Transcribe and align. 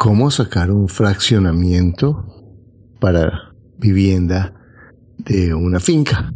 cómo 0.00 0.30
sacar 0.30 0.70
un 0.70 0.88
fraccionamiento 0.88 2.24
para 3.00 3.52
vivienda 3.76 4.54
de 5.18 5.52
una 5.52 5.78
finca. 5.78 6.32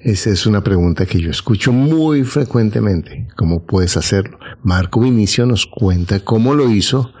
Esa 0.00 0.30
es 0.30 0.46
una 0.46 0.64
pregunta 0.64 1.04
que 1.04 1.20
yo 1.20 1.30
escucho 1.30 1.72
muy 1.72 2.24
frecuentemente. 2.24 3.28
¿Cómo 3.36 3.66
puedes 3.66 3.98
hacerlo? 3.98 4.38
Marco 4.62 5.00
Vinicio 5.00 5.44
nos 5.44 5.66
cuenta 5.66 6.20
cómo 6.20 6.54
lo 6.54 6.70
hizo 6.70 7.12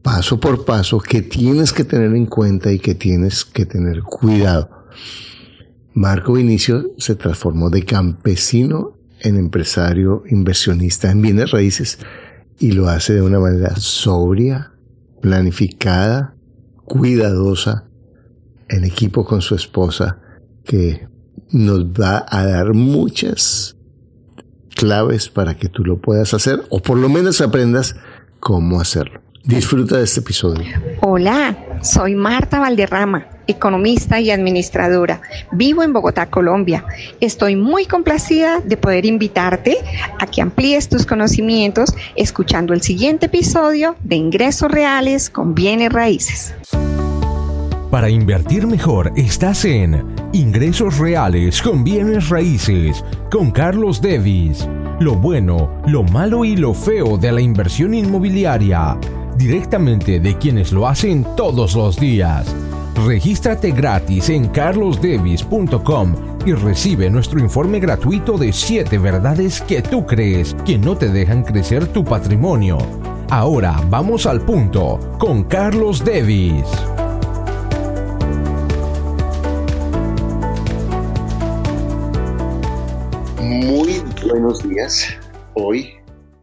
paso 0.00 0.38
por 0.38 0.64
paso, 0.64 1.00
que 1.00 1.22
tienes 1.22 1.72
que 1.72 1.82
tener 1.82 2.14
en 2.14 2.26
cuenta 2.26 2.70
y 2.70 2.78
que 2.78 2.94
tienes 2.94 3.44
que 3.44 3.66
tener 3.66 4.04
cuidado. 4.04 4.86
Marco 5.92 6.34
Vinicio 6.34 6.92
se 6.98 7.16
transformó 7.16 7.68
de 7.68 7.84
campesino 7.84 8.96
en 9.18 9.38
empresario 9.38 10.22
inversionista 10.30 11.10
en 11.10 11.20
bienes 11.20 11.50
raíces 11.50 11.98
y 12.60 12.70
lo 12.72 12.88
hace 12.88 13.14
de 13.14 13.22
una 13.22 13.40
manera 13.40 13.74
sobria, 13.74 14.69
planificada, 15.20 16.34
cuidadosa, 16.84 17.86
en 18.68 18.84
equipo 18.84 19.24
con 19.24 19.42
su 19.42 19.54
esposa, 19.54 20.18
que 20.64 21.08
nos 21.50 21.84
va 21.84 22.24
a 22.28 22.46
dar 22.46 22.74
muchas 22.74 23.76
claves 24.76 25.28
para 25.28 25.56
que 25.56 25.68
tú 25.68 25.84
lo 25.84 26.00
puedas 26.00 26.32
hacer 26.32 26.62
o 26.70 26.80
por 26.80 26.96
lo 26.96 27.08
menos 27.08 27.40
aprendas 27.40 27.96
cómo 28.38 28.80
hacerlo. 28.80 29.20
Disfruta 29.44 29.96
de 29.96 30.04
este 30.04 30.20
episodio. 30.20 30.64
Hola, 31.02 31.56
soy 31.82 32.14
Marta 32.14 32.60
Valderrama, 32.60 33.26
economista 33.50 34.20
y 34.20 34.30
administradora. 34.30 35.20
Vivo 35.52 35.82
en 35.82 35.92
Bogotá, 35.92 36.26
Colombia. 36.26 36.84
Estoy 37.20 37.56
muy 37.56 37.86
complacida 37.86 38.60
de 38.60 38.76
poder 38.76 39.06
invitarte 39.06 39.76
a 40.18 40.26
que 40.26 40.42
amplíes 40.42 40.88
tus 40.88 41.06
conocimientos 41.06 41.94
escuchando 42.16 42.72
el 42.72 42.82
siguiente 42.82 43.26
episodio 43.26 43.96
de 44.02 44.16
Ingresos 44.16 44.70
Reales 44.70 45.30
con 45.30 45.54
Bienes 45.54 45.92
Raíces. 45.92 46.54
Para 47.90 48.08
invertir 48.08 48.68
mejor 48.68 49.12
estás 49.16 49.64
en 49.64 50.04
Ingresos 50.32 50.98
Reales 50.98 51.60
con 51.60 51.82
Bienes 51.82 52.28
Raíces 52.28 53.04
con 53.32 53.50
Carlos 53.50 54.00
Devis. 54.00 54.68
Lo 55.00 55.16
bueno, 55.16 55.82
lo 55.86 56.04
malo 56.04 56.44
y 56.44 56.56
lo 56.56 56.72
feo 56.72 57.18
de 57.18 57.32
la 57.32 57.40
inversión 57.40 57.92
inmobiliaria. 57.94 58.96
Directamente 59.36 60.20
de 60.20 60.38
quienes 60.38 60.70
lo 60.70 60.86
hacen 60.86 61.26
todos 61.36 61.74
los 61.74 61.98
días. 61.98 62.54
Regístrate 62.94 63.70
gratis 63.72 64.28
en 64.28 64.48
carlosdevis.com 64.48 66.14
y 66.46 66.52
recibe 66.52 67.10
nuestro 67.10 67.40
informe 67.40 67.80
gratuito 67.80 68.38
de 68.38 68.52
7 68.52 68.98
verdades 68.98 69.60
que 69.62 69.82
tú 69.82 70.06
crees 70.06 70.54
que 70.64 70.78
no 70.78 70.96
te 70.96 71.08
dejan 71.08 71.42
crecer 71.42 71.86
tu 71.86 72.04
patrimonio. 72.04 72.78
Ahora 73.30 73.80
vamos 73.88 74.26
al 74.26 74.40
punto 74.40 74.98
con 75.18 75.44
Carlos 75.44 76.04
Devis. 76.04 76.64
buenos 84.30 84.68
días. 84.68 85.08
Hoy 85.54 85.90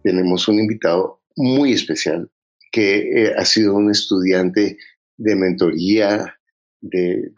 tenemos 0.04 0.48
un 0.48 0.60
invitado 0.60 1.22
muy 1.36 1.74
especial 1.74 2.30
que 2.72 3.26
eh, 3.26 3.34
ha 3.38 3.44
sido 3.44 3.76
un 3.76 3.90
estudiante 3.90 4.78
de 5.18 5.36
mentoría, 5.36 6.37
de, 6.82 7.32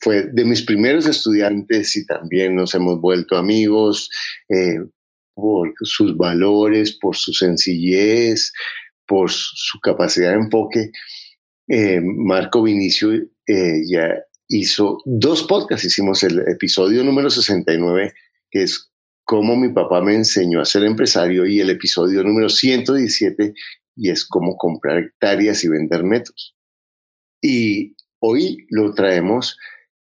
fue 0.00 0.24
de 0.32 0.44
mis 0.44 0.62
primeros 0.62 1.06
estudiantes 1.06 1.96
y 1.96 2.06
también 2.06 2.54
nos 2.54 2.74
hemos 2.74 3.00
vuelto 3.00 3.36
amigos 3.36 4.10
eh, 4.48 4.78
por 5.34 5.72
sus 5.82 6.16
valores, 6.16 6.98
por 6.98 7.16
su 7.16 7.32
sencillez, 7.32 8.52
por 9.06 9.30
su 9.30 9.78
capacidad 9.80 10.30
de 10.30 10.44
enfoque. 10.44 10.90
Eh, 11.68 12.00
Marco 12.00 12.62
Vinicio 12.62 13.10
ya 13.46 14.14
hizo 14.48 14.98
dos 15.04 15.44
podcasts, 15.44 15.86
hicimos 15.86 16.22
el 16.22 16.40
episodio 16.48 17.04
número 17.04 17.30
69, 17.30 18.12
que 18.50 18.62
es 18.62 18.90
cómo 19.24 19.56
mi 19.56 19.70
papá 19.70 20.00
me 20.00 20.14
enseñó 20.14 20.60
a 20.60 20.64
ser 20.64 20.84
empresario 20.84 21.46
y 21.46 21.60
el 21.60 21.70
episodio 21.70 22.22
número 22.22 22.48
117 22.48 23.54
y 23.96 24.10
es 24.10 24.24
cómo 24.24 24.56
comprar 24.56 24.98
hectáreas 24.98 25.64
y 25.64 25.68
vender 25.68 26.04
metros. 26.04 26.56
Y 27.42 27.95
hoy 28.20 28.66
lo 28.70 28.94
traemos 28.94 29.58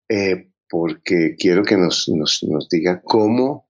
eh, 0.09 0.51
porque 0.69 1.35
quiero 1.39 1.63
que 1.63 1.77
nos, 1.77 2.09
nos, 2.09 2.69
diga 2.71 3.01
cómo 3.03 3.69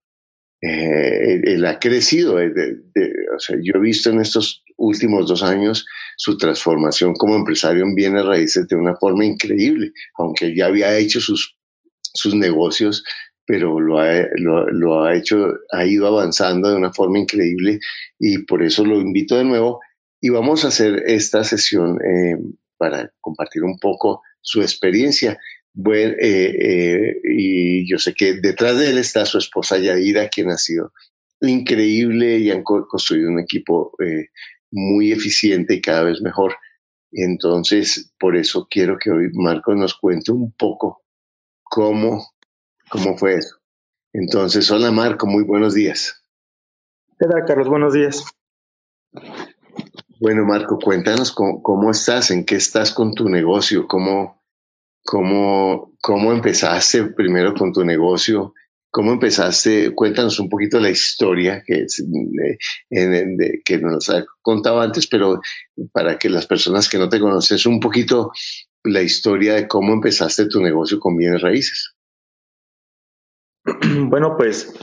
eh, 0.61 1.41
él 1.45 1.65
ha 1.67 1.79
crecido. 1.79 2.35
o 2.37 3.39
sea, 3.39 3.57
yo 3.63 3.73
he 3.77 3.81
visto 3.81 4.11
en 4.11 4.21
estos 4.21 4.65
últimos 4.77 5.29
dos 5.29 5.43
años 5.43 5.87
su 6.17 6.37
transformación 6.37 7.15
como 7.15 7.37
empresario 7.37 7.85
en 7.85 7.95
bienes 7.95 8.25
raíces 8.25 8.67
de 8.69 8.77
una 8.77 8.97
forma 8.97 9.25
increíble, 9.25 9.93
aunque 10.19 10.55
ya 10.55 10.67
había 10.67 10.97
hecho 10.99 11.21
sus, 11.21 11.57
sus 12.03 12.35
negocios 12.35 13.05
pero 13.51 13.81
lo 13.81 13.99
ha, 13.99 14.29
lo, 14.37 15.03
ha 15.03 15.17
hecho, 15.17 15.49
ha 15.73 15.85
ido 15.85 16.07
avanzando 16.07 16.71
de 16.71 16.77
una 16.77 16.93
forma 16.93 17.19
increíble 17.19 17.81
y 18.17 18.45
por 18.45 18.63
eso 18.63 18.85
lo 18.85 19.01
invito 19.01 19.37
de 19.37 19.43
nuevo 19.43 19.81
y 20.21 20.29
vamos 20.29 20.65
a 20.65 20.69
hacer 20.69 21.03
esta 21.07 21.43
sesión 21.43 21.99
eh, 22.01 22.37
para 22.77 23.13
compartir 23.21 23.65
un 23.65 23.77
poco 23.81 24.23
su 24.41 24.63
experiencia. 24.63 25.39
Bueno, 25.73 26.15
eh, 26.21 26.57
eh, 26.61 27.21
y 27.25 27.91
yo 27.91 27.99
sé 27.99 28.15
que 28.15 28.35
detrás 28.35 28.79
de 28.79 28.91
él 28.91 28.99
está 28.99 29.25
su 29.25 29.39
esposa 29.39 29.79
Yadira, 29.79 30.29
quien 30.29 30.51
ha 30.51 30.59
sido 30.59 30.93
increíble 31.41 32.39
y 32.39 32.51
han 32.51 32.63
construido 32.63 33.31
un 33.31 33.41
equipo 33.41 33.97
muy 34.71 35.13
eficiente 35.13 35.75
y 35.75 35.81
cada 35.81 36.03
vez 36.03 36.21
mejor. 36.21 36.57
Entonces, 37.13 38.13
por 38.19 38.37
eso 38.37 38.67
quiero 38.71 38.99
que 38.99 39.11
hoy 39.11 39.31
Marco 39.33 39.75
nos 39.75 39.95
cuente 39.95 40.33
un 40.33 40.53
poco 40.53 41.03
cómo 41.63 42.25
¿Cómo 42.91 43.17
fue 43.17 43.37
eso? 43.37 43.57
Entonces, 44.13 44.69
hola 44.73 44.91
Marco, 44.91 45.29
muy 45.29 45.45
buenos 45.45 45.75
días. 45.75 46.25
¿Qué 47.21 47.27
tal, 47.29 47.45
Carlos? 47.47 47.69
Buenos 47.69 47.93
días. 47.95 48.25
Bueno, 50.21 50.45
Marco, 50.45 50.79
cuéntanos 50.79 51.33
cómo, 51.33 51.91
estás, 51.91 52.31
en 52.31 52.45
qué 52.45 52.57
estás 52.57 52.93
con 52.93 53.15
tu 53.15 53.31
negocio, 53.31 53.89
cómo, 53.89 54.45
cómo, 55.03 55.97
cómo 56.03 56.33
empezaste 56.33 57.05
primero 57.05 57.55
con 57.55 57.73
tu 57.73 57.83
negocio, 57.87 58.53
cómo 58.91 59.13
empezaste, 59.13 59.95
cuéntanos 59.95 60.39
un 60.39 60.51
poquito 60.51 60.79
la 60.79 60.91
historia 60.91 61.63
que, 61.67 61.87
que 63.65 63.79
nos 63.79 64.11
ha 64.11 64.27
contado 64.43 64.83
antes, 64.83 65.07
pero 65.07 65.41
para 65.91 66.19
que 66.19 66.29
las 66.29 66.47
personas 66.47 66.91
que 66.91 66.99
no 66.99 67.09
te 67.09 67.19
conocen, 67.19 67.73
un 67.73 67.81
poquito 67.81 68.31
la 68.85 69.01
historia 69.01 69.55
de 69.55 69.67
cómo 69.67 69.95
empezaste 69.95 70.49
tu 70.49 70.61
negocio 70.61 71.01
con 71.01 71.17
bienes 71.17 71.41
raíces. 71.41 71.95
Bueno, 74.11 74.37
pues 74.37 74.75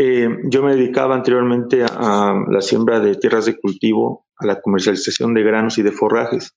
eh, 0.00 0.28
yo 0.44 0.62
me 0.62 0.76
dedicaba 0.76 1.16
anteriormente 1.16 1.82
a, 1.82 2.32
la 2.48 2.60
siembra 2.60 3.00
de 3.00 3.16
tierras 3.16 3.46
de 3.46 3.58
cultivo, 3.58 4.26
a 4.36 4.46
la 4.46 4.60
comercialización 4.60 5.34
de 5.34 5.42
granos 5.42 5.76
y 5.78 5.82
de 5.82 5.90
forrajes. 5.90 6.56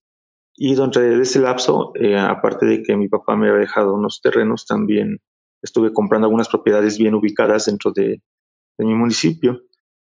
Y 0.55 0.75
de 0.75 1.21
ese 1.23 1.39
lapso, 1.39 1.91
eh, 1.95 2.19
aparte 2.19 2.67
de 2.67 2.83
que 2.83 2.95
mi 2.95 3.07
papá 3.07 3.35
me 3.35 3.49
había 3.49 3.61
dejado 3.61 3.95
unos 3.95 4.21
terrenos, 4.21 4.67
también 4.67 5.21
estuve 5.59 5.91
comprando 5.91 6.27
algunas 6.27 6.49
propiedades 6.49 6.99
bien 6.99 7.15
ubicadas 7.15 7.65
dentro 7.65 7.91
de, 7.91 8.21
mi 8.77 8.93
municipio, 8.93 9.61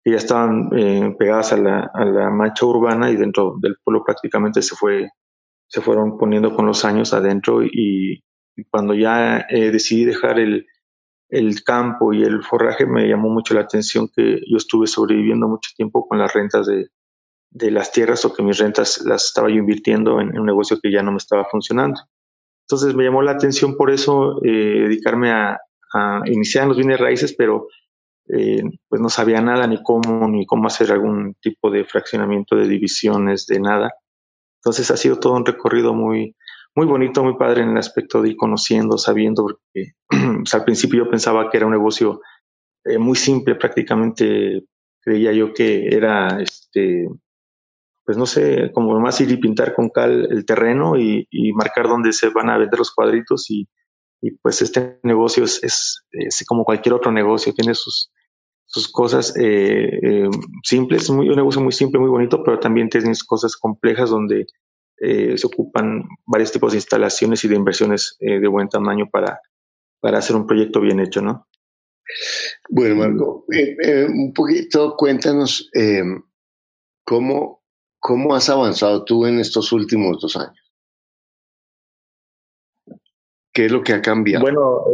que 0.02 0.12
ya 0.12 0.16
estaban 0.16 0.70
eh, 0.74 1.14
pegadas 1.18 1.52
a 1.52 1.58
la, 1.58 1.90
a 1.92 2.30
mancha 2.30 2.64
urbana 2.64 3.10
y 3.10 3.16
dentro 3.16 3.56
del 3.60 3.76
pueblo 3.84 4.04
prácticamente 4.06 4.62
se, 4.62 4.74
fue, 4.74 5.10
se 5.66 5.82
fueron 5.82 6.16
poniendo 6.16 6.56
con 6.56 6.64
los 6.64 6.82
años 6.86 7.12
adentro 7.12 7.62
y 7.62 8.22
cuando 8.70 8.94
ya 8.94 9.46
decidí 9.50 10.04
dejar 10.04 10.40
el, 10.40 10.66
el 11.28 11.62
campo 11.62 12.12
y 12.12 12.22
el 12.22 12.42
forraje 12.42 12.86
me 12.86 13.06
llamó 13.06 13.28
mucho 13.28 13.54
la 13.54 13.60
atención 13.60 14.08
que 14.14 14.40
yo 14.50 14.56
estuve 14.56 14.86
sobreviviendo 14.86 15.46
mucho 15.48 15.70
tiempo 15.76 16.06
con 16.06 16.18
las 16.18 16.32
rentas 16.32 16.66
de, 16.66 16.90
las 17.70 17.92
tierras 17.92 18.24
o 18.24 18.32
que 18.32 18.42
mis 18.42 18.58
rentas 18.58 19.02
las 19.04 19.26
estaba 19.26 19.48
yo 19.48 19.56
invirtiendo 19.56 20.20
en, 20.20 20.38
un 20.38 20.46
negocio 20.46 20.78
que 20.82 20.90
ya 20.90 21.02
no 21.02 21.12
me 21.12 21.18
estaba 21.18 21.44
funcionando. 21.44 22.00
Entonces 22.66 22.94
me 22.94 23.04
llamó 23.04 23.22
la 23.22 23.32
atención 23.32 23.76
por 23.76 23.90
eso 23.90 24.42
eh, 24.44 24.82
dedicarme 24.82 25.30
a, 25.30 25.58
iniciar 26.26 26.66
los 26.66 26.76
bienes 26.76 27.00
raíces, 27.00 27.34
pero 27.34 27.66
eh, 28.28 28.62
pues 28.88 29.00
no 29.00 29.08
sabía 29.08 29.40
nada 29.40 29.66
ni 29.66 29.82
cómo, 29.82 30.28
ni 30.28 30.44
cómo 30.44 30.66
hacer 30.66 30.92
algún 30.92 31.34
tipo 31.40 31.70
de 31.70 31.86
fraccionamiento 31.86 32.56
de 32.56 32.68
divisiones, 32.68 33.46
de 33.46 33.58
nada. 33.58 33.94
Entonces 34.60 34.90
ha 34.90 34.98
sido 34.98 35.18
todo 35.18 35.32
un 35.32 35.46
recorrido 35.46 35.94
muy, 35.94 36.36
muy 36.78 36.86
bonito, 36.86 37.24
muy 37.24 37.36
padre 37.36 37.62
en 37.62 37.70
el 37.70 37.76
aspecto 37.76 38.22
de 38.22 38.28
ir 38.28 38.36
conociendo, 38.36 38.98
sabiendo, 38.98 39.42
porque 39.42 39.94
al 40.52 40.64
principio 40.64 41.04
yo 41.04 41.10
pensaba 41.10 41.50
que 41.50 41.56
era 41.56 41.66
un 41.66 41.72
negocio 41.72 42.20
eh, 42.84 42.98
muy 42.98 43.16
simple, 43.16 43.56
prácticamente 43.56 44.62
creía 45.00 45.32
yo 45.32 45.52
que 45.52 45.88
era, 45.88 46.40
este, 46.40 47.08
pues 48.04 48.16
no 48.16 48.26
sé, 48.26 48.70
como 48.72 48.96
más 49.00 49.20
ir 49.20 49.28
y 49.32 49.38
pintar 49.38 49.74
con 49.74 49.88
cal 49.88 50.28
el 50.30 50.46
terreno 50.46 50.96
y, 50.96 51.26
marcar 51.52 51.88
dónde 51.88 52.12
se 52.12 52.28
van 52.28 52.48
a 52.48 52.58
vender 52.58 52.78
los 52.78 52.94
cuadritos 52.94 53.50
y, 53.50 53.66
pues 54.40 54.62
este 54.62 55.00
negocio 55.02 55.42
es, 55.42 55.60
es, 55.64 56.44
como 56.46 56.64
cualquier 56.64 56.94
otro 56.94 57.10
negocio, 57.10 57.52
tiene 57.54 57.74
sus, 57.74 58.12
sus 58.66 58.86
cosas 58.86 59.36
eh, 59.36 59.98
eh, 60.00 60.30
simples, 60.62 61.10
muy, 61.10 61.28
un 61.28 61.34
negocio 61.34 61.60
muy 61.60 61.72
simple, 61.72 61.98
muy 61.98 62.10
bonito, 62.10 62.44
pero 62.44 62.60
también 62.60 62.88
tiene 62.88 63.10
cosas 63.26 63.56
complejas 63.56 64.10
donde 64.10 64.46
se 65.00 65.46
ocupan 65.46 66.04
varios 66.26 66.52
tipos 66.52 66.72
de 66.72 66.78
instalaciones 66.78 67.44
y 67.44 67.48
de 67.48 67.56
inversiones 67.56 68.16
de 68.20 68.48
buen 68.48 68.68
tamaño 68.68 69.08
para, 69.10 69.40
para 70.00 70.18
hacer 70.18 70.36
un 70.36 70.46
proyecto 70.46 70.80
bien 70.80 71.00
hecho, 71.00 71.22
¿no? 71.22 71.46
Bueno, 72.68 72.96
Marco, 72.96 73.44
un 74.08 74.32
poquito 74.32 74.96
cuéntanos 74.96 75.70
cómo, 77.04 77.62
cómo 77.98 78.34
has 78.34 78.48
avanzado 78.48 79.04
tú 79.04 79.26
en 79.26 79.38
estos 79.38 79.72
últimos 79.72 80.20
dos 80.20 80.36
años. 80.36 80.68
¿Qué 83.52 83.66
es 83.66 83.72
lo 83.72 83.82
que 83.82 83.92
ha 83.92 84.00
cambiado? 84.00 84.42
Bueno, 84.42 84.84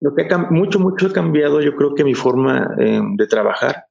lo 0.00 0.14
que 0.14 0.22
ha, 0.22 0.38
mucho, 0.38 0.80
mucho 0.80 1.06
ha 1.06 1.12
cambiado, 1.12 1.60
yo 1.60 1.76
creo 1.76 1.94
que 1.94 2.04
mi 2.04 2.14
forma 2.14 2.74
eh, 2.80 3.00
de 3.16 3.26
trabajar, 3.26 3.84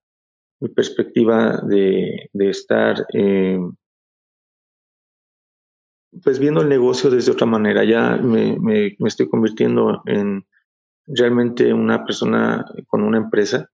mi 0.60 0.70
perspectiva 0.70 1.62
de, 1.62 2.30
estar, 2.34 3.06
eh, 3.14 3.60
pues 6.24 6.40
viendo 6.40 6.62
el 6.62 6.70
negocio 6.70 7.10
desde 7.10 7.32
otra 7.32 7.46
manera. 7.46 7.84
Ya 7.84 8.18
me, 8.18 8.58
me, 8.60 8.96
estoy 9.06 9.30
convirtiendo 9.30 10.02
en 10.06 10.46
realmente 11.08 11.74
una 11.74 12.06
persona 12.06 12.66
con 12.88 13.04
una 13.04 13.18
empresa. 13.18 13.70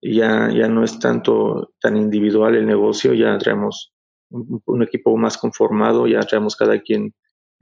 Ya, 0.00 0.50
ya 0.50 0.68
no 0.68 0.84
es 0.84 0.98
tanto 0.98 1.72
tan 1.80 1.96
individual 1.96 2.56
el 2.56 2.66
negocio, 2.66 3.14
ya 3.14 3.38
traemos 3.38 3.92
un, 4.30 4.82
equipo 4.82 5.16
más 5.16 5.38
conformado, 5.38 6.06
ya 6.06 6.20
traemos 6.20 6.56
cada 6.56 6.80
quien 6.80 7.14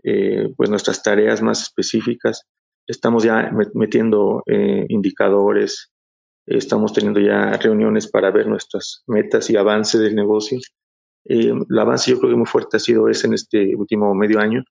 eh, 0.03 0.53
pues 0.57 0.69
nuestras 0.69 1.03
tareas 1.03 1.41
más 1.41 1.63
específicas. 1.63 2.49
Estamos 2.87 3.23
ya 3.23 3.53
metiendo 3.75 4.43
eh, 4.47 4.87
indicadores, 4.89 5.93
estamos 6.47 6.93
teniendo 6.93 7.21
ya 7.21 7.53
reuniones 7.59 8.09
para 8.11 8.33
ver 8.33 8.49
nuestras 8.49 9.05
metas 9.07 9.49
y 9.51 9.57
avance 9.57 9.99
del 9.99 10.17
negocio. 10.17 10.59
Eh, 11.25 11.53
el 11.69 11.79
avance 11.79 12.11
yo 12.11 12.19
creo 12.19 12.31
que 12.31 12.37
muy 12.37 12.47
fuerte 12.47 12.77
ha 12.77 12.81
sido 12.81 13.09
ese 13.09 13.27
en 13.27 13.35
este 13.35 13.75
último 13.77 14.15
medio 14.15 14.41
año. 14.41 14.65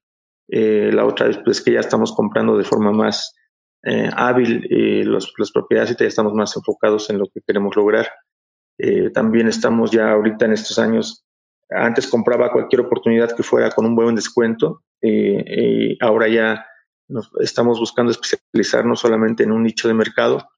la 0.48 1.06
otra 1.06 1.30
es 1.30 1.38
pues, 1.38 1.62
que 1.62 1.74
ya 1.74 1.80
estamos 1.80 2.14
comprando 2.14 2.58
de 2.58 2.66
forma 2.66 2.92
más 2.92 3.34
hábil 4.16 4.68
los, 5.06 5.34
las 5.38 5.52
propiedades 5.52 5.92
y 5.92 5.96
ya 5.98 6.06
estamos 6.06 6.34
más 6.34 6.56
enfocados 6.56 7.10
en 7.10 7.18
lo 7.18 7.26
que 7.26 7.42
queremos 7.46 7.76
lograr. 7.76 8.08
también 9.14 9.48
estamos 9.48 9.92
ya 9.92 10.12
ahorita 10.12 10.46
en 10.46 10.54
estos 10.54 10.78
años 10.78 11.26
antes 11.70 12.08
compraba 12.08 12.52
cualquier 12.52 12.82
oportunidad 12.82 13.36
que 13.36 13.44
fuera 13.44 13.72
con 13.72 13.86
un 13.86 13.96
buen 13.96 14.14
descuento 14.14 14.84
eh, 15.02 15.98
ahora 16.00 16.28
ya 16.28 16.66
nos, 17.08 17.32
estamos 17.40 17.80
buscando 17.80 18.12
especializarnos 18.12 19.00
solamente 19.00 19.44
en 19.44 19.52
un 19.52 19.64
nicho 19.64 19.88
de 19.88 19.94
mercado 19.94 20.50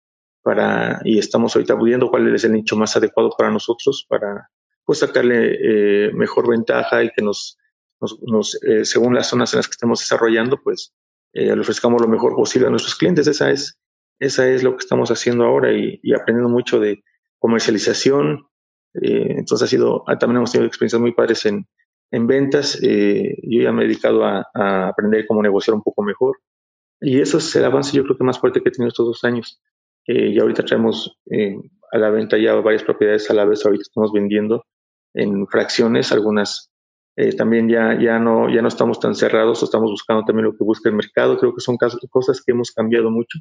para 0.41 0.99
y 1.05 1.17
estamos 1.17 1.55
ahorita 1.55 1.75
viendo 1.75 2.09
cuál 2.09 2.33
es 2.35 2.43
el 2.43 2.51
nicho 2.51 2.75
más 2.75 2.95
adecuado 2.97 3.31
para 3.37 3.49
nosotros 3.49 4.05
para 4.07 4.49
pues 4.85 4.99
sacarle 4.99 6.07
eh, 6.07 6.11
mejor 6.13 6.49
ventaja 6.49 7.03
y 7.03 7.09
que 7.11 7.21
nos, 7.21 7.57
eh, 8.67 8.85
según 8.85 9.15
las 9.15 9.27
zonas 9.27 9.53
en 9.53 9.59
las 9.59 9.67
que 9.67 9.73
estemos 9.73 9.99
desarrollando 9.99 10.59
pues 10.61 10.93
le 11.35 11.59
ofrezcamos 11.59 11.99
lo 11.99 12.07
mejor 12.07 12.35
posible 12.35 12.67
a 12.67 12.69
nuestros 12.69 12.95
clientes 12.95 13.25
esa 13.25 13.49
es 13.49 13.79
esa 14.19 14.47
es 14.47 14.61
lo 14.61 14.73
que 14.73 14.83
estamos 14.83 15.09
haciendo 15.09 15.45
ahora 15.45 15.71
y, 15.73 15.99
aprendiendo 16.13 16.47
mucho 16.47 16.79
de 16.79 17.03
comercialización 17.39 18.45
eh, 18.93 19.35
entonces 19.37 19.65
ha 19.65 19.69
sido, 19.69 20.03
ah, 20.07 20.17
también 20.17 20.37
hemos 20.37 20.51
tenido 20.51 20.67
experiencias 20.67 21.01
muy 21.01 21.13
padres 21.13 21.45
en, 21.45 21.67
en 22.11 22.27
ventas. 22.27 22.79
Eh, 22.81 23.37
yo 23.43 23.61
ya 23.61 23.71
me 23.71 23.83
he 23.83 23.87
dedicado 23.87 24.23
a, 24.25 24.45
aprender 24.87 25.25
cómo 25.27 25.41
negociar 25.41 25.75
un 25.75 25.83
poco 25.83 26.03
mejor. 26.03 26.39
Y 27.01 27.19
eso 27.19 27.37
es 27.37 27.55
el 27.55 27.65
avance 27.65 27.95
yo 27.95 28.03
creo 28.03 28.17
que 28.17 28.23
más 28.23 28.39
fuerte 28.39 28.61
que 28.61 28.69
he 28.69 28.71
tenido 28.71 28.89
estos 28.89 29.07
dos 29.07 29.23
años. 29.23 29.61
Eh, 30.07 30.29
y 30.29 30.39
ahorita 30.39 30.63
traemos 30.63 31.17
a 31.91 31.97
la 31.97 32.09
venta 32.09 32.37
ya 32.37 32.53
varias 32.55 32.83
propiedades 32.83 33.29
a 33.29 33.33
la 33.33 33.45
vez. 33.45 33.65
Ahorita 33.65 33.83
estamos 33.83 34.11
vendiendo 34.13 34.65
en 35.13 35.47
fracciones, 35.47 36.11
algunas 36.11 36.69
también 37.37 37.69
ya, 37.69 37.97
ya, 37.99 38.17
no, 38.17 38.49
ya 38.49 38.61
no 38.61 38.67
estamos 38.67 38.99
tan 38.99 39.13
cerrados, 39.13 39.61
estamos 39.61 39.91
buscando 39.91 40.23
también 40.25 40.45
lo 40.45 40.53
que 40.53 40.63
busca 40.63 40.89
el 40.89 40.95
mercado. 40.95 41.37
Creo 41.37 41.53
que 41.53 41.61
son 41.61 41.77
cosas 41.77 42.43
que 42.43 42.51
hemos 42.51 42.71
cambiado 42.71 43.11
mucho. 43.11 43.39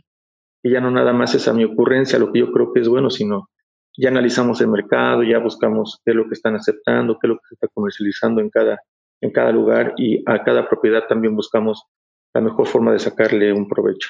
Y 0.62 0.70
ya 0.70 0.80
no 0.80 0.90
nada 0.90 1.12
más 1.12 1.34
es 1.34 1.48
a 1.48 1.54
mi 1.54 1.64
ocurrencia 1.64 2.18
lo 2.18 2.32
que 2.32 2.40
yo 2.40 2.52
creo 2.52 2.72
que 2.72 2.80
es 2.80 2.88
bueno, 2.88 3.10
sino 3.10 3.48
ya 3.96 4.10
analizamos 4.10 4.60
el 4.60 4.68
mercado, 4.68 5.22
ya 5.22 5.38
buscamos 5.38 6.00
qué 6.04 6.12
es 6.12 6.16
lo 6.16 6.24
que 6.28 6.34
están 6.34 6.54
aceptando, 6.54 7.18
qué 7.18 7.26
es 7.26 7.28
lo 7.30 7.36
que 7.36 7.48
se 7.48 7.54
está 7.54 7.68
comercializando 7.68 8.40
en 8.40 8.50
cada, 8.50 8.80
en 9.20 9.30
cada 9.30 9.50
lugar 9.52 9.94
y 9.96 10.22
a 10.26 10.42
cada 10.44 10.68
propiedad 10.68 11.06
también 11.08 11.34
buscamos 11.34 11.84
la 12.34 12.40
mejor 12.40 12.66
forma 12.66 12.92
de 12.92 12.98
sacarle 12.98 13.52
un 13.52 13.68
provecho. 13.68 14.08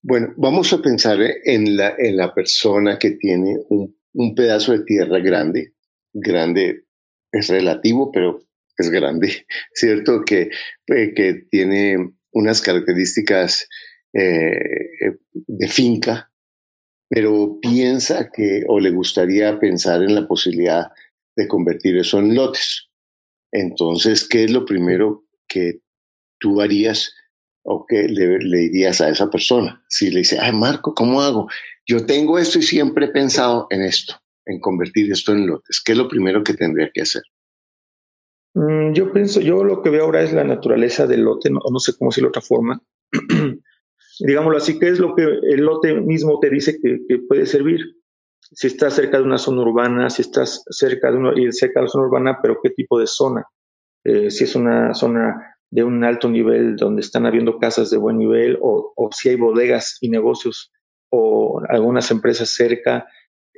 Bueno, 0.00 0.28
vamos 0.36 0.72
a 0.72 0.78
pensar 0.80 1.18
en 1.44 1.76
la, 1.76 1.94
en 1.98 2.16
la 2.16 2.32
persona 2.32 2.98
que 2.98 3.12
tiene 3.12 3.58
un, 3.68 3.96
un 4.14 4.34
pedazo 4.34 4.72
de 4.72 4.84
tierra 4.84 5.18
grande. 5.18 5.74
Grande 6.20 6.84
es 7.32 7.48
relativo, 7.48 8.10
pero 8.10 8.40
es 8.76 8.90
grande, 8.90 9.46
¿cierto? 9.74 10.22
Que, 10.24 10.50
eh, 10.86 11.12
que 11.14 11.46
tiene 11.50 12.14
unas 12.32 12.60
características 12.60 13.68
eh, 14.12 15.16
de 15.32 15.68
finca, 15.68 16.30
pero 17.08 17.58
piensa 17.60 18.30
que 18.30 18.64
o 18.68 18.80
le 18.80 18.90
gustaría 18.90 19.58
pensar 19.58 20.02
en 20.02 20.14
la 20.14 20.26
posibilidad 20.26 20.88
de 21.36 21.48
convertir 21.48 21.96
eso 21.96 22.18
en 22.18 22.34
lotes. 22.34 22.88
Entonces, 23.52 24.28
¿qué 24.28 24.44
es 24.44 24.50
lo 24.50 24.64
primero 24.64 25.24
que 25.46 25.80
tú 26.38 26.60
harías 26.60 27.14
o 27.62 27.86
que 27.86 28.08
le, 28.08 28.38
dirías 28.38 29.00
a 29.00 29.08
esa 29.08 29.30
persona? 29.30 29.82
Si 29.88 30.10
le 30.10 30.20
dice, 30.20 30.38
ay 30.40 30.52
Marco, 30.52 30.94
¿cómo 30.94 31.22
hago? 31.22 31.48
Yo 31.86 32.04
tengo 32.04 32.38
esto 32.38 32.58
y 32.58 32.62
siempre 32.62 33.06
he 33.06 33.10
pensado 33.10 33.66
en 33.70 33.82
esto, 33.82 34.20
en 34.48 34.60
convertir 34.60 35.10
esto 35.12 35.32
en 35.32 35.46
lotes. 35.46 35.80
¿Qué 35.84 35.92
es 35.92 35.98
lo 35.98 36.08
primero 36.08 36.42
que 36.42 36.54
tendría 36.54 36.90
que 36.92 37.02
hacer? 37.02 37.22
Mm, 38.54 38.92
yo 38.92 39.12
pienso, 39.12 39.40
yo 39.40 39.62
lo 39.62 39.82
que 39.82 39.90
veo 39.90 40.04
ahora 40.04 40.22
es 40.22 40.32
la 40.32 40.44
naturaleza 40.44 41.06
del 41.06 41.22
lote, 41.22 41.50
no, 41.50 41.60
no 41.70 41.78
sé 41.78 41.92
cómo 41.96 42.10
decirlo 42.10 42.28
de 42.28 42.30
otra 42.30 42.42
forma. 42.42 42.82
digámoslo 44.20 44.58
así, 44.58 44.78
¿qué 44.78 44.88
es 44.88 44.98
lo 44.98 45.14
que 45.14 45.22
el 45.22 45.60
lote 45.60 45.94
mismo 45.94 46.38
te 46.40 46.50
dice 46.50 46.78
que, 46.80 47.18
puede 47.26 47.46
servir? 47.46 47.80
Si 48.40 48.66
estás 48.66 48.94
cerca 48.94 49.18
de 49.18 49.24
una 49.24 49.38
zona 49.38 49.62
urbana, 49.62 50.10
si 50.10 50.22
estás 50.22 50.64
cerca 50.70 51.10
de, 51.10 51.18
una, 51.18 51.32
cerca 51.52 51.80
de 51.80 51.86
la 51.86 51.90
zona 51.90 52.06
urbana, 52.06 52.38
pero 52.42 52.60
qué 52.62 52.70
tipo 52.70 52.98
de 52.98 53.06
zona. 53.06 53.44
Eh, 54.04 54.30
si 54.30 54.44
es 54.44 54.54
una 54.54 54.94
zona 54.94 55.56
de 55.70 55.84
un 55.84 56.02
alto 56.02 56.28
nivel 56.30 56.76
donde 56.76 57.02
están 57.02 57.26
habiendo 57.26 57.58
casas 57.58 57.90
de 57.90 57.98
buen 57.98 58.16
nivel 58.16 58.58
o, 58.62 58.94
si 59.12 59.28
hay 59.28 59.36
bodegas 59.36 59.98
y 60.00 60.08
negocios 60.08 60.72
o 61.10 61.60
algunas 61.68 62.10
empresas 62.10 62.48
cerca, 62.48 63.06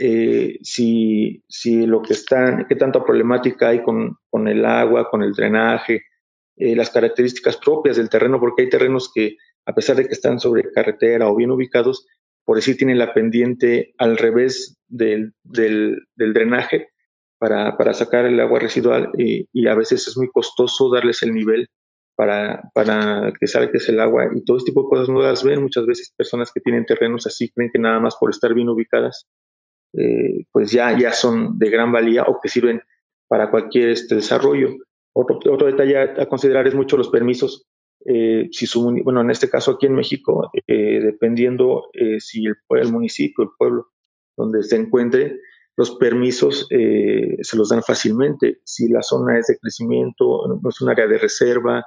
eh, 0.03 0.59
si, 0.63 1.45
si 1.47 1.87
lo 1.87 2.01
que 2.01 2.15
están, 2.15 2.65
qué 2.67 2.75
tanta 2.75 3.05
problemática 3.05 3.69
hay 3.69 3.83
con, 3.83 4.17
con 4.31 4.49
el 4.49 4.65
agua, 4.65 5.11
con 5.11 5.23
el 5.23 5.35
drenaje, 5.35 6.05
eh, 6.57 6.75
las 6.75 6.89
características 6.89 7.59
propias 7.59 7.99
del 7.99 8.09
terreno, 8.09 8.41
porque 8.41 8.63
hay 8.63 8.71
terrenos 8.71 9.13
que 9.15 9.37
a 9.67 9.75
pesar 9.75 9.97
de 9.97 10.07
que 10.07 10.15
están 10.15 10.41
sobre 10.41 10.73
carretera 10.73 11.29
o 11.29 11.37
bien 11.37 11.51
ubicados, 11.51 12.07
por 12.47 12.57
decir, 12.57 12.79
tienen 12.79 12.97
la 12.97 13.13
pendiente 13.13 13.93
al 13.99 14.17
revés 14.17 14.79
del, 14.89 15.35
del, 15.45 16.07
drenaje 16.17 16.89
para, 17.39 17.77
para, 17.77 17.93
sacar 17.93 18.25
el 18.25 18.41
agua 18.41 18.59
residual 18.59 19.11
y, 19.19 19.49
y, 19.53 19.67
a 19.67 19.75
veces 19.75 20.09
es 20.09 20.17
muy 20.17 20.31
costoso 20.31 20.91
darles 20.91 21.23
el 21.23 21.35
nivel 21.35 21.69
para, 22.17 22.63
para 22.73 23.35
que 23.39 23.47
salga 23.47 23.71
el 23.87 24.01
agua 24.01 24.31
y 24.35 24.43
todo 24.47 24.57
este 24.57 24.71
tipo 24.71 24.85
de 24.85 24.89
cosas 24.89 25.09
no 25.11 25.21
las 25.21 25.45
ven 25.45 25.63
muchas 25.63 25.85
veces 25.85 26.13
personas 26.17 26.51
que 26.53 26.61
tienen 26.61 26.87
terrenos 26.87 27.27
así 27.27 27.51
creen 27.51 27.71
que 27.73 27.79
nada 27.79 28.01
más 28.01 28.17
por 28.19 28.31
estar 28.31 28.53
bien 28.53 28.69
ubicadas 28.69 29.27
eh, 29.93 30.45
pues 30.53 30.71
ya, 30.71 30.97
ya 30.99 31.13
son 31.13 31.59
de 31.59 31.71
gran 31.71 31.93
valía 31.93 32.25
o 32.25 32.39
que 32.41 32.49
sirven 32.49 32.83
para 33.29 33.51
cualquier 33.51 33.91
este 33.91 34.17
desarrollo. 34.17 34.71
Otro, 35.13 35.39
otro 35.53 35.67
detalle 35.67 35.99
a 35.99 36.27
considerar 36.27 36.67
es 36.67 36.75
mucho 36.75 36.97
los 36.97 37.09
permisos 37.09 37.67
eh, 38.07 38.49
si 38.51 38.67
su, 38.67 38.83
bueno, 39.05 39.21
en 39.21 39.31
este 39.31 39.51
caso 39.51 39.73
aquí 39.73 39.87
en 39.87 39.95
México, 39.95 40.51
eh, 40.67 41.01
dependiendo 41.01 41.91
eh, 41.93 42.19
si 42.19 42.47
el, 42.47 42.57
el, 42.71 42.93
municipio, 42.93 43.45
el 43.45 43.51
pueblo 43.59 43.89
donde 44.37 44.63
se 44.63 44.77
encuentre, 44.77 45.39
los 45.77 45.97
permisos 45.97 46.67
se 46.69 47.57
los 47.57 47.69
dan 47.71 47.83
fácilmente. 47.83 48.61
Si 48.65 48.89
la 48.89 49.03
zona 49.03 49.39
es 49.39 49.47
de 49.47 49.59
crecimiento, 49.59 50.47
no 50.47 50.69
es 50.69 50.81
un 50.81 50.91
área 50.91 51.07
de 51.07 51.17
reserva, 51.17 51.87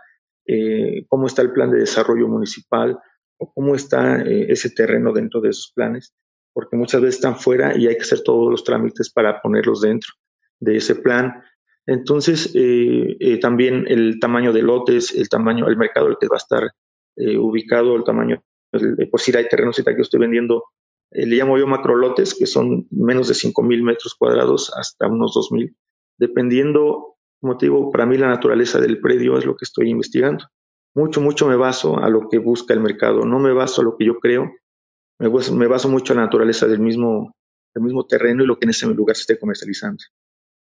cómo 1.10 1.28
está 1.28 1.44
el 1.44 1.52
plan 1.52 1.70
de 1.70 1.80
desarrollo 1.80 2.28
municipal 2.28 2.98
o 3.38 3.54
cómo 3.54 3.76
está 3.76 4.24
ese 4.24 4.72
terreno 4.72 5.14
dentro 5.14 5.42
de 5.42 5.50
esos 5.50 5.74
planes, 5.76 6.16
porque 6.54 6.78
muchas 6.78 7.02
veces 7.02 7.16
están 7.16 7.38
fuera 7.38 7.78
y 7.78 7.88
hay 7.88 7.96
que 7.96 8.04
hacer 8.04 8.22
todos 8.22 8.50
los 8.50 8.64
trámites 8.64 9.12
para 9.12 9.42
ponerlos 9.42 9.82
dentro 9.82 10.14
de 10.60 10.78
ese 10.78 10.96
plan 10.96 11.44
entonces, 11.86 12.52
eh, 12.56 13.18
eh, 13.20 13.40
también 13.40 13.86
el 13.88 14.20
tamaño 14.20 14.54
de 14.54 14.62
lotes, 14.62 15.14
el 15.14 15.28
tamaño, 15.28 15.68
el 15.68 15.78
mercado 15.78 16.08
el 16.08 16.18
que 16.20 16.28
va 16.28 16.36
a 16.36 16.38
estar 16.38 16.72
eh, 17.18 17.38
ubicado, 17.38 17.96
el 17.96 18.04
tamaño, 18.04 18.42
por 19.12 19.20
si 19.20 19.36
hay 19.36 19.48
terrenos 19.50 19.76
que 19.76 19.84
yo 19.84 20.02
estoy 20.02 20.20
vendiendo, 20.20 20.64
le 21.12 21.36
llamo 21.36 21.60
yo 21.60 21.68
macrolotes, 21.68 22.34
que 22.34 22.48
son 22.48 22.88
menos 22.90 23.28
de 23.28 23.36
5.000 23.36 23.84
metros 23.84 24.16
cuadrados 24.16 24.74
hasta 24.76 25.08
unos 25.08 25.36
2.000, 25.36 25.76
dependiendo, 26.18 27.18
como 27.40 27.58
te 27.58 27.68
digo, 27.68 27.92
para 27.92 28.08
mí 28.08 28.18
la 28.18 28.30
naturaleza 28.30 28.80
del 28.80 29.00
predio 29.00 29.38
es 29.38 29.46
lo 29.46 29.56
que 29.56 29.66
estoy 29.66 29.90
investigando. 29.90 30.46
Mucho, 30.96 31.22
mucho 31.22 31.48
me 31.48 31.56
baso 31.56 32.00
a 32.00 32.10
lo 32.10 32.30
que 32.30 32.40
busca 32.40 32.74
el 32.74 32.80
mercado, 32.80 33.26
no 33.26 33.38
me 33.38 33.54
baso 33.54 33.82
a 33.82 33.84
lo 33.84 33.96
que 33.96 34.06
yo 34.06 34.20
creo, 34.20 34.52
me 35.20 35.68
baso, 35.68 35.90
mucho 35.90 36.14
a 36.14 36.16
la 36.16 36.24
naturaleza 36.24 36.68
del 36.68 36.80
mismo, 36.80 37.34
del 37.74 37.84
mismo 37.84 38.06
terreno 38.06 38.44
y 38.44 38.48
lo 38.48 38.58
que 38.58 38.66
en 38.66 38.72
ese 38.72 38.88
lugar 38.88 39.16
se 39.16 39.22
esté 39.22 39.40
comercializando 39.40 40.04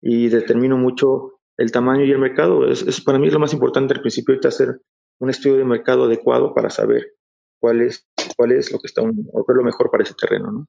y 0.01 0.29
determino 0.29 0.77
mucho 0.77 1.39
el 1.57 1.71
tamaño 1.71 2.05
y 2.05 2.11
el 2.11 2.19
mercado. 2.19 2.67
Es, 2.67 3.01
para 3.01 3.19
mí 3.19 3.29
lo 3.29 3.39
más 3.39 3.53
importante 3.53 3.93
al 3.93 4.01
principio 4.01 4.33
ahorita 4.33 4.49
hacer 4.49 4.81
un 5.19 5.29
estudio 5.29 5.57
de 5.57 5.65
mercado 5.65 6.05
adecuado 6.05 6.53
para 6.53 6.69
saber 6.69 7.13
cuál 7.59 7.81
es, 7.81 8.07
cuál 8.35 8.51
es 8.51 8.71
lo 8.71 8.79
que 8.79 8.87
está 8.87 9.01
un, 9.01 9.29
o 9.31 9.41
es 9.41 9.55
lo 9.55 9.63
mejor 9.63 9.91
para 9.91 10.03
ese 10.03 10.15
terreno, 10.15 10.51
¿no? 10.51 10.65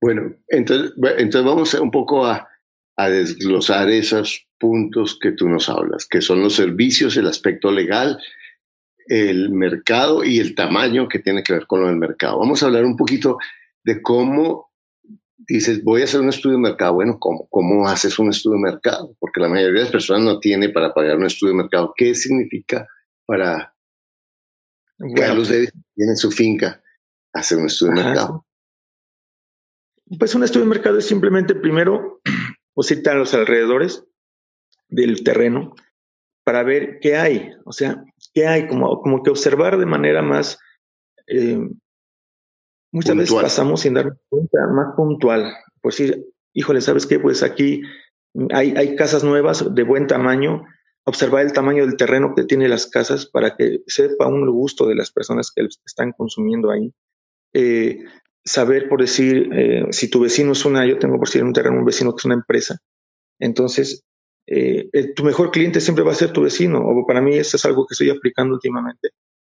Bueno, 0.00 0.32
entonces, 0.46 0.92
entonces 0.96 1.44
vamos 1.44 1.74
un 1.74 1.90
poco 1.90 2.24
a, 2.24 2.48
a 2.96 3.10
desglosar 3.10 3.90
esos 3.90 4.46
puntos 4.58 5.18
que 5.20 5.32
tú 5.32 5.48
nos 5.48 5.68
hablas, 5.68 6.06
que 6.06 6.20
son 6.20 6.40
los 6.40 6.54
servicios, 6.54 7.16
el 7.16 7.26
aspecto 7.26 7.70
legal, 7.70 8.18
el 9.08 9.50
mercado 9.50 10.22
y 10.24 10.38
el 10.38 10.54
tamaño 10.54 11.08
que 11.08 11.18
tiene 11.18 11.42
que 11.42 11.54
ver 11.54 11.66
con 11.66 11.80
lo 11.80 11.86
del 11.86 11.96
mercado. 11.96 12.38
Vamos 12.38 12.62
a 12.62 12.66
hablar 12.66 12.84
un 12.84 12.96
poquito 12.96 13.38
de 13.82 14.02
cómo 14.02 14.70
dices, 15.48 15.82
voy 15.82 16.02
a 16.02 16.04
hacer 16.04 16.20
un 16.20 16.28
estudio 16.28 16.56
de 16.56 16.62
mercado. 16.62 16.94
Bueno, 16.94 17.18
¿cómo, 17.18 17.48
cómo 17.48 17.88
haces 17.88 18.18
un 18.18 18.28
estudio 18.28 18.56
de 18.56 18.70
mercado? 18.72 19.16
Porque 19.18 19.40
la 19.40 19.48
mayoría 19.48 19.78
de 19.78 19.84
las 19.84 19.92
personas 19.92 20.22
no 20.22 20.38
tiene 20.38 20.68
para 20.68 20.92
pagar 20.92 21.16
un 21.16 21.26
estudio 21.26 21.54
de 21.54 21.62
mercado. 21.62 21.94
¿Qué 21.96 22.14
significa 22.14 22.86
para 23.24 23.74
Carlos 25.16 25.48
David 25.48 25.70
tiene 25.94 26.16
su 26.16 26.30
finca 26.30 26.82
hacer 27.32 27.58
un 27.58 27.66
estudio 27.66 27.94
de 27.94 28.04
mercado? 28.04 28.46
Pues 30.18 30.34
un 30.34 30.44
estudio 30.44 30.64
de 30.64 30.70
mercado 30.70 30.98
es 30.98 31.06
simplemente 31.06 31.54
primero 31.54 32.20
o 32.74 32.82
citar 32.82 33.16
los 33.16 33.32
alrededores 33.34 34.04
del 34.88 35.22
terreno 35.22 35.74
para 36.44 36.62
ver 36.62 36.98
qué 37.00 37.16
hay, 37.16 37.50
o 37.66 37.72
sea, 37.72 38.02
qué 38.38 38.46
hay, 38.46 38.68
como, 38.68 39.00
como 39.00 39.22
que 39.22 39.30
observar 39.30 39.78
de 39.78 39.86
manera 39.86 40.22
más, 40.22 40.60
eh, 41.26 41.58
muchas 42.92 43.16
veces 43.16 43.34
pasamos 43.34 43.80
sin 43.80 43.94
dar 43.94 44.16
cuenta, 44.28 44.66
más 44.68 44.94
puntual, 44.96 45.52
pues 45.80 45.98
decir, 45.98 46.24
híjole, 46.54 46.80
¿sabes 46.80 47.06
qué? 47.06 47.18
Pues 47.18 47.42
aquí 47.42 47.82
hay, 48.50 48.74
hay 48.76 48.94
casas 48.94 49.24
nuevas 49.24 49.74
de 49.74 49.82
buen 49.82 50.06
tamaño, 50.06 50.64
observar 51.04 51.44
el 51.44 51.52
tamaño 51.52 51.84
del 51.84 51.96
terreno 51.96 52.34
que 52.36 52.44
tiene 52.44 52.68
las 52.68 52.86
casas 52.86 53.26
para 53.26 53.56
que 53.56 53.80
sepa 53.88 54.28
un 54.28 54.46
gusto 54.48 54.86
de 54.86 54.94
las 54.94 55.10
personas 55.10 55.50
que 55.50 55.66
están 55.84 56.12
consumiendo 56.12 56.70
ahí. 56.70 56.92
Eh, 57.54 58.04
saber, 58.44 58.88
por 58.88 59.00
decir, 59.00 59.50
eh, 59.52 59.86
si 59.90 60.08
tu 60.08 60.20
vecino 60.20 60.52
es 60.52 60.64
una, 60.64 60.86
yo 60.86 60.98
tengo 60.98 61.16
por 61.18 61.26
decir 61.26 61.42
un 61.42 61.52
terreno, 61.52 61.78
un 61.78 61.84
vecino 61.84 62.12
que 62.12 62.20
es 62.20 62.24
una 62.24 62.34
empresa, 62.34 62.78
entonces 63.40 64.04
eh, 64.50 65.12
tu 65.14 65.24
mejor 65.24 65.50
cliente 65.50 65.80
siempre 65.80 66.04
va 66.04 66.12
a 66.12 66.14
ser 66.14 66.32
tu 66.32 66.42
vecino, 66.42 66.80
o 66.80 67.06
para 67.06 67.20
mí 67.20 67.36
eso 67.36 67.56
es 67.56 67.64
algo 67.66 67.86
que 67.86 67.92
estoy 67.92 68.08
aplicando 68.08 68.54
últimamente. 68.54 69.10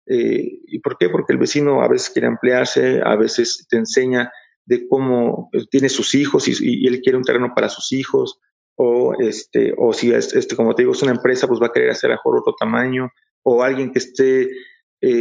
Eh, 0.07 0.61
¿Y 0.67 0.81
por 0.81 0.99
qué? 0.99 1.09
Porque 1.09 1.33
el 1.33 1.39
vecino 1.39 1.83
a 1.83 1.89
veces 1.89 2.11
quiere 2.11 2.29
ampliarse, 2.29 3.01
a 3.03 3.17
veces 3.17 3.67
te 3.71 3.79
enseña 3.79 4.31
de 4.67 4.87
cómo 4.87 5.49
tiene 5.71 5.89
sus 5.89 6.15
hijos 6.15 6.47
y, 6.47 6.87
él 6.87 7.01
quiere 7.01 7.17
un 7.17 7.25
terreno 7.25 7.53
para 7.55 7.71
sus 7.71 7.93
hijos, 7.93 8.39
o, 8.77 9.15
este, 9.19 9.75
o 9.79 9.93
si, 9.93 10.13
este, 10.13 10.57
como 10.57 10.75
te 10.75 10.83
digo, 10.83 10.93
es 10.93 11.03
una 11.03 11.13
empresa, 11.13 11.49
pues 11.49 11.61
va 11.61 11.67
a 11.67 11.73
querer 11.73 11.91
hacer 11.91 12.11
mejor 12.11 12.39
otro 12.39 12.55
tamaño, 12.59 13.09
o 13.43 13.63
alguien 13.63 13.93
que 13.93 13.99
esté 13.99 14.51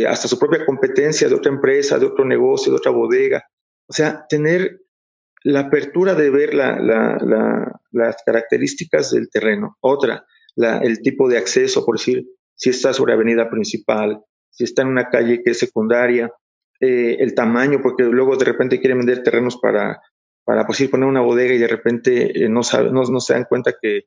hasta 0.08 0.28
su 0.28 0.38
propia 0.38 0.64
competencia 0.64 1.28
de 1.28 1.34
otra 1.34 1.52
empresa, 1.52 1.98
de 1.98 2.06
otro 2.06 2.24
negocio, 2.24 2.72
de 2.72 2.78
otra 2.78 2.92
bodega, 2.92 3.44
o 3.88 3.94
sea, 3.94 4.26
tener 4.30 4.80
la 5.44 5.62
apertura 5.62 6.16
de 6.16 6.30
ver 6.30 6.54
las 6.54 8.24
características 8.26 9.12
del 9.12 9.30
terreno. 9.30 9.78
Otra, 9.80 10.26
el 10.56 11.02
tipo 11.02 11.30
de 11.30 11.38
acceso, 11.38 11.86
por 11.86 11.98
decir, 11.98 12.26
si 12.56 12.70
está 12.70 12.94
sobre 12.94 13.14
avenida 13.14 13.50
principal, 13.50 14.22
si 14.50 14.66
está 14.66 14.84
en 14.84 14.90
una 14.90 15.10
calle 15.10 15.42
que 15.44 15.52
es 15.52 15.60
secundaria, 15.60 16.32
eh, 16.80 17.18
el 17.20 17.34
tamaño, 17.34 17.80
porque 17.82 18.04
luego 18.04 18.38
de 18.38 18.46
repente 18.46 18.80
quieren 18.80 19.00
vender 19.00 19.24
terrenos 19.24 19.58
para, 19.58 20.02
para 20.44 20.66
pues, 20.66 20.88
poner 20.90 21.08
una 21.08 21.22
bodega 21.22 21.54
y 21.54 21.60
de 21.60 21.68
repente 21.68 22.44
eh, 22.44 22.50
no, 22.50 22.62
no, 22.92 23.20
se 23.20 23.34
dan 23.34 23.46
cuenta 23.46 23.74
que, 23.80 24.06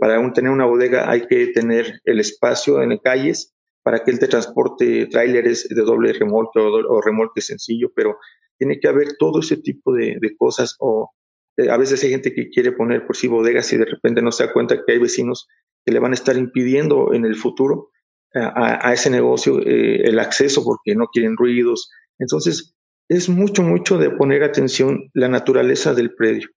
para 0.00 0.32
tener 0.32 0.50
una 0.50 0.64
bodega 0.64 1.10
hay 1.10 1.26
que 1.26 1.48
tener 1.48 2.00
el 2.04 2.18
espacio 2.18 2.82
en 2.82 2.96
calles 2.98 3.53
para 3.84 4.02
que 4.02 4.10
él 4.10 4.18
te 4.18 4.28
transporte 4.28 5.06
tráileres 5.06 5.68
de 5.68 5.82
doble 5.82 6.12
remolque 6.14 6.58
o 6.58 7.00
remolque 7.02 7.42
sencillo, 7.42 7.92
pero 7.94 8.16
tiene 8.58 8.80
que 8.80 8.88
haber 8.88 9.16
todo 9.18 9.40
ese 9.40 9.58
tipo 9.58 9.92
de, 9.92 10.18
cosas 10.38 10.74
o 10.80 11.10
eh, 11.56 11.70
a 11.70 11.76
veces 11.76 12.02
hay 12.02 12.10
gente 12.10 12.34
que 12.34 12.48
quiere 12.48 12.72
poner 12.72 13.06
por 13.06 13.14
sí 13.14 13.28
bodegas 13.28 13.72
y 13.72 13.76
de 13.76 13.84
repente 13.84 14.22
no 14.22 14.32
se 14.32 14.46
da 14.46 14.52
cuenta 14.52 14.82
que 14.84 14.92
hay 14.92 14.98
vecinos 14.98 15.46
que 15.84 15.92
le 15.92 16.00
van 16.00 16.12
a 16.12 16.14
estar 16.14 16.36
impidiendo 16.36 17.12
en 17.12 17.26
el 17.26 17.36
futuro 17.36 17.90
a, 18.34 18.92
ese 18.92 19.10
negocio 19.10 19.60
eh, 19.60 20.08
el 20.08 20.18
acceso 20.18 20.64
porque 20.64 20.96
no 20.96 21.06
quieren 21.06 21.36
ruidos. 21.36 21.90
Entonces, 22.18 22.74
es 23.08 23.28
mucho, 23.28 23.62
mucho 23.62 23.96
de 23.98 24.10
poner 24.10 24.42
atención 24.42 25.10
la 25.12 25.28
naturaleza 25.28 25.94
del 25.94 26.14
predio. 26.14 26.48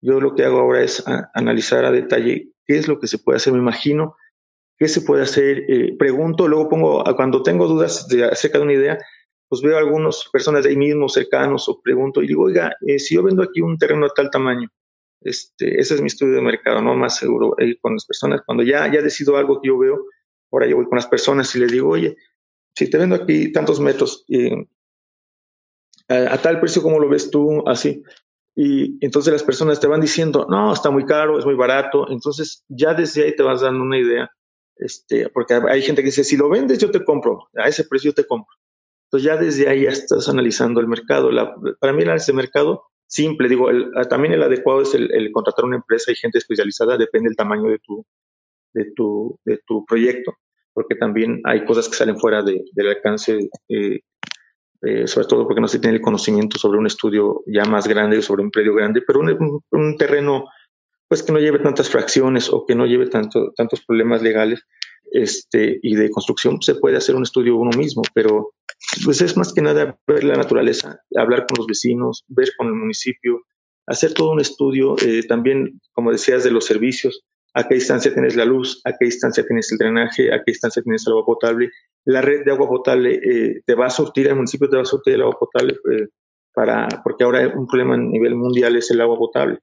Yo 0.00 0.20
lo 0.20 0.34
que 0.34 0.44
hago 0.44 0.60
ahora 0.60 0.82
es 0.82 1.04
analizar 1.34 1.84
a 1.84 1.90
detalle 1.90 2.52
qué 2.64 2.78
es 2.78 2.88
lo 2.88 2.98
que 3.00 3.06
se 3.06 3.18
puede 3.18 3.36
hacer. 3.36 3.52
Me 3.52 3.58
imagino 3.58 4.14
qué 4.78 4.88
se 4.88 5.00
puede 5.02 5.22
hacer. 5.22 5.64
Eh, 5.68 5.96
pregunto, 5.98 6.48
luego 6.48 6.68
pongo, 6.68 7.04
cuando 7.16 7.42
tengo 7.42 7.66
dudas 7.66 8.08
de, 8.08 8.24
acerca 8.24 8.58
de 8.58 8.64
una 8.64 8.74
idea, 8.74 8.98
pues 9.48 9.62
veo 9.62 9.76
a 9.76 9.80
algunas 9.80 10.24
personas 10.32 10.64
de 10.64 10.70
ahí 10.70 10.76
mismo 10.76 11.08
cercanos 11.08 11.68
o 11.68 11.80
pregunto 11.80 12.22
y 12.22 12.26
digo, 12.26 12.44
oiga, 12.44 12.72
eh, 12.86 12.98
si 12.98 13.14
yo 13.14 13.22
vendo 13.22 13.42
aquí 13.42 13.60
un 13.60 13.78
terreno 13.78 14.06
de 14.06 14.12
tal 14.14 14.30
tamaño, 14.30 14.68
este, 15.20 15.80
ese 15.80 15.94
es 15.94 16.00
mi 16.00 16.08
estudio 16.08 16.34
de 16.34 16.42
mercado, 16.42 16.82
¿no? 16.82 16.94
Más 16.96 17.16
seguro, 17.16 17.54
ir 17.58 17.78
con 17.80 17.94
las 17.94 18.04
personas, 18.04 18.42
cuando 18.44 18.62
ya, 18.62 18.90
ya 18.92 19.02
decido 19.02 19.36
algo 19.36 19.60
que 19.60 19.68
yo 19.68 19.78
veo, 19.78 20.04
ahora 20.52 20.66
yo 20.66 20.76
voy 20.76 20.86
con 20.86 20.96
las 20.96 21.06
personas 21.06 21.54
y 21.54 21.60
les 21.60 21.72
digo, 21.72 21.88
oye, 21.88 22.16
si 22.74 22.90
te 22.90 22.98
vendo 22.98 23.14
aquí 23.14 23.52
tantos 23.52 23.80
metros, 23.80 24.24
eh, 24.28 24.66
a, 26.08 26.38
tal 26.38 26.60
precio 26.60 26.82
como 26.82 27.00
lo 27.00 27.08
ves 27.08 27.30
tú, 27.30 27.66
así, 27.68 28.02
y 28.54 29.04
entonces 29.04 29.32
las 29.32 29.42
personas 29.42 29.80
te 29.80 29.86
van 29.86 30.00
diciendo, 30.00 30.46
no, 30.48 30.72
está 30.72 30.90
muy 30.90 31.04
caro, 31.04 31.38
es 31.38 31.44
muy 31.44 31.54
barato, 31.54 32.10
entonces 32.10 32.64
ya 32.68 32.94
desde 32.94 33.24
ahí 33.24 33.36
te 33.36 33.42
vas 33.42 33.60
dando 33.60 33.82
una 33.82 33.98
idea, 33.98 34.30
este, 34.76 35.28
porque 35.30 35.54
hay 35.54 35.82
gente 35.82 36.02
que 36.02 36.06
dice, 36.06 36.24
si 36.24 36.36
lo 36.36 36.48
vendes 36.48 36.78
yo 36.78 36.90
te 36.90 37.04
compro, 37.04 37.48
a 37.56 37.68
ese 37.68 37.84
precio 37.84 38.12
te 38.12 38.26
compro. 38.26 38.54
Entonces 39.06 39.26
ya 39.26 39.36
desde 39.36 39.68
ahí 39.68 39.84
ya 39.84 39.90
estás 39.90 40.28
analizando 40.28 40.80
el 40.80 40.88
mercado. 40.88 41.30
para 41.80 41.92
mí 41.92 42.02
el 42.02 42.08
análisis 42.08 42.28
de 42.28 42.32
mercado 42.32 42.82
simple, 43.06 43.48
digo, 43.48 43.68
también 44.08 44.34
el 44.34 44.42
adecuado 44.42 44.82
es 44.82 44.94
el, 44.94 45.30
contratar 45.32 45.64
una 45.64 45.76
empresa 45.76 46.10
y 46.10 46.16
gente 46.16 46.38
especializada, 46.38 46.96
depende 46.96 47.28
del 47.28 47.36
tamaño 47.36 47.70
de 47.70 47.78
tu, 47.78 48.04
de 48.74 48.92
tu, 48.94 49.38
de 49.44 49.60
tu 49.66 49.84
proyecto, 49.86 50.34
porque 50.72 50.96
también 50.96 51.40
hay 51.44 51.64
cosas 51.64 51.88
que 51.88 51.96
salen 51.96 52.18
fuera 52.18 52.42
del 52.42 52.88
alcance, 52.88 53.48
eh, 53.68 54.00
eh, 54.82 55.06
sobre 55.06 55.26
todo 55.26 55.46
porque 55.46 55.60
no 55.60 55.68
se 55.68 55.78
tiene 55.78 55.96
el 55.96 56.02
conocimiento 56.02 56.58
sobre 56.58 56.78
un 56.78 56.86
estudio 56.86 57.42
ya 57.46 57.64
más 57.64 57.88
grande 57.88 58.20
sobre 58.22 58.42
un 58.42 58.50
predio 58.50 58.74
grande, 58.74 59.02
pero 59.06 59.20
un, 59.20 59.96
terreno 59.96 60.44
pues 61.08 61.22
que 61.22 61.32
no 61.32 61.38
lleve 61.38 61.58
tantas 61.58 61.88
fracciones 61.88 62.50
o 62.50 62.64
que 62.66 62.74
no 62.74 62.86
lleve 62.86 63.06
tanto, 63.08 63.52
tantos 63.56 63.84
problemas 63.84 64.22
legales 64.22 64.62
este, 65.12 65.78
y 65.82 65.94
de 65.94 66.10
construcción, 66.10 66.60
se 66.60 66.74
puede 66.74 66.96
hacer 66.96 67.14
un 67.14 67.22
estudio 67.22 67.56
uno 67.56 67.76
mismo, 67.76 68.02
pero 68.14 68.52
pues 69.04 69.20
es 69.20 69.36
más 69.36 69.52
que 69.52 69.62
nada 69.62 69.98
ver 70.06 70.24
la 70.24 70.34
naturaleza, 70.34 71.00
hablar 71.16 71.46
con 71.46 71.56
los 71.58 71.66
vecinos, 71.66 72.24
ver 72.28 72.48
con 72.56 72.66
el 72.66 72.74
municipio, 72.74 73.42
hacer 73.86 74.14
todo 74.14 74.32
un 74.32 74.40
estudio, 74.40 74.96
eh, 75.04 75.22
también, 75.26 75.80
como 75.92 76.10
decías, 76.10 76.44
de 76.44 76.50
los 76.50 76.64
servicios, 76.64 77.24
a 77.54 77.66
qué 77.66 77.76
distancia 77.76 78.12
tienes 78.12 78.36
la 78.36 78.44
luz, 78.44 78.82
a 78.84 78.92
qué 78.92 79.06
distancia 79.06 79.44
tienes 79.46 79.72
el 79.72 79.78
drenaje, 79.78 80.32
a 80.32 80.38
qué 80.38 80.52
distancia 80.52 80.82
tienes 80.82 81.06
el 81.06 81.12
agua 81.12 81.24
potable. 81.24 81.70
La 82.04 82.20
red 82.20 82.44
de 82.44 82.52
agua 82.52 82.68
potable 82.68 83.14
eh, 83.14 83.62
te 83.64 83.74
va 83.74 83.86
a 83.86 83.90
surtir, 83.90 84.26
el 84.26 84.34
municipio 84.34 84.68
te 84.68 84.76
va 84.76 84.82
a 84.82 84.86
surtir 84.86 85.14
el 85.14 85.22
agua 85.22 85.38
potable, 85.38 85.72
eh, 85.72 86.08
para, 86.52 86.86
porque 87.02 87.24
ahora 87.24 87.52
un 87.56 87.66
problema 87.66 87.94
a 87.94 87.98
nivel 87.98 88.34
mundial 88.34 88.76
es 88.76 88.90
el 88.90 89.00
agua 89.00 89.16
potable. 89.16 89.60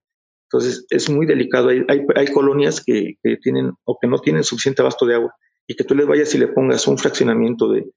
Entonces 0.54 0.86
es 0.92 1.10
muy 1.10 1.26
delicado. 1.26 1.70
Hay, 1.70 1.84
hay, 1.88 2.28
colonias 2.28 2.84
que, 2.86 3.18
tienen 3.42 3.72
o 3.86 3.98
que 4.00 4.08
no 4.08 4.20
tienen 4.20 4.44
suficiente 4.44 4.84
abasto 4.84 5.08
de 5.08 5.16
agua 5.16 5.34
y 5.66 5.76
que 5.76 5.84
tú 5.84 5.96
les 5.96 6.06
vayas 6.06 6.34
y 6.36 6.38
le 6.38 6.48
pongas 6.48 6.88
un 6.88 7.00
fraccionamiento 7.00 7.72
de, 7.72 7.90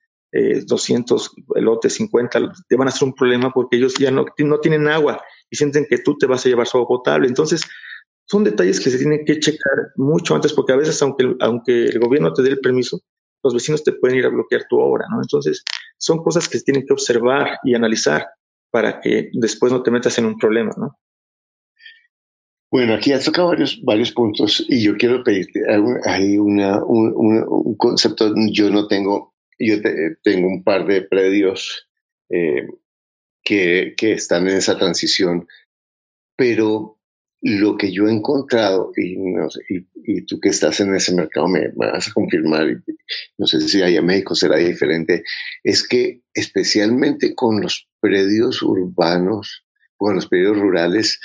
200 0.67 1.31
eh, 1.55 1.61
lotes, 1.61 1.95
50, 1.95 2.53
te 2.69 2.77
van 2.77 2.89
a 2.89 2.91
hacer 2.91 3.09
un 3.09 3.15
problema 3.15 3.53
porque 3.55 3.77
ellos 3.77 3.95
ya 3.95 4.11
no, 4.11 4.27
no 4.39 4.59
tienen 4.59 4.89
agua 4.89 5.23
y 5.49 5.57
sienten 5.57 5.87
que 5.89 5.99
tú 5.99 6.17
te 6.19 6.27
vas 6.27 6.45
a 6.45 6.49
llevar 6.49 6.67
su 6.67 6.77
agua 6.77 6.89
potable. 6.89 7.29
Entonces, 7.29 7.63
son 8.27 8.45
detalles 8.45 8.81
que 8.81 8.91
se 8.91 8.99
tienen 8.99 9.25
que 9.25 9.39
checar 9.39 9.93
mucho 9.97 10.35
antes 10.35 10.53
porque 10.53 10.73
a 10.73 10.77
veces, 10.77 11.01
aunque, 11.03 11.37
aunque 11.41 11.87
el 11.87 11.99
gobierno 12.01 12.33
te 12.33 12.43
dé 12.43 12.51
el 12.51 12.61
permiso, 12.61 13.01
los 13.43 13.55
vecinos 13.55 13.85
te 13.85 13.93
pueden 13.93 14.19
ir 14.19 14.27
a 14.27 14.31
bloquear 14.31 14.65
tu 14.69 14.79
obra, 14.79 15.07
¿no? 15.11 15.23
Entonces, 15.23 15.63
son 15.97 16.23
cosas 16.23 16.49
que 16.49 16.59
se 16.59 16.65
tienen 16.65 16.85
que 16.87 16.93
observar 16.93 17.59
y 17.63 17.75
analizar 17.75 18.27
para 18.71 19.01
que 19.01 19.31
después 19.33 19.73
no 19.73 19.83
te 19.83 19.91
metas 19.91 20.19
en 20.19 20.27
un 20.27 20.37
problema, 20.37 20.73
¿no? 20.77 20.99
Bueno, 22.71 22.95
aquí 22.95 23.13
has 23.13 23.25
tocado 23.25 23.49
varios, 23.49 23.81
varios 23.83 24.13
puntos 24.13 24.65
y 24.69 24.83
yo 24.83 24.97
quiero 24.97 25.23
pedirte, 25.23 25.61
hay 26.05 26.37
una, 26.37 26.83
un, 26.85 27.15
un, 27.17 27.77
concepto, 27.77 28.35
yo 28.51 28.71
no 28.71 28.89
tengo 28.89 29.35
yo 29.59 29.77
tengo 30.23 30.49
un 30.49 30.63
par 30.63 30.87
de 30.87 31.03
predios 31.03 31.89
eh, 32.29 32.67
que, 33.43 33.95
que, 33.97 34.13
están 34.13 34.49
en 34.49 34.57
esa 34.57 34.77
transición, 34.77 35.47
pero 36.37 36.99
lo 37.41 37.77
que 37.77 37.93
yo 37.93 38.09
he 38.09 38.13
encontrado, 38.13 38.91
y, 38.97 39.17
no 39.17 39.49
sé, 39.49 39.61
y, 39.69 40.23
tú 40.23 40.41
que 40.41 40.49
estás 40.49 40.81
en 40.81 40.95
ese 40.95 41.15
mercado 41.15 41.49
me, 41.49 41.69
vas 41.75 42.09
a 42.09 42.13
confirmar, 42.13 42.83
no 43.39 43.47
sé 43.47 43.61
si 43.61 43.83
allá 43.83 44.01
en 44.01 44.07
México 44.07 44.35
será 44.35 44.57
diferente, 44.57 45.23
es 45.63 45.87
que 45.87 46.23
especialmente 46.35 47.35
con 47.35 47.61
los 47.61 47.89
predios 48.01 48.63
urbanos, 48.63 49.65
con 49.97 50.17
los 50.17 50.27
predios 50.27 50.59
rurales, 50.59 51.21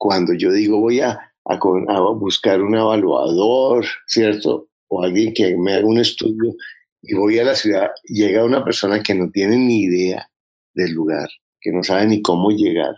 cuando 0.00 0.32
yo 0.32 0.50
digo 0.50 0.80
voy 0.80 1.00
a 1.00 1.30
a, 1.44 2.00
buscar 2.14 2.60
un 2.62 2.76
evaluador, 2.76 3.84
¿cierto? 4.06 4.68
O 4.88 5.02
alguien 5.02 5.32
que 5.32 5.56
me 5.56 5.74
haga 5.74 5.86
un 5.86 5.98
estudio 5.98 6.54
y 7.02 7.14
voy 7.14 7.38
a 7.38 7.44
la 7.44 7.54
ciudad, 7.54 7.90
llega 8.04 8.44
una 8.44 8.64
persona 8.64 9.02
que 9.02 9.14
no 9.14 9.30
tiene 9.30 9.56
ni 9.56 9.82
idea 9.82 10.30
del 10.74 10.92
lugar, 10.92 11.28
que 11.60 11.72
no 11.72 11.82
sabe 11.82 12.06
ni 12.06 12.22
cómo 12.22 12.50
llegar, 12.50 12.94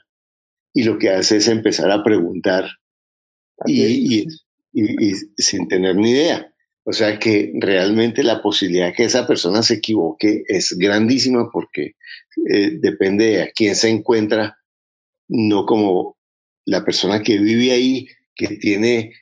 y 0.75 0.82
lo 0.85 0.99
que 0.99 1.11
hace 1.11 1.37
es 1.37 1.49
empezar 1.49 1.90
a 1.90 2.02
preguntar 2.02 2.68
y, 3.66 4.26
sin 5.37 5.68
tener 5.68 5.97
ni 5.97 6.11
idea. 6.11 6.49
O 6.85 6.92
sea 6.92 7.18
que 7.18 7.52
realmente 7.54 8.25
la 8.25 8.42
posibilidad 8.42 8.92
que 8.92 9.04
esa 9.04 9.25
persona 9.25 9.62
se 9.62 9.75
equivoque 9.75 10.42
es 10.49 10.76
grandísima 10.76 11.49
porque 11.52 11.94
eh, 12.50 12.73
depende 12.80 13.26
de 13.26 13.42
a 13.42 13.50
quién 13.52 13.76
se 13.76 13.88
encuentra, 13.88 14.59
no 15.28 15.64
como 15.64 16.16
la 16.64 16.85
persona 16.85 17.23
que 17.23 17.38
vive 17.38 17.73
ahí, 17.73 18.07
que 18.35 18.49
tiene 18.57 19.12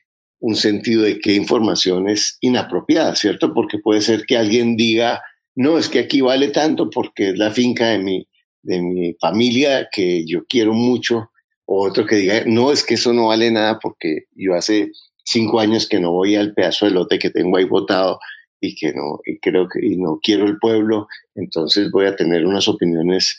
un 0.40 0.56
sentido 0.56 1.02
de 1.02 1.18
qué 1.18 1.34
información 1.34 2.08
es 2.08 2.38
inapropiada, 2.40 3.14
¿cierto? 3.14 3.52
Porque 3.52 3.78
puede 3.78 4.00
ser 4.00 4.24
que 4.24 4.36
alguien 4.36 4.76
diga, 4.76 5.22
no, 5.54 5.78
es 5.78 5.88
que 5.88 5.98
aquí 5.98 6.20
vale 6.20 6.48
tanto 6.48 6.88
porque 6.88 7.30
es 7.30 7.38
la 7.38 7.50
finca 7.50 7.88
de 7.88 7.98
mi, 7.98 8.28
de 8.62 8.80
mi 8.80 9.14
familia 9.20 9.88
que 9.92 10.24
yo 10.26 10.44
quiero 10.46 10.72
mucho, 10.72 11.30
o 11.66 11.86
otro 11.86 12.06
que 12.06 12.16
diga, 12.16 12.42
no, 12.46 12.72
es 12.72 12.84
que 12.84 12.94
eso 12.94 13.12
no 13.12 13.28
vale 13.28 13.50
nada 13.50 13.78
porque 13.78 14.24
yo 14.34 14.54
hace 14.54 14.90
cinco 15.24 15.60
años 15.60 15.88
que 15.88 16.00
no 16.00 16.10
voy 16.10 16.34
al 16.34 16.54
pedazo 16.54 16.86
de 16.86 16.92
lote 16.92 17.18
que 17.18 17.30
tengo 17.30 17.56
ahí 17.56 17.64
botado 17.64 18.18
y 18.60 18.74
que 18.74 18.92
no, 18.92 19.20
y 19.24 19.38
creo 19.38 19.68
que 19.68 19.84
y 19.84 19.96
no 19.96 20.18
quiero 20.22 20.46
el 20.46 20.58
pueblo, 20.58 21.06
entonces 21.34 21.90
voy 21.90 22.06
a 22.06 22.16
tener 22.16 22.44
unas 22.44 22.66
opiniones 22.66 23.38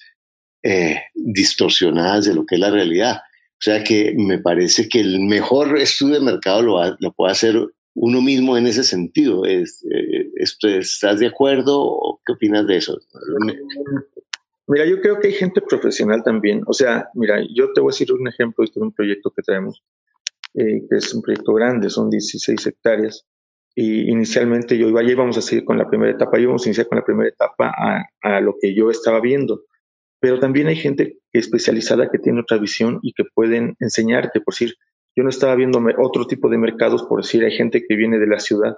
eh, 0.63 1.01
distorsionadas 1.13 2.25
de 2.25 2.35
lo 2.35 2.45
que 2.45 2.55
es 2.55 2.61
la 2.61 2.71
realidad. 2.71 3.21
O 3.61 3.63
sea 3.63 3.83
que 3.83 4.15
me 4.17 4.39
parece 4.39 4.89
que 4.89 5.01
el 5.01 5.19
mejor 5.19 5.77
estudio 5.77 6.15
de 6.15 6.25
mercado 6.25 6.63
lo, 6.63 6.97
lo 6.99 7.11
puede 7.13 7.31
hacer 7.31 7.55
uno 7.93 8.19
mismo 8.19 8.57
en 8.57 8.65
ese 8.65 8.83
sentido. 8.83 9.45
Eh, 9.45 9.65
¿Estás 10.35 11.19
de 11.19 11.27
acuerdo 11.27 11.79
o 11.79 12.19
qué 12.25 12.33
opinas 12.33 12.65
de 12.65 12.77
eso? 12.77 12.97
Mira, 14.65 14.87
yo 14.87 14.99
creo 14.99 15.19
que 15.19 15.27
hay 15.27 15.33
gente 15.33 15.61
profesional 15.61 16.23
también. 16.23 16.63
O 16.65 16.73
sea, 16.73 17.09
mira, 17.13 17.39
yo 17.53 17.71
te 17.71 17.81
voy 17.81 17.91
a 17.91 17.93
decir 17.93 18.11
un 18.11 18.27
ejemplo 18.27 18.65
de 18.65 18.81
un 18.81 18.93
proyecto 18.93 19.29
que 19.29 19.43
traemos, 19.43 19.83
eh, 20.55 20.81
que 20.89 20.97
es 20.97 21.13
un 21.13 21.21
proyecto 21.21 21.53
grande, 21.53 21.91
son 21.91 22.09
16 22.09 22.65
hectáreas. 22.65 23.27
Y 23.75 24.09
inicialmente 24.09 24.75
yo 24.75 24.89
iba, 24.89 25.03
ya 25.03 25.11
íbamos 25.11 25.37
a 25.37 25.41
seguir 25.41 25.65
con 25.65 25.77
la 25.77 25.87
primera 25.87 26.11
etapa, 26.11 26.39
íbamos 26.39 26.65
a 26.65 26.69
iniciar 26.69 26.87
con 26.87 26.97
la 26.97 27.05
primera 27.05 27.29
etapa 27.29 27.71
a 28.23 28.41
lo 28.41 28.55
que 28.59 28.73
yo 28.73 28.89
estaba 28.89 29.21
viendo 29.21 29.65
pero 30.21 30.39
también 30.39 30.67
hay 30.67 30.77
gente 30.77 31.19
especializada 31.33 32.09
que 32.09 32.19
tiene 32.19 32.39
otra 32.39 32.57
visión 32.57 32.99
y 33.01 33.11
que 33.11 33.25
pueden 33.25 33.75
enseñarte, 33.79 34.39
por 34.39 34.53
decir, 34.53 34.75
yo 35.15 35.23
no 35.23 35.29
estaba 35.29 35.55
viendo 35.55 35.83
otro 35.99 36.25
tipo 36.25 36.47
de 36.47 36.57
mercados, 36.57 37.03
por 37.03 37.21
decir, 37.21 37.43
hay 37.43 37.51
gente 37.51 37.83
que 37.85 37.95
viene 37.97 38.17
de 38.17 38.27
la 38.27 38.39
ciudad 38.39 38.77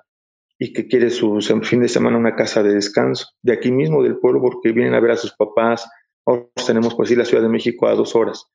y 0.57 0.73
que 0.73 0.87
quiere 0.87 1.11
su 1.11 1.39
fin 1.61 1.81
de 1.81 1.89
semana 1.89 2.17
una 2.17 2.35
casa 2.35 2.63
de 2.63 2.73
descanso, 2.73 3.27
de 3.43 3.53
aquí 3.53 3.71
mismo 3.71 4.01
del 4.01 4.17
pueblo, 4.17 4.41
porque 4.41 4.71
vienen 4.71 4.95
a 4.95 4.99
ver 4.99 5.11
a 5.11 5.17
sus 5.17 5.33
papás, 5.33 5.87
Ahora 6.25 6.45
tenemos, 6.65 6.95
por 6.95 7.05
decir, 7.05 7.17
la 7.17 7.25
Ciudad 7.25 7.43
de 7.43 7.49
México 7.49 7.87
a 7.87 7.95
dos 7.95 8.15
horas, 8.15 8.45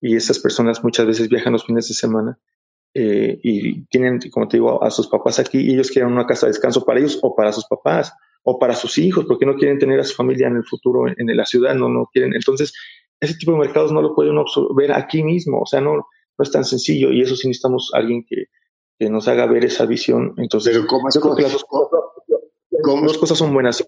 y 0.00 0.16
esas 0.16 0.38
personas 0.38 0.84
muchas 0.84 1.06
veces 1.06 1.28
viajan 1.28 1.52
los 1.52 1.64
fines 1.64 1.88
de 1.88 1.94
semana 1.94 2.38
eh, 2.94 3.38
y 3.42 3.84
tienen, 3.86 4.20
como 4.30 4.46
te 4.46 4.58
digo, 4.58 4.82
a 4.82 4.90
sus 4.90 5.08
papás 5.08 5.38
aquí 5.38 5.58
y 5.58 5.72
ellos 5.72 5.90
quieren 5.90 6.12
una 6.12 6.26
casa 6.26 6.46
de 6.46 6.52
descanso 6.52 6.84
para 6.84 7.00
ellos 7.00 7.18
o 7.22 7.34
para 7.34 7.52
sus 7.52 7.66
papás 7.66 8.12
o 8.48 8.60
para 8.60 8.76
sus 8.76 8.96
hijos, 8.98 9.24
porque 9.26 9.44
no 9.44 9.56
quieren 9.56 9.78
tener 9.80 9.98
a 9.98 10.04
su 10.04 10.14
familia 10.14 10.46
en 10.46 10.56
el 10.56 10.64
futuro 10.64 11.08
en, 11.08 11.36
la 11.36 11.44
ciudad, 11.44 11.74
no, 11.74 11.88
no 11.88 12.08
quieren. 12.12 12.32
Entonces, 12.32 12.72
ese 13.18 13.34
tipo 13.34 13.50
de 13.50 13.58
mercados 13.58 13.90
no 13.90 14.00
lo 14.00 14.14
pueden 14.14 14.36
ver 14.76 14.92
aquí 14.92 15.24
mismo, 15.24 15.62
o 15.62 15.66
sea, 15.66 15.80
no, 15.80 15.94
no 15.96 16.42
es 16.42 16.52
tan 16.52 16.64
sencillo 16.64 17.10
y 17.10 17.22
eso 17.22 17.34
sí 17.34 17.48
necesitamos 17.48 17.90
alguien 17.92 18.24
que, 18.24 18.44
que 19.00 19.10
nos 19.10 19.26
haga 19.26 19.46
ver 19.46 19.64
esa 19.64 19.84
visión. 19.84 20.34
Entonces, 20.36 20.76
Pero 20.76 20.86
¿cómo 20.86 21.08
yo 21.12 21.20
creo 21.20 21.34
que 21.34 21.42
las 21.42 21.52
dos, 21.52 23.18
cosas 23.18 23.36
son 23.36 23.52
buenas. 23.52 23.84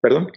Perdón. 0.00 0.30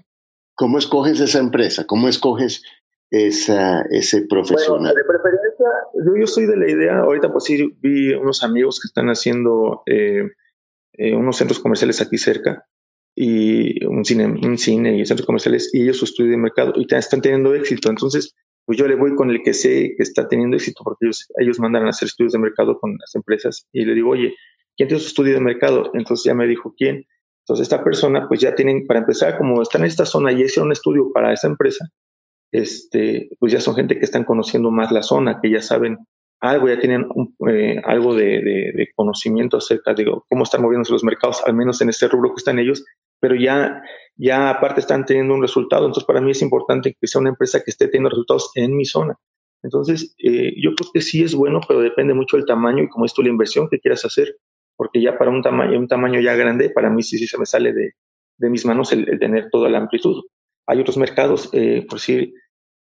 ¿Cómo 0.56 0.80
escoges 0.80 1.20
esa 1.20 1.38
empresa? 1.38 1.86
¿Cómo 1.86 2.08
escoges 2.08 2.64
esa, 3.12 3.84
ese 3.92 4.24
profesional? 4.24 4.92
Bueno, 4.92 4.96
de 4.96 5.04
preferencia, 5.04 5.68
yo, 6.04 6.20
yo 6.20 6.26
soy 6.26 6.48
de 6.48 6.58
la 6.58 6.68
idea, 6.68 6.98
ahorita 6.98 7.32
pues 7.32 7.44
sí 7.44 7.78
vi 7.80 8.16
unos 8.16 8.44
amigos 8.44 8.80
que 8.82 8.88
están 8.88 9.10
haciendo 9.10 9.84
eh, 9.86 10.32
eh, 10.94 11.16
unos 11.16 11.38
centros 11.38 11.60
comerciales 11.60 12.02
aquí 12.02 12.18
cerca 12.18 12.66
y 13.16 13.84
un 13.86 14.06
cine, 14.06 14.26
un 14.26 14.58
cine 14.58 14.98
y 14.98 15.06
centros 15.06 15.26
comerciales 15.26 15.70
y 15.74 15.84
ellos 15.84 15.98
su 15.98 16.06
estudio 16.06 16.32
de 16.32 16.38
mercado 16.38 16.74
y 16.76 16.88
están 16.94 17.22
teniendo 17.22 17.54
éxito. 17.54 17.90
Entonces, 17.90 18.36
pues 18.66 18.78
yo 18.78 18.88
le 18.88 18.96
voy 18.96 19.16
con 19.16 19.30
el 19.30 19.42
que 19.44 19.54
sé 19.54 19.94
que 19.98 20.04
está 20.04 20.28
teniendo 20.28 20.56
éxito 20.56 20.82
porque 20.84 21.06
ellos, 21.06 21.28
ellos 21.38 21.60
mandan 21.60 21.86
a 21.86 21.90
hacer 21.90 22.08
estudios 22.08 22.34
de 22.34 22.40
mercado 22.40 22.80
con 22.80 22.98
las 23.00 23.14
empresas 23.16 23.68
y 23.72 23.86
le 23.86 23.94
digo, 23.94 24.12
oye, 24.12 24.36
¿quién 24.78 24.88
tiene 24.88 25.02
su 25.02 25.08
estudio 25.08 25.34
de 25.34 25.42
mercado? 25.42 25.92
Entonces 25.94 26.24
ya 26.26 26.34
me 26.34 26.48
dijo, 26.48 26.74
¿quién? 26.78 27.06
Entonces 27.44 27.64
esta 27.64 27.84
persona, 27.84 28.28
pues 28.28 28.40
ya 28.40 28.56
tienen, 28.56 28.86
para 28.88 29.00
empezar, 29.00 29.38
como 29.38 29.62
están 29.62 29.82
en 29.82 29.88
esta 29.88 30.06
zona 30.06 30.32
y 30.32 30.44
hicieron 30.44 30.68
un 30.68 30.74
estudio 30.74 31.12
para 31.12 31.34
esa 31.34 31.48
empresa, 31.48 31.90
este, 32.52 33.30
pues 33.40 33.52
ya 33.52 33.60
son 33.60 33.76
gente 33.76 33.98
que 33.98 34.06
están 34.06 34.24
conociendo 34.24 34.72
más 34.72 34.92
la 34.92 35.04
zona, 35.04 35.40
que 35.42 35.50
ya 35.50 35.62
saben 35.62 35.98
algo, 36.40 36.68
ya 36.68 36.80
tienen 36.80 37.08
eh, 37.50 37.82
algo 37.86 38.16
de, 38.16 38.90
conocimiento 38.96 39.58
acerca 39.58 39.94
de 39.94 40.06
cómo 40.28 40.44
están 40.44 40.62
moviéndose 40.62 40.92
los 40.92 41.04
mercados, 41.04 41.42
al 41.46 41.54
menos 41.54 41.82
en 41.82 41.90
este 41.90 42.08
rubro 42.08 42.30
que 42.30 42.40
están 42.40 42.60
ellos, 42.60 42.84
pero 43.22 43.36
ya, 43.36 43.82
ya 44.18 44.50
aparte 44.50 44.82
están 44.82 45.06
teniendo 45.06 45.34
un 45.34 45.42
resultado. 45.42 45.86
Entonces, 45.86 46.06
para 46.06 46.20
mí 46.20 46.32
es 46.32 46.42
importante 46.42 46.98
que 47.00 47.08
sea 47.08 47.22
una 47.22 47.30
empresa 47.30 47.62
que 47.64 47.72
esté 47.72 47.88
teniendo 47.88 48.10
resultados 48.10 48.52
en 48.56 48.76
mi 48.76 48.84
zona. 48.84 49.18
Entonces, 49.64 50.14
eh, 50.18 50.54
yo 50.62 50.76
creo 50.76 50.92
que 50.94 51.02
sí 51.02 51.24
es 51.24 51.34
bueno, 51.34 51.62
pero 51.66 51.80
depende 51.80 52.14
mucho 52.14 52.36
del 52.36 52.46
tamaño 52.46 52.84
y 52.84 52.90
como 52.90 53.06
es 53.06 53.14
tu 53.14 53.22
la 53.22 53.30
inversión 53.30 53.70
que 53.70 53.80
quieras 53.80 54.04
hacer, 54.04 54.36
porque 54.76 55.02
ya 55.02 55.18
para 55.18 55.32
un 55.32 55.42
tamaño, 55.42 55.80
un 55.80 55.88
tamaño 55.88 56.20
ya 56.20 56.36
grande, 56.36 56.72
para 56.72 56.90
mí 56.90 57.04
sí, 57.04 57.18
sí 57.18 57.28
se 57.28 57.38
me 57.38 57.46
sale 57.46 57.72
de, 57.72 57.94
de 58.38 58.50
mis 58.50 58.66
manos 58.66 58.92
el, 58.92 59.06
tener 59.20 59.50
toda 59.52 59.70
la 59.70 59.78
amplitud. 59.78 60.24
Hay 60.66 60.82
otros 60.82 60.98
mercados, 60.98 61.50
eh, 61.54 61.86
por 61.88 62.00
decir, 62.00 62.34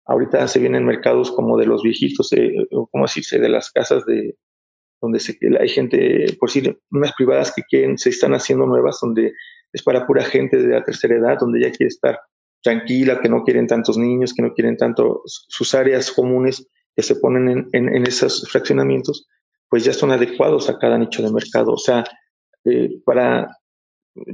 Ahorita 0.10 0.48
se 0.48 0.60
vienen 0.60 0.86
mercados 0.86 1.32
como 1.32 1.56
de 1.56 1.68
los 1.68 1.84
viejitos, 1.84 2.34
eh, 2.34 2.52
como 2.72 3.04
decirse, 3.04 3.38
de 3.38 3.48
las 3.48 3.70
casas 3.70 4.08
de 4.08 4.38
donde 5.00 5.20
se, 5.20 5.38
hay 5.60 5.70
gente, 5.70 6.36
por 6.40 6.50
decir, 6.50 6.80
unas 6.90 7.14
privadas 7.14 7.54
que 7.56 7.62
quieren, 7.62 7.96
se 8.00 8.10
están 8.10 8.34
haciendo 8.34 8.66
nuevas, 8.66 8.98
donde 9.00 9.34
es 9.72 9.84
para 9.84 10.06
pura 10.06 10.24
gente 10.24 10.58
de 10.58 10.68
la 10.68 10.84
tercera 10.84 11.16
edad, 11.16 11.38
donde 11.40 11.62
ya 11.62 11.72
quiere 11.72 11.88
estar 11.88 12.20
tranquila, 12.62 13.20
que 13.22 13.30
no 13.30 13.44
quieren 13.44 13.68
tantos 13.68 13.98
niños, 13.98 14.34
que 14.34 14.42
no 14.42 14.54
quieren 14.54 14.78
tanto 14.78 15.22
sus 15.26 15.74
áreas 15.74 16.12
comunes 16.12 16.68
que 16.96 17.04
se 17.04 17.16
ponen 17.16 17.68
en, 17.72 17.96
en, 17.96 18.08
esos 18.08 18.50
fraccionamientos, 18.50 19.28
pues 19.70 19.84
ya 19.86 19.94
son 19.94 20.12
adecuados 20.12 20.70
a 20.70 20.78
cada 20.78 20.98
nicho 20.98 21.24
de 21.24 21.32
mercado. 21.32 21.72
O 21.72 21.78
sea, 21.78 22.04
eh, 22.66 23.00
para, 23.06 23.56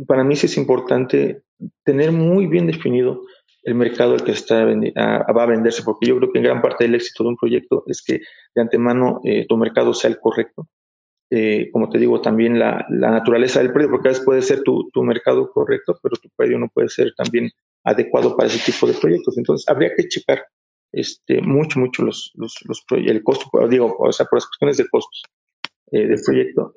para 0.08 0.24
mí 0.24 0.36
sí 0.36 0.48
es 0.48 0.58
importante 0.58 1.44
tener 1.84 2.12
muy 2.12 2.48
bien 2.48 2.68
definido 2.68 3.22
el 3.64 3.76
mercado 3.76 4.14
al 4.14 4.24
que 4.24 4.32
está 4.32 4.64
va 4.66 5.44
a 5.44 5.46
venderse, 5.48 5.84
porque 5.84 6.08
yo 6.08 6.18
creo 6.18 6.32
que 6.32 6.42
gran 6.42 6.62
parte 6.62 6.84
del 6.84 6.96
éxito 6.96 7.24
de 7.24 7.30
un 7.30 7.36
proyecto 7.36 7.84
es 7.88 8.04
que 8.04 8.22
de 8.54 8.62
antemano 8.62 9.22
eh, 9.24 9.46
tu 9.48 9.58
mercado 9.58 9.94
sea 9.94 10.10
el 10.10 10.20
correcto. 10.20 10.68
Eh, 11.32 11.70
como 11.72 11.90
te 11.90 11.98
digo, 11.98 12.22
también 12.22 12.60
la, 12.60 12.86
naturaleza 12.90 13.60
del 13.60 13.74
predio, 13.74 13.90
porque 13.90 14.10
a 14.10 14.12
veces 14.12 14.26
puede 14.26 14.42
ser 14.42 14.62
tu, 14.62 14.90
mercado 15.04 15.52
correcto, 15.52 15.98
pero 16.02 16.16
tu 16.18 16.30
predio 16.36 16.60
no 16.60 16.70
puede 16.74 16.90
ser 16.90 17.14
también 17.16 17.50
adecuado 17.84 18.36
para 18.36 18.48
ese 18.48 18.72
tipo 18.72 18.88
de 18.88 18.94
proyectos. 18.94 19.38
Entonces, 19.38 19.68
habría 19.68 19.92
que 19.96 20.08
checar 20.08 20.46
este, 20.92 21.42
mucho, 21.42 21.80
mucho 21.80 22.04
los, 22.04 22.32
los, 22.36 22.56
los 22.66 22.86
el 22.92 23.24
costo, 23.24 23.50
digo, 23.68 23.96
o 23.98 24.12
sea, 24.12 24.26
por 24.28 24.38
las 24.38 24.48
cuestiones 24.48 24.78
de 24.78 24.88
costos 24.88 25.24
eh, 25.92 26.08
del 26.08 26.22
proyecto. 26.24 26.74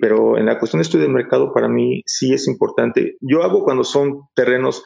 pero 0.00 0.38
en 0.38 0.46
la 0.46 0.58
cuestión 0.58 0.80
de 0.80 0.82
estudio 0.82 1.04
del 1.04 1.14
mercado, 1.14 1.52
para 1.52 1.68
mí 1.68 2.02
sí 2.06 2.32
es 2.32 2.48
importante. 2.48 3.16
Yo 3.20 3.42
hago 3.42 3.64
cuando 3.64 3.84
son 3.84 4.22
terrenos 4.34 4.82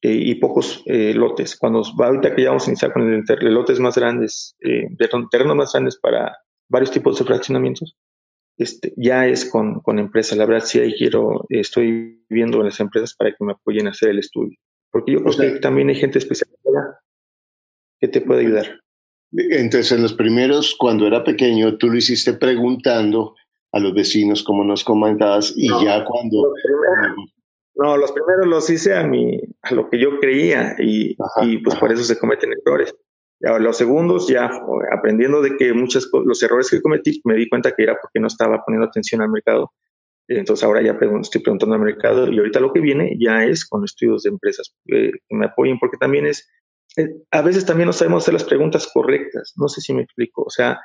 eh, 0.00 0.12
y 0.12 0.36
pocos 0.36 0.84
eh, 0.86 1.12
lotes. 1.12 1.56
Cuando 1.56 1.82
ahorita 1.98 2.34
que 2.34 2.42
ya 2.42 2.50
vamos 2.50 2.66
a 2.66 2.70
iniciar 2.70 2.92
con 2.92 3.02
el, 3.02 3.54
lotes 3.54 3.80
más 3.80 3.96
grandes, 3.96 4.56
eh, 4.60 4.86
terrenos 5.30 5.56
más 5.56 5.72
grandes 5.72 5.98
para 5.98 6.38
varios 6.68 6.90
tipos 6.90 7.18
de 7.18 7.24
fraccionamientos, 7.24 7.96
este, 8.56 8.92
ya 8.96 9.26
es 9.26 9.48
con, 9.48 9.80
con 9.80 9.98
empresas. 9.98 10.36
La 10.36 10.46
verdad, 10.46 10.66
sí 10.66 10.80
ahí 10.80 10.94
quiero, 10.94 11.46
estoy 11.48 12.24
viendo 12.28 12.62
las 12.62 12.80
empresas 12.80 13.14
para 13.14 13.30
que 13.30 13.44
me 13.44 13.52
apoyen 13.52 13.86
a 13.86 13.90
hacer 13.90 14.10
el 14.10 14.18
estudio. 14.18 14.58
Porque 14.90 15.12
yo 15.12 15.22
creo 15.22 15.36
que 15.36 15.60
también 15.60 15.88
hay 15.88 15.94
gente 15.94 16.18
especializada 16.18 17.00
que 18.00 18.08
te 18.08 18.20
puede 18.20 18.40
ayudar. 18.40 18.80
Entonces, 19.32 19.92
en 19.92 20.02
los 20.02 20.14
primeros, 20.14 20.74
cuando 20.78 21.06
era 21.06 21.22
pequeño, 21.22 21.76
tú 21.76 21.88
lo 21.88 21.96
hiciste 21.96 22.32
preguntando 22.32 23.34
a 23.72 23.78
los 23.78 23.92
vecinos, 23.92 24.42
como 24.42 24.64
nos 24.64 24.82
comentabas, 24.84 25.52
y 25.54 25.68
ya 25.84 26.04
cuando... 26.04 26.54
No, 27.74 27.96
los 27.96 28.10
primeros 28.10 28.46
los 28.46 28.70
hice 28.70 28.96
a 28.96 29.06
mi, 29.06 29.38
a 29.62 29.72
lo 29.72 29.88
que 29.88 30.00
yo 30.00 30.18
creía 30.18 30.74
y, 30.80 31.16
y 31.42 31.58
pues 31.58 31.76
por 31.76 31.92
eso 31.92 32.02
se 32.02 32.18
cometen 32.18 32.50
errores. 32.52 32.92
Los 33.40 33.76
segundos 33.76 34.28
ya 34.28 34.50
aprendiendo 34.92 35.40
de 35.40 35.56
que 35.56 35.72
muchos 35.72 36.10
los 36.24 36.42
errores 36.42 36.70
que 36.70 36.82
cometí 36.82 37.20
me 37.24 37.36
di 37.36 37.48
cuenta 37.48 37.72
que 37.74 37.84
era 37.84 37.96
porque 38.00 38.18
no 38.18 38.26
estaba 38.26 38.62
poniendo 38.64 38.86
atención 38.88 39.22
al 39.22 39.30
mercado. 39.30 39.72
Entonces 40.26 40.64
ahora 40.64 40.82
ya 40.82 40.98
estoy 41.20 41.40
preguntando 41.40 41.74
al 41.74 41.80
mercado 41.80 42.30
y 42.30 42.36
ahorita 42.36 42.60
lo 42.60 42.72
que 42.72 42.80
viene 42.80 43.16
ya 43.18 43.44
es 43.44 43.66
con 43.66 43.84
estudios 43.84 44.24
de 44.24 44.30
empresas 44.30 44.74
eh, 44.86 45.12
que 45.26 45.36
me 45.36 45.46
apoyen 45.46 45.78
porque 45.78 45.96
también 45.96 46.26
es, 46.26 46.50
eh, 46.96 47.08
a 47.30 47.40
veces 47.40 47.64
también 47.64 47.86
no 47.86 47.92
sabemos 47.92 48.24
hacer 48.24 48.34
las 48.34 48.44
preguntas 48.44 48.90
correctas. 48.92 49.54
No 49.56 49.68
sé 49.68 49.80
si 49.80 49.94
me 49.94 50.02
explico. 50.02 50.42
O 50.42 50.50
sea, 50.50 50.80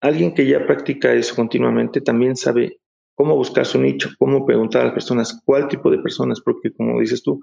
alguien 0.00 0.34
que 0.34 0.46
ya 0.46 0.66
practica 0.66 1.12
eso 1.12 1.34
continuamente 1.34 2.00
también 2.00 2.36
sabe 2.36 2.80
cómo 3.14 3.34
buscar 3.34 3.64
su 3.64 3.80
nicho, 3.80 4.10
cómo 4.18 4.44
preguntar 4.44 4.82
a 4.82 4.84
las 4.86 4.94
personas, 4.94 5.40
cuál 5.44 5.68
tipo 5.68 5.90
de 5.90 5.98
personas, 5.98 6.42
porque 6.42 6.70
como 6.72 7.00
dices 7.00 7.22
tú, 7.22 7.40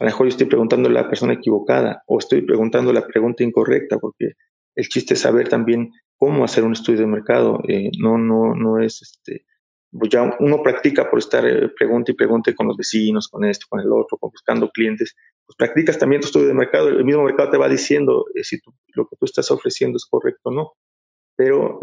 a 0.00 0.04
lo 0.04 0.10
mejor 0.10 0.26
yo 0.26 0.30
estoy 0.30 0.46
preguntando 0.46 0.88
a 0.88 0.92
la 0.92 1.08
persona 1.08 1.34
equivocada 1.34 2.02
o 2.06 2.18
estoy 2.18 2.42
preguntando 2.42 2.92
la 2.92 3.06
pregunta 3.06 3.44
incorrecta, 3.44 3.98
porque 3.98 4.32
el 4.74 4.88
chiste 4.88 5.14
es 5.14 5.20
saber 5.20 5.48
también 5.48 5.92
cómo 6.16 6.44
hacer 6.44 6.64
un 6.64 6.72
estudio 6.72 7.00
de 7.00 7.06
mercado. 7.06 7.60
Eh, 7.68 7.90
no, 7.98 8.18
no, 8.18 8.54
no 8.54 8.80
es 8.80 9.02
este, 9.02 9.44
pues 9.92 10.10
ya 10.10 10.36
uno 10.40 10.62
practica 10.62 11.08
por 11.08 11.20
estar 11.20 11.46
eh, 11.46 11.68
pregunta 11.68 12.10
y 12.10 12.14
pregunte 12.14 12.54
con 12.54 12.66
los 12.66 12.76
vecinos, 12.76 13.28
con 13.28 13.44
esto, 13.44 13.66
con 13.68 13.80
el 13.80 13.92
otro, 13.92 14.18
buscando 14.20 14.68
clientes. 14.70 15.14
Pues 15.46 15.56
practicas 15.56 15.98
también 15.98 16.20
tu 16.20 16.26
estudio 16.26 16.48
de 16.48 16.54
mercado. 16.54 16.88
El 16.88 17.04
mismo 17.04 17.22
mercado 17.22 17.50
te 17.50 17.58
va 17.58 17.68
diciendo 17.68 18.24
eh, 18.34 18.42
si 18.42 18.58
lo 18.94 19.06
que 19.06 19.16
tú 19.16 19.26
estás 19.26 19.50
ofreciendo 19.52 19.96
es 19.96 20.06
correcto 20.06 20.50
o 20.50 20.52
no. 20.52 20.72
Pero, 21.36 21.80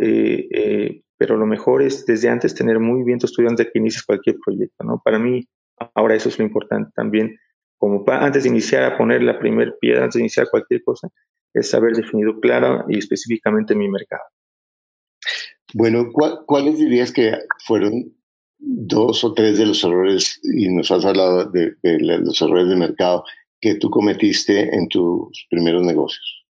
pero 1.18 1.36
lo 1.36 1.46
mejor 1.46 1.82
es 1.82 2.06
desde 2.06 2.30
antes 2.30 2.56
tener 2.56 2.80
muy 2.80 3.04
bien 3.04 3.20
tu 3.20 3.26
estudio 3.26 3.50
antes 3.50 3.66
de 3.66 3.72
que 3.74 3.80
inicies 3.80 4.06
cualquier 4.06 4.38
proyecto. 4.44 4.86
¿no? 4.86 5.02
Para 5.04 5.20
mí, 5.20 5.46
ahora 5.94 6.16
eso 6.16 6.30
es 6.30 6.40
lo 6.40 6.46
importante 6.46 6.90
también. 6.96 7.38
Como 7.82 8.06
antes 8.08 8.44
de 8.44 8.50
iniciar 8.50 8.84
a 8.84 8.96
poner 8.96 9.24
la 9.24 9.40
primera 9.40 9.74
piedra, 9.82 10.04
antes 10.04 10.14
de 10.14 10.22
iniciar 10.22 10.48
cualquier 10.52 10.84
cosa, 10.84 11.08
es 11.52 11.74
haber 11.74 11.94
definido 11.96 12.40
clara 12.40 12.86
y 12.88 13.00
específicamente 13.00 13.74
mi 13.74 13.90
mercado. 13.90 14.22
Bueno, 15.74 16.12
¿cuáles 16.12 16.78
dirías 16.78 17.12
que 17.12 17.34
fueron 17.66 18.16
dos 18.60 19.24
o 19.24 19.34
tres 19.34 19.58
de 19.58 19.66
los 19.66 19.84
errores, 19.84 20.40
y 20.44 20.70
nos 20.70 20.92
has 20.92 21.06
hablado 21.06 21.50
de, 21.50 21.76
los 21.82 22.40
errores 22.44 22.70
de 22.70 22.76
mercado, 22.76 23.24
que 23.60 23.74
tú 23.74 23.90
cometiste 23.90 24.76
en 24.76 24.88
tus 24.88 25.48
primeros 25.50 25.82
negocios? 25.82 26.46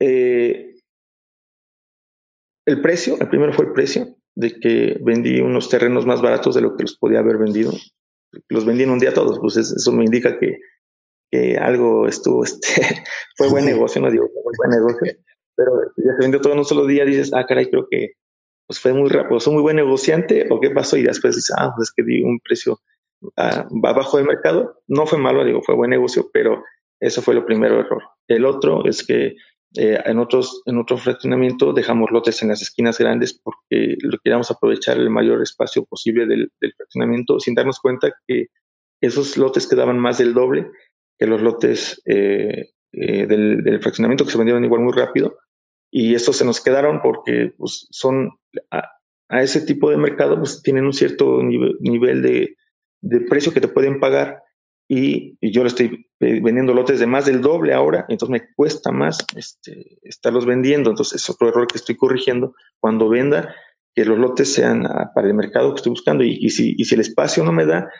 Eh, 0.00 0.76
el 2.64 2.80
precio, 2.80 3.18
el 3.20 3.28
primero 3.28 3.52
fue 3.52 3.66
el 3.66 3.72
precio, 3.74 4.16
de 4.34 4.58
que 4.58 4.98
vendí 5.02 5.40
unos 5.40 5.68
terrenos 5.68 6.06
más 6.06 6.22
baratos 6.22 6.54
de 6.54 6.62
lo 6.62 6.74
que 6.74 6.84
los 6.84 6.96
podía 6.96 7.18
haber 7.18 7.36
vendido. 7.36 7.72
Los 8.48 8.64
vendí 8.64 8.84
en 8.84 8.90
un 8.90 8.98
día 8.98 9.14
todos, 9.14 9.38
pues 9.40 9.56
eso 9.56 9.92
me 9.92 10.04
indica 10.04 10.38
que 10.38 10.58
que 11.30 11.56
algo 11.56 12.06
estuvo, 12.06 12.44
este, 12.44 12.82
fue 13.36 13.48
buen 13.48 13.64
negocio, 13.64 14.00
no 14.00 14.10
digo, 14.10 14.28
fue 14.32 14.52
buen 14.56 14.70
negocio, 14.70 15.18
pero 15.56 15.72
ya 15.96 16.12
se 16.14 16.22
vendió 16.22 16.40
todo 16.40 16.52
en 16.52 16.60
un 16.60 16.64
solo 16.64 16.86
día, 16.86 17.04
dices, 17.04 17.32
ah, 17.34 17.46
caray, 17.46 17.68
creo 17.70 17.86
que 17.90 18.12
pues 18.66 18.80
fue 18.80 18.92
muy 18.92 19.08
rápido, 19.08 19.38
soy 19.38 19.54
muy 19.54 19.62
buen 19.62 19.76
negociante, 19.76 20.46
o 20.50 20.60
qué 20.60 20.70
pasó, 20.70 20.96
y 20.96 21.04
después 21.04 21.36
dices, 21.36 21.54
ah, 21.56 21.72
pues 21.76 21.88
es 21.88 21.94
que 21.94 22.02
di 22.02 22.22
un 22.22 22.40
precio 22.40 22.80
ah, 23.36 23.66
abajo 23.84 24.16
del 24.16 24.26
mercado, 24.26 24.82
no 24.88 25.06
fue 25.06 25.18
malo, 25.18 25.44
digo, 25.44 25.62
fue 25.62 25.76
buen 25.76 25.90
negocio, 25.90 26.28
pero 26.32 26.64
eso 27.00 27.22
fue 27.22 27.34
lo 27.34 27.46
primero 27.46 27.78
error. 27.78 28.02
El 28.26 28.44
otro 28.44 28.84
es 28.86 29.06
que 29.06 29.36
eh, 29.78 30.00
en 30.04 30.18
otros 30.18 30.62
en 30.66 30.78
otro 30.78 30.96
fraccionamiento 30.96 31.72
dejamos 31.72 32.10
lotes 32.10 32.42
en 32.42 32.48
las 32.48 32.62
esquinas 32.62 32.98
grandes 32.98 33.34
porque 33.34 33.96
lo 34.00 34.18
queríamos 34.18 34.50
aprovechar 34.50 34.96
el 34.96 35.10
mayor 35.10 35.42
espacio 35.42 35.84
posible 35.84 36.26
del, 36.26 36.50
fraccionamiento 36.76 37.40
sin 37.40 37.54
darnos 37.54 37.80
cuenta 37.80 38.12
que 38.26 38.46
esos 39.00 39.36
lotes 39.36 39.66
quedaban 39.66 39.98
más 39.98 40.18
del 40.18 40.34
doble 40.34 40.70
que 41.18 41.26
los 41.26 41.40
lotes 41.40 42.02
eh, 42.06 42.70
eh, 42.92 43.26
del, 43.26 43.80
fraccionamiento 43.82 44.24
que 44.24 44.30
se 44.30 44.38
vendieron 44.38 44.64
igual 44.64 44.82
muy 44.82 44.92
rápido. 44.92 45.38
Y 45.90 46.14
estos 46.14 46.36
se 46.36 46.44
nos 46.44 46.60
quedaron 46.60 47.00
porque 47.02 47.52
pues, 47.56 47.86
son 47.90 48.30
a, 48.70 48.90
ese 49.42 49.60
tipo 49.60 49.90
de 49.90 49.96
mercado 49.96 50.38
pues 50.38 50.62
tienen 50.62 50.84
un 50.84 50.92
cierto 50.92 51.42
nivel, 51.42 52.22
de, 52.22 52.56
precio 53.28 53.52
que 53.52 53.60
te 53.60 53.68
pueden 53.68 54.00
pagar 54.00 54.42
y, 54.88 55.36
yo 55.40 55.62
le 55.62 55.68
estoy 55.68 56.06
vendiendo 56.20 56.74
lotes 56.74 57.00
de 57.00 57.06
más 57.06 57.26
del 57.26 57.40
doble 57.40 57.74
ahora, 57.74 58.06
entonces 58.08 58.32
me 58.32 58.54
cuesta 58.54 58.92
más 58.92 59.18
este, 59.34 59.98
estarlos 60.02 60.46
vendiendo, 60.46 60.90
entonces 60.90 61.22
es 61.22 61.30
otro 61.30 61.48
error 61.48 61.66
que 61.66 61.78
estoy 61.78 61.96
corrigiendo 61.96 62.54
cuando 62.78 63.08
venda, 63.08 63.54
que 63.94 64.04
los 64.04 64.18
lotes 64.18 64.52
sean 64.52 64.86
ah, 64.86 65.10
para 65.14 65.26
el 65.26 65.34
mercado 65.34 65.70
que 65.70 65.78
estoy 65.78 65.90
buscando 65.90 66.22
y, 66.22 66.50
si, 66.50 66.76
el 66.90 67.00
espacio 67.00 67.42
no 67.44 67.52
me 67.52 67.66
da, 67.66 67.90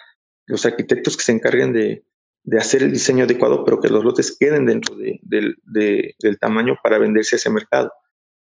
los 0.46 0.64
arquitectos 0.64 1.16
que 1.16 1.25
se 1.25 1.33
encarguen 1.33 1.72
de, 1.72 2.05
de 2.44 2.59
hacer 2.59 2.83
el 2.83 2.92
diseño 2.92 3.25
adecuado, 3.25 3.64
pero 3.64 3.81
que 3.81 3.88
los 3.88 4.05
lotes 4.05 4.37
queden 4.38 4.66
dentro 4.66 4.94
del 4.96 6.38
tamaño 6.40 6.77
para 6.83 6.99
venderse 6.99 7.35
a 7.35 7.38
ese 7.38 7.51
mercado. 7.51 7.92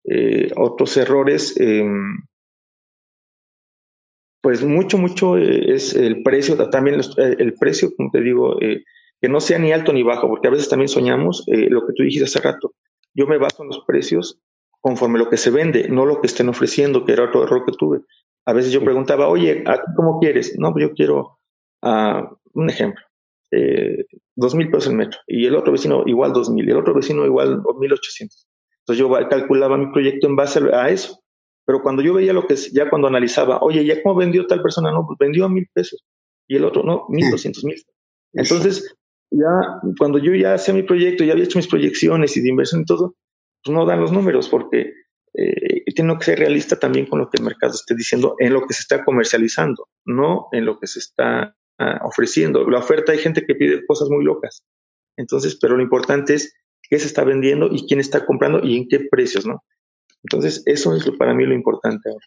Eh, 0.04 0.50
otros 0.56 0.96
errores, 0.96 1.54
em, 1.58 2.18
pues 4.44 4.62
mucho, 4.62 4.98
mucho 4.98 5.38
eh, 5.38 5.74
es 5.74 5.94
el 5.96 6.22
precio, 6.22 6.56
también 6.68 7.00
eh, 7.00 7.36
el 7.38 7.54
precio, 7.54 7.88
como 7.96 8.10
te 8.10 8.20
digo, 8.20 8.58
que 8.58 9.28
no 9.28 9.40
sea 9.40 9.58
ni 9.58 9.72
alto 9.72 9.90
ni 9.94 10.02
bajo, 10.02 10.28
porque 10.28 10.48
a 10.48 10.50
veces 10.50 10.68
también 10.68 10.88
soñamos 10.88 11.44
lo 11.46 11.86
que 11.86 11.94
tú 11.94 12.02
dijiste 12.02 12.26
hace 12.26 12.40
rato. 12.40 12.74
Yo 13.14 13.26
me 13.26 13.38
baso 13.38 13.62
en 13.62 13.68
los 13.68 13.82
precios 13.86 14.38
conforme 14.82 15.18
lo 15.18 15.30
que 15.30 15.38
se 15.38 15.50
vende, 15.50 15.88
no 15.88 16.04
lo 16.04 16.20
que 16.20 16.26
estén 16.26 16.50
ofreciendo, 16.50 17.06
que 17.06 17.12
era 17.12 17.24
otro 17.24 17.44
error 17.44 17.64
que 17.64 17.72
tuve. 17.72 18.00
A 18.44 18.52
veces 18.52 18.70
yo 18.70 18.84
preguntaba, 18.84 19.28
oye, 19.28 19.64
¿cómo 19.96 20.20
quieres? 20.20 20.58
No, 20.58 20.72
pues 20.72 20.88
yo 20.88 20.94
quiero, 20.94 21.38
uh, 21.80 22.36
un 22.52 22.68
ejemplo, 22.68 23.02
eh, 23.50 24.04
dos 24.36 24.54
mil 24.54 24.70
pesos 24.70 24.88
el 24.88 24.96
metro 24.98 25.20
y 25.26 25.46
el 25.46 25.54
otro 25.56 25.72
vecino 25.72 26.02
igual 26.04 26.34
dos 26.34 26.50
mil 26.50 26.68
y 26.68 26.70
el 26.70 26.76
otro 26.76 26.92
vecino 26.92 27.24
igual 27.24 27.62
mil 27.78 27.94
ochocientos. 27.94 28.46
Entonces 28.80 29.00
yo 29.00 29.10
calculaba 29.30 29.78
mi 29.78 29.90
proyecto 29.90 30.26
en 30.26 30.36
base 30.36 30.60
a 30.70 30.90
eso. 30.90 31.23
Pero 31.66 31.82
cuando 31.82 32.02
yo 32.02 32.14
veía 32.14 32.32
lo 32.32 32.46
que 32.46 32.56
ya 32.56 32.90
cuando 32.90 33.08
analizaba, 33.08 33.58
oye, 33.60 33.84
¿ya 33.84 34.02
cómo 34.02 34.16
vendió 34.16 34.46
tal 34.46 34.62
persona? 34.62 34.90
No, 34.90 35.06
pues 35.06 35.18
vendió 35.18 35.46
a 35.46 35.48
mil 35.48 35.66
pesos 35.72 36.04
y 36.46 36.56
el 36.56 36.64
otro 36.64 36.82
no, 36.82 37.06
mil 37.08 37.30
doscientos 37.30 37.64
mil. 37.64 37.82
Entonces, 38.32 38.94
ya 39.30 39.80
cuando 39.98 40.18
yo 40.18 40.34
ya 40.34 40.54
hacía 40.54 40.74
mi 40.74 40.82
proyecto, 40.82 41.24
ya 41.24 41.32
había 41.32 41.44
hecho 41.44 41.58
mis 41.58 41.68
proyecciones 41.68 42.36
y 42.36 42.42
de 42.42 42.48
inversión 42.50 42.82
y 42.82 42.84
todo, 42.84 43.14
pues 43.62 43.74
no 43.74 43.86
dan 43.86 44.00
los 44.00 44.12
números 44.12 44.48
porque 44.48 44.92
eh, 45.34 45.92
tiene 45.94 46.16
que 46.18 46.24
ser 46.24 46.38
realista 46.38 46.78
también 46.78 47.06
con 47.06 47.18
lo 47.18 47.30
que 47.30 47.38
el 47.38 47.44
mercado 47.44 47.72
esté 47.74 47.94
diciendo 47.94 48.36
en 48.38 48.52
lo 48.52 48.66
que 48.66 48.74
se 48.74 48.82
está 48.82 49.04
comercializando, 49.04 49.88
no 50.04 50.48
en 50.52 50.64
lo 50.64 50.78
que 50.78 50.86
se 50.86 50.98
está 50.98 51.56
ofreciendo. 52.02 52.68
La 52.70 52.78
oferta 52.78 53.12
hay 53.12 53.18
gente 53.18 53.44
que 53.44 53.54
pide 53.56 53.84
cosas 53.84 54.08
muy 54.08 54.24
locas. 54.24 54.64
Entonces, 55.16 55.56
pero 55.60 55.76
lo 55.76 55.82
importante 55.82 56.34
es 56.34 56.54
qué 56.88 56.98
se 56.98 57.06
está 57.06 57.24
vendiendo 57.24 57.68
y 57.70 57.86
quién 57.86 58.00
está 58.00 58.24
comprando 58.26 58.60
y 58.62 58.76
en 58.76 58.88
qué 58.88 59.00
precios, 59.00 59.46
¿no? 59.46 59.64
Entonces, 60.24 60.62
eso 60.66 60.94
es 60.96 61.04
para 61.18 61.34
mí 61.34 61.44
lo 61.44 61.54
importante 61.54 62.08
ahora. 62.08 62.26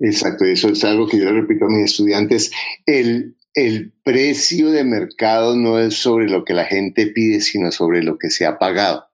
Exacto, 0.00 0.44
eso 0.44 0.68
es 0.68 0.84
algo 0.84 1.06
que 1.06 1.18
yo 1.18 1.24
le 1.24 1.40
repito 1.40 1.66
a 1.66 1.68
mis 1.68 1.84
estudiantes. 1.84 2.50
El, 2.84 3.36
el 3.54 3.92
precio 4.02 4.70
de 4.70 4.84
mercado 4.84 5.56
no 5.56 5.78
es 5.78 5.94
sobre 5.94 6.28
lo 6.28 6.44
que 6.44 6.54
la 6.54 6.64
gente 6.64 7.06
pide, 7.06 7.40
sino 7.40 7.70
sobre 7.70 8.02
lo 8.02 8.18
que 8.18 8.30
se 8.30 8.46
ha 8.46 8.58
pagado. 8.58 9.04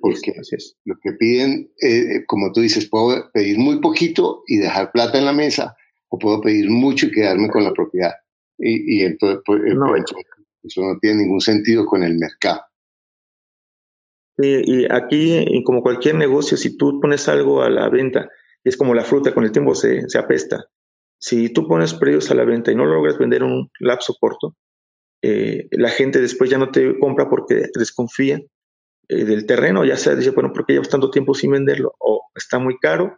Porque 0.00 0.34
lo 0.84 0.96
que 1.00 1.12
piden, 1.12 1.72
eh, 1.80 2.24
como 2.26 2.52
tú 2.52 2.60
dices, 2.60 2.88
puedo 2.88 3.30
pedir 3.32 3.58
muy 3.58 3.80
poquito 3.80 4.42
y 4.46 4.58
dejar 4.58 4.92
plata 4.92 5.18
en 5.18 5.24
la 5.24 5.32
mesa, 5.32 5.76
o 6.08 6.18
puedo 6.18 6.40
pedir 6.40 6.68
mucho 6.70 7.06
y 7.06 7.12
quedarme 7.12 7.48
con 7.48 7.64
la 7.64 7.72
propiedad. 7.72 8.12
Y, 8.58 9.02
entonces, 9.02 9.42
pues, 9.44 9.62
eh, 9.64 9.74
no. 9.74 9.86
Pues, 9.86 10.04
eso 10.62 10.82
no 10.82 10.98
tiene 10.98 11.22
ningún 11.22 11.40
sentido 11.40 11.86
con 11.86 12.02
el 12.02 12.18
mercado. 12.18 12.62
Y 14.38 14.84
aquí, 14.92 15.62
como 15.64 15.82
cualquier 15.82 16.16
negocio, 16.16 16.56
si 16.56 16.76
tú 16.76 17.00
pones 17.00 17.28
algo 17.28 17.62
a 17.62 17.70
la 17.70 17.88
venta, 17.88 18.28
es 18.64 18.76
como 18.76 18.94
la 18.94 19.04
fruta, 19.04 19.32
con 19.32 19.44
el 19.44 19.52
tiempo 19.52 19.74
se, 19.74 20.08
se 20.08 20.18
apesta. 20.18 20.66
Si 21.18 21.50
tú 21.50 21.66
pones 21.66 21.94
precios 21.94 22.30
a 22.30 22.34
la 22.34 22.44
venta 22.44 22.70
y 22.70 22.74
no 22.74 22.84
logras 22.84 23.18
vender 23.18 23.42
en 23.42 23.48
un 23.48 23.70
lapso 23.80 24.14
corto, 24.20 24.56
eh, 25.22 25.68
la 25.70 25.88
gente 25.88 26.20
después 26.20 26.50
ya 26.50 26.58
no 26.58 26.70
te 26.70 26.98
compra 26.98 27.28
porque 27.30 27.70
desconfía 27.74 28.40
eh, 29.08 29.24
del 29.24 29.46
terreno, 29.46 29.84
ya 29.84 29.96
sea, 29.96 30.14
dice, 30.14 30.30
bueno, 30.30 30.52
¿por 30.52 30.66
qué 30.66 30.74
llevas 30.74 30.88
tanto 30.88 31.10
tiempo 31.10 31.32
sin 31.32 31.52
venderlo? 31.52 31.94
O 32.00 32.28
está 32.34 32.58
muy 32.58 32.76
caro, 32.78 33.16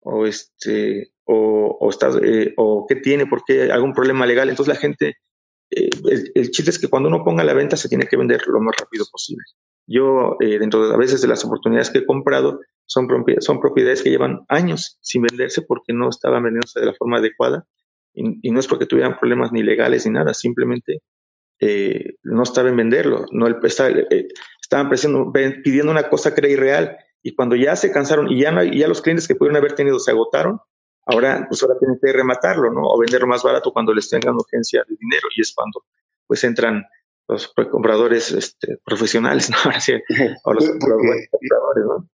o 0.00 0.26
este, 0.26 1.12
o, 1.24 1.76
o, 1.78 1.90
está, 1.90 2.10
eh, 2.22 2.54
o 2.56 2.86
qué 2.88 2.96
tiene, 2.96 3.26
por 3.26 3.44
qué 3.44 3.70
algún 3.70 3.92
problema 3.92 4.24
legal. 4.24 4.48
Entonces 4.48 4.74
la 4.74 4.80
gente, 4.80 5.16
eh, 5.70 5.90
el, 6.34 6.50
chiste 6.50 6.70
es 6.70 6.78
que 6.78 6.88
cuando 6.88 7.08
uno 7.08 7.22
ponga 7.22 7.44
la 7.44 7.54
venta 7.54 7.76
se 7.76 7.88
tiene 7.88 8.06
que 8.06 8.16
vender 8.16 8.42
lo 8.46 8.60
más 8.60 8.76
rápido 8.78 9.04
posible. 9.10 9.44
Yo, 9.86 10.36
eh, 10.40 10.58
dentro 10.58 10.88
de 10.88 10.94
a 10.94 10.98
veces 10.98 11.22
de 11.22 11.28
las 11.28 11.44
oportunidades 11.44 11.90
que 11.90 11.98
he 11.98 12.06
comprado, 12.06 12.60
son, 12.86 13.08
son 13.40 13.60
propiedades 13.60 14.02
que 14.02 14.10
llevan 14.10 14.44
años 14.48 14.98
sin 15.00 15.22
venderse 15.22 15.62
porque 15.62 15.92
no 15.92 16.08
estaban 16.08 16.42
vendiéndose 16.42 16.80
de 16.80 16.86
la 16.86 16.94
forma 16.94 17.18
adecuada 17.18 17.66
y, 18.14 18.50
no 18.50 18.60
es 18.60 18.66
porque 18.66 18.86
tuvieran 18.86 19.18
problemas 19.18 19.52
ni 19.52 19.62
legales 19.62 20.06
ni 20.06 20.12
nada, 20.12 20.32
simplemente 20.32 21.02
no 22.22 22.42
estaban 22.42 22.76
venderlo. 22.76 23.26
No, 23.30 23.46
el, 23.46 23.56
estaban 24.60 24.90
pidiendo 24.90 25.90
una 25.90 26.08
cosa 26.08 26.34
que 26.34 26.40
era 26.40 26.48
irreal 26.48 26.96
y 27.22 27.34
cuando 27.34 27.56
ya 27.56 27.76
se 27.76 27.92
cansaron 27.92 28.30
y 28.30 28.40
ya, 28.40 28.52
no 28.52 28.62
ya 28.64 28.88
los 28.88 29.02
clientes 29.02 29.28
que 29.28 29.34
pudieron 29.34 29.56
haber 29.56 29.74
tenido 29.74 29.98
se 29.98 30.12
agotaron, 30.12 30.60
ahora 31.04 31.46
pues 31.48 31.62
ahora 31.62 31.78
tienen 31.78 31.98
que 32.02 32.12
rematarlo, 32.12 32.72
¿no? 32.72 32.82
O 32.82 32.98
venderlo 32.98 33.26
más 33.26 33.42
barato 33.42 33.72
cuando 33.72 33.92
les 33.92 34.08
tengan 34.08 34.34
urgencia 34.34 34.84
de 34.88 34.96
dinero 34.98 35.28
y 35.36 35.40
es 35.40 35.52
cuando 35.54 35.84
pues 36.26 36.42
entran 36.44 36.84
los 37.28 37.52
compradores 37.70 38.32
este, 38.32 38.78
profesionales, 38.84 39.50
¿no? 39.50 39.56
o 40.44 40.52
los 40.52 40.68
compradores, 40.68 41.84
¿no? 41.84 42.08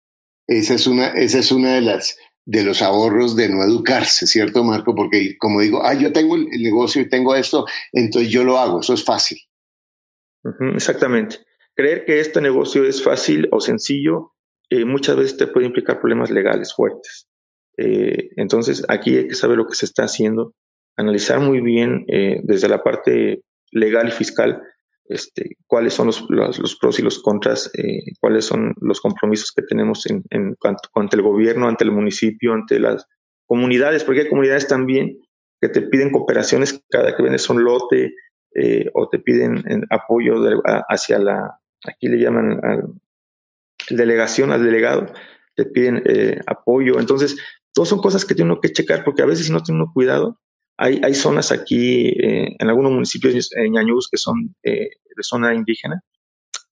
Esa 0.46 0.74
es 0.74 0.86
una, 0.86 1.08
esa 1.08 1.38
es 1.38 1.52
una 1.52 1.74
de 1.74 1.80
las 1.82 2.16
de 2.44 2.64
los 2.64 2.82
ahorros 2.82 3.36
de 3.36 3.48
no 3.48 3.62
educarse, 3.62 4.26
¿cierto, 4.26 4.64
Marco? 4.64 4.96
Porque 4.96 5.36
como 5.38 5.60
digo, 5.60 5.84
ah, 5.84 5.94
yo 5.94 6.12
tengo 6.12 6.34
el 6.34 6.48
negocio 6.60 7.00
y 7.00 7.08
tengo 7.08 7.36
esto, 7.36 7.66
entonces 7.92 8.32
yo 8.32 8.42
lo 8.42 8.58
hago, 8.58 8.80
eso 8.80 8.94
es 8.94 9.04
fácil. 9.04 9.38
exactamente. 10.74 11.38
Creer 11.74 12.04
que 12.04 12.18
este 12.18 12.40
negocio 12.40 12.84
es 12.84 13.02
fácil 13.02 13.48
o 13.52 13.60
sencillo 13.60 14.32
eh, 14.74 14.86
muchas 14.86 15.16
veces 15.16 15.36
te 15.36 15.46
puede 15.46 15.66
implicar 15.66 16.00
problemas 16.00 16.30
legales 16.30 16.72
fuertes. 16.74 17.28
Eh, 17.76 18.30
entonces, 18.36 18.82
aquí 18.88 19.18
hay 19.18 19.28
que 19.28 19.34
saber 19.34 19.58
lo 19.58 19.66
que 19.66 19.74
se 19.74 19.84
está 19.84 20.04
haciendo, 20.04 20.54
analizar 20.96 21.40
muy 21.40 21.60
bien 21.60 22.06
eh, 22.08 22.40
desde 22.42 22.68
la 22.68 22.82
parte 22.82 23.42
legal 23.70 24.08
y 24.08 24.12
fiscal 24.12 24.62
este, 25.12 25.56
cuáles 25.66 25.94
son 25.94 26.08
los, 26.08 26.76
pros 26.80 26.98
y 26.98 27.02
los 27.02 27.20
contras, 27.20 27.70
cuáles 28.20 28.44
son 28.44 28.74
los 28.80 29.00
compromisos 29.00 29.52
que 29.52 29.62
tenemos 29.62 30.04
ante 30.94 31.16
el 31.16 31.22
gobierno, 31.22 31.68
ante 31.68 31.84
el 31.84 31.92
municipio, 31.92 32.52
ante 32.52 32.78
las 32.78 33.06
comunidades, 33.46 34.04
porque 34.04 34.22
hay 34.22 34.28
comunidades 34.28 34.68
también 34.68 35.18
que 35.60 35.68
te 35.68 35.82
piden 35.82 36.10
cooperaciones 36.10 36.82
cada 36.90 37.16
que 37.16 37.22
vendes 37.22 37.48
un 37.48 37.62
lote 37.62 38.14
o 38.94 39.08
te 39.08 39.18
piden 39.18 39.62
apoyo 39.90 40.34
hacia 40.88 41.18
la, 41.18 41.60
aquí 41.84 42.08
le 42.08 42.18
llaman 42.18 42.60
delegación 43.90 44.52
al 44.52 44.64
delegado, 44.64 45.12
te 45.54 45.64
piden 45.64 46.02
eh, 46.06 46.40
apoyo. 46.46 46.98
Entonces, 46.98 47.36
todas 47.72 47.88
son 47.88 48.00
cosas 48.00 48.24
que 48.24 48.34
tiene 48.34 48.50
uno 48.52 48.60
que 48.60 48.72
checar 48.72 49.04
porque 49.04 49.22
a 49.22 49.26
veces 49.26 49.46
si 49.46 49.52
no 49.52 49.62
tiene 49.62 49.82
uno 49.82 49.92
cuidado, 49.92 50.40
hay, 50.82 51.00
hay 51.04 51.14
zonas 51.14 51.52
aquí 51.52 52.08
eh, 52.08 52.56
en 52.58 52.68
algunos 52.68 52.90
municipios 52.90 53.52
en 53.54 53.72
Ñañús 53.72 54.08
que 54.10 54.16
son 54.16 54.56
eh, 54.64 54.90
de 55.16 55.22
zona 55.22 55.54
indígena 55.54 56.02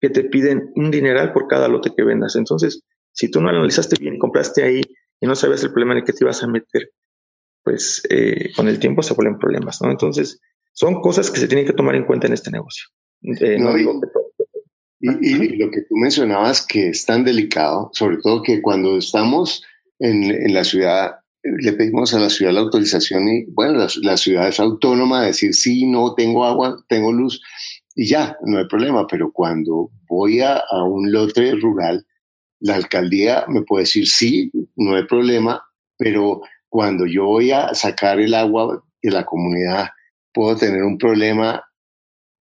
que 0.01 0.11
te 0.11 0.23
piden 0.23 0.71
un 0.77 0.93
dineral 0.93 1.33
por 1.33 1.49
cada 1.49 1.67
lote 1.67 1.91
que 1.97 2.05
vendas. 2.05 2.37
Entonces, 2.37 2.83
si 3.13 3.31
tú 3.31 3.41
no 3.41 3.49
analizaste 3.49 3.97
bien 3.99 4.15
y 4.15 4.19
compraste 4.19 4.63
ahí 4.63 4.81
y 5.19 5.27
no 5.27 5.35
sabes 5.35 5.65
el 5.65 5.71
problema 5.71 5.95
en 5.95 5.99
el 5.99 6.05
que 6.05 6.13
te 6.13 6.23
ibas 6.23 6.41
a 6.45 6.47
meter, 6.47 6.91
pues 7.65 8.03
con 8.55 8.69
el 8.69 8.79
tiempo 8.79 9.03
se 9.03 9.15
vuelven 9.15 9.39
problemas, 9.39 9.83
¿no? 9.83 9.91
Entonces, 9.91 10.41
son 10.73 11.01
cosas 11.01 11.31
que 11.31 11.41
se 11.41 11.49
tienen 11.49 11.67
que 11.67 11.73
tomar 11.73 11.97
en 11.97 12.05
cuenta 12.05 12.29
en 12.29 12.35
este 12.35 12.51
negocio. 12.51 12.85
no, 13.23 13.75
digo 13.75 14.01
que 14.01 14.07
todo, 14.13 14.27
y, 15.01 15.57
lo 15.57 15.71
que 15.71 15.81
tú 15.83 15.97
mencionabas 15.97 16.65
que 16.65 16.91
es 16.91 17.05
tan 17.05 17.25
delicado, 17.25 17.91
sobre 17.93 18.19
todo 18.19 18.43
que 18.43 18.63
cuando 18.63 18.99
estamos 18.99 19.65
en, 19.99 20.25
en 20.25 20.55
la 20.55 20.63
ciudad, 20.63 21.17
le 21.59 21.73
pedimos 21.73 22.15
a 22.15 22.21
la 22.21 22.31
ciudad 22.31 22.53
la 22.53 22.61
autorización 22.61 23.29
y 23.29 23.45
bueno, 23.47 23.87
la, 24.03 24.17
ciudad 24.17 24.49
es 24.49 24.61
autónoma 24.61 25.21
de 25.21 25.29
decir 25.29 25.55
sí, 25.55 25.87
no, 25.87 26.15
tengo 26.15 26.45
agua, 26.45 26.85
tengo 26.89 27.13
luz 27.13 27.43
y 27.95 28.07
ya, 28.07 28.37
no 28.43 28.59
hay 28.59 28.67
problema, 28.67 29.07
pero 29.07 29.33
cuando 29.33 29.91
voy 30.09 30.41
a, 30.41 30.57
a 30.57 30.85
un 30.85 31.11
lote 31.13 31.53
rural, 31.55 32.07
la 32.61 32.75
alcaldía 32.75 33.45
me 33.49 33.63
puede 33.63 33.83
decir 33.83 34.07
sí, 34.07 34.51
no 34.77 34.97
hay 34.97 35.05
problema, 35.05 35.63
pero 35.97 36.43
cuando 36.69 37.07
yo 37.07 37.25
voy 37.25 37.53
a 37.53 37.75
sacar 37.75 38.21
el 38.21 38.35
agua 38.35 38.83
de 39.03 39.11
la 39.11 39.25
comunidad, 39.25 39.89
puedo 40.33 40.57
tener 40.57 40.83
un 40.83 40.99
problema 40.99 41.65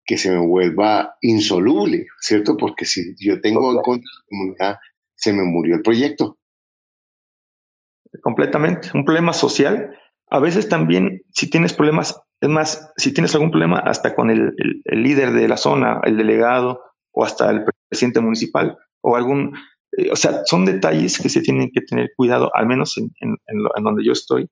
que 0.05 0.17
se 0.17 0.31
me 0.31 0.45
vuelva 0.45 1.15
insoluble, 1.21 2.07
¿cierto? 2.19 2.57
Porque 2.57 2.85
si 2.85 3.15
yo 3.17 3.41
tengo 3.41 3.71
en 3.71 3.81
contra 3.81 4.09
de 4.09 4.17
la 4.17 4.25
comunidad, 4.29 4.77
se 5.15 5.33
me 5.33 5.43
murió 5.43 5.75
el 5.75 5.81
proyecto. 5.81 6.37
Completamente. 8.21 8.89
Un 8.93 9.05
problema 9.05 9.33
social. 9.33 9.97
A 10.29 10.39
veces 10.39 10.69
también, 10.69 11.21
si 11.31 11.49
tienes 11.49 11.73
problemas, 11.73 12.21
es 12.41 12.49
más, 12.49 12.91
si 12.97 13.13
tienes 13.13 13.33
algún 13.35 13.51
problema 13.51 13.79
hasta 13.79 14.15
con 14.15 14.29
el, 14.29 14.53
líder 14.85 15.31
de 15.33 15.47
la 15.47 15.57
zona, 15.57 16.01
el 16.03 16.17
delegado 16.17 16.81
o 17.11 17.23
hasta 17.23 17.49
el 17.51 17.63
presidente 17.89 18.19
municipal 18.19 18.77
o 19.01 19.15
algún, 19.15 19.55
eh, 19.97 20.11
o 20.11 20.15
sea, 20.15 20.41
son 20.45 20.65
detalles 20.65 21.19
que 21.19 21.29
se 21.29 21.41
tienen 21.41 21.71
que 21.71 21.81
tener 21.81 22.11
cuidado, 22.15 22.51
al 22.53 22.65
menos 22.67 22.97
en, 22.97 23.11
en 23.47 23.83
donde 23.83 24.03
yo 24.03 24.11
estoy. 24.11 24.49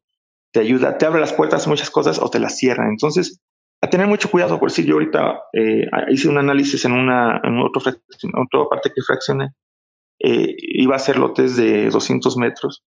Te 0.52 0.60
ayuda, 0.60 0.98
te 0.98 1.06
abre 1.06 1.20
las 1.20 1.34
puertas 1.34 1.68
muchas 1.68 1.90
cosas 1.90 2.20
o 2.20 2.30
te 2.30 2.40
las 2.40 2.58
cierra. 2.58 2.88
Entonces, 2.88 3.42
a 3.84 3.90
tener 3.90 4.08
mucho 4.08 4.32
cuidado, 4.32 4.62
por 4.62 4.72
si 4.72 4.86
yo 4.86 4.94
ahorita 4.94 5.42
eh, 5.52 5.90
hice 6.10 6.30
un 6.30 6.38
análisis 6.38 6.86
en 6.86 6.94
una 6.94 7.42
en 7.44 7.60
otro, 7.60 7.82
otra 7.82 8.70
parte 8.70 8.94
que 8.96 9.02
fraccioné, 9.02 9.50
eh, 10.20 10.56
iba 10.58 10.94
a 10.94 10.96
hacer 10.96 11.18
lotes 11.18 11.58
de 11.58 11.90
200 11.90 12.38
metros 12.38 12.86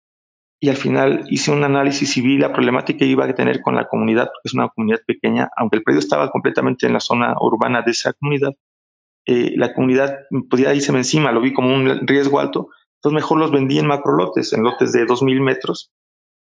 y 0.65 0.69
al 0.69 0.77
final 0.77 1.25
hice 1.29 1.51
un 1.51 1.63
análisis 1.63 2.17
y 2.17 2.21
vi 2.21 2.39
la 2.39 2.51
problemática 2.51 2.97
que 2.97 3.05
iba 3.05 3.23
a 3.23 3.35
tener 3.35 3.61
con 3.61 3.75
la 3.75 3.87
comunidad, 3.87 4.25
porque 4.33 4.45
es 4.45 4.55
una 4.55 4.67
comunidad 4.69 4.99
pequeña, 5.05 5.47
aunque 5.55 5.77
el 5.77 5.83
predio 5.83 5.99
estaba 5.99 6.31
completamente 6.31 6.87
en 6.87 6.93
la 6.93 6.99
zona 6.99 7.35
urbana 7.39 7.83
de 7.83 7.91
esa 7.91 8.13
comunidad, 8.13 8.51
eh, 9.27 9.53
la 9.57 9.75
comunidad 9.75 10.21
podía 10.49 10.73
irse 10.73 10.91
encima, 10.91 11.31
lo 11.31 11.39
vi 11.39 11.53
como 11.53 11.71
un 11.71 12.07
riesgo 12.07 12.39
alto, 12.39 12.69
entonces 12.95 13.13
mejor 13.13 13.37
los 13.37 13.51
vendí 13.51 13.77
en 13.77 13.85
macro 13.85 14.13
lotes, 14.17 14.53
en 14.53 14.63
lotes 14.63 14.91
de 14.91 15.05
2.000 15.05 15.39
metros, 15.39 15.91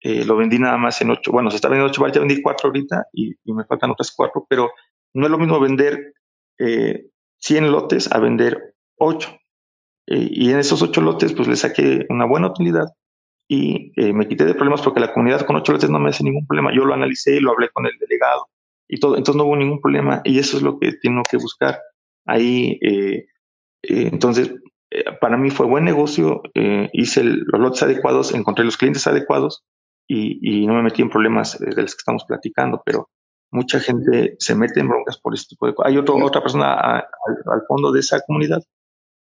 eh, 0.01 0.25
lo 0.25 0.37
vendí 0.37 0.59
nada 0.59 0.79
más 0.79 1.03
en 1.03 1.11
ocho. 1.11 1.31
Bueno, 1.31 1.51
se 1.51 1.57
está 1.57 1.69
vendiendo 1.69 1.91
ocho 1.91 2.07
ya 2.09 2.21
vendí 2.21 2.41
cuatro 2.41 2.69
ahorita 2.69 3.09
y, 3.13 3.35
me 3.53 3.67
faltan 3.67 3.91
otras 3.91 4.11
cuatro, 4.17 4.47
pero 4.49 4.71
no 5.13 5.27
es 5.27 5.31
lo 5.31 5.37
mismo 5.37 5.61
vender 5.61 6.15
eh, 6.59 7.11
100 7.41 7.71
lotes 7.71 8.11
a 8.11 8.21
vender 8.21 8.75
ocho. 8.97 9.37
Eh, 10.07 10.29
y 10.31 10.51
en 10.51 10.61
esos 10.61 10.81
ocho 10.81 11.03
lotes, 11.03 11.35
pues 11.35 11.47
le 11.47 11.57
saqué 11.57 12.07
una 12.09 12.25
buena 12.25 12.47
utilidad 12.47 12.87
y 13.49 13.93
eh, 13.97 14.13
me 14.13 14.27
quité 14.27 14.45
de 14.45 14.55
problemas 14.55 14.83
porque 14.83 15.01
la 15.01 15.13
comunidad 15.13 15.47
con 15.47 15.57
ocho 15.57 15.73
lotes 15.73 15.91
no 15.91 15.99
me 15.99 16.11
hace 16.11 16.25
ningún 16.25 16.47
problema. 16.47 16.75
Yo 16.75 16.85
lo 16.85 16.95
analicé 16.95 17.37
y 17.37 17.41
lo 17.41 17.53
hablé 17.53 17.69
con 17.71 17.87
el 17.87 17.99
delegado 17.99 18.49
y 18.89 18.99
todo, 19.01 19.17
entonces 19.17 19.37
no 19.37 19.45
hubo 19.45 19.57
ningún 19.57 19.81
problema 19.81 20.21
y 20.25 20.39
eso 20.39 20.57
es 20.57 20.63
lo 20.63 20.79
que 20.79 20.93
tengo 20.93 21.23
que 21.29 21.37
buscar 21.37 21.81
ahí. 22.27 22.79
entonces, 23.83 24.55
para 25.21 25.37
mí 25.37 25.51
fue 25.51 25.67
buen 25.67 25.85
negocio, 25.85 26.43
hice 26.93 27.25
los 27.25 27.61
lotes 27.61 27.83
adecuados, 27.83 28.35
encontré 28.35 28.65
los 28.65 28.77
clientes 28.77 29.07
adecuados 29.07 29.65
y, 30.07 30.67
no 30.67 30.75
me 30.75 30.83
metí 30.83 31.03
en 31.03 31.11
problemas 31.11 31.59
de 31.59 31.83
los 31.83 31.95
que 31.95 32.01
estamos 32.01 32.25
platicando, 32.25 32.83
pero 32.85 33.09
mucha 33.51 33.81
gente 33.81 34.37
se 34.39 34.55
mete 34.55 34.81
en 34.81 34.89
broncas 34.89 35.19
por 35.19 35.35
este 35.35 35.51
tipo 35.51 35.67
de 35.67 35.75
cosas. 35.75 35.91
Hay 35.91 35.99
otro, 35.99 36.17
otra 36.17 36.43
persona 36.43 36.75
al 36.75 37.63
fondo 37.69 37.93
de 37.93 38.01
esa 38.01 38.21
comunidad 38.27 38.63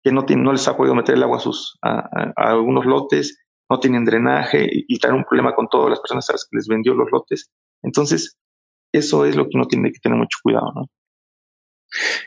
que 0.04 0.12
no, 0.12 0.24
tiene, 0.24 0.42
no 0.42 0.52
les 0.52 0.66
ha 0.68 0.76
podido 0.76 0.94
meter 0.94 1.16
el 1.16 1.22
agua 1.22 1.38
a, 1.38 1.40
sus, 1.40 1.78
a, 1.82 2.32
algunos 2.36 2.86
lotes, 2.86 3.38
no 3.70 3.80
tienen 3.80 4.04
drenaje 4.04 4.66
y, 4.70 4.84
y 4.88 5.06
un 5.08 5.24
problema 5.24 5.54
con 5.54 5.68
todas 5.68 5.90
las 5.90 6.00
personas 6.00 6.28
a 6.28 6.32
las 6.32 6.44
que 6.44 6.56
les 6.56 6.68
vendió 6.68 6.94
los 6.94 7.10
lotes. 7.10 7.50
Entonces, 7.82 8.36
eso 8.92 9.26
es 9.26 9.36
lo 9.36 9.44
que 9.44 9.56
uno 9.56 9.66
tiene 9.66 9.92
que 9.92 9.98
tener 10.00 10.18
mucho 10.18 10.38
cuidado, 10.42 10.72
¿no? 10.74 10.86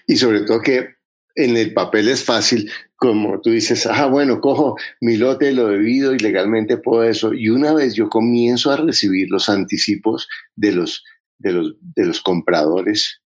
Y 0.08 0.18
sobre 0.18 0.42
todo 0.42 0.62
que 0.62 0.96
en 1.36 1.56
el 1.58 1.74
papel 1.74 2.10
es 2.10 2.24
fácil, 2.24 2.70
como 2.96 3.40
tú 3.42 3.52
dices, 3.52 3.86
ah, 3.86 4.08
bueno, 4.08 4.42
cojo 4.42 4.76
mi 5.00 5.18
lote, 5.18 5.54
lo 5.54 5.68
debido 5.68 6.14
y 6.14 6.20
legalmente 6.20 6.78
puedo 6.78 7.04
eso. 7.04 7.34
Y 7.34 7.50
una 7.50 7.74
vez 7.74 7.94
yo 7.96 8.10
comienzo 8.10 8.72
a 8.72 8.78
recibir 8.78 9.30
los 9.30 9.50
anticipos 9.50 10.28
de 10.56 10.74
los, 10.74 11.04
de 11.38 11.54
los, 11.54 11.76
de 11.80 12.06
los 12.06 12.22
compradores, 12.22 13.22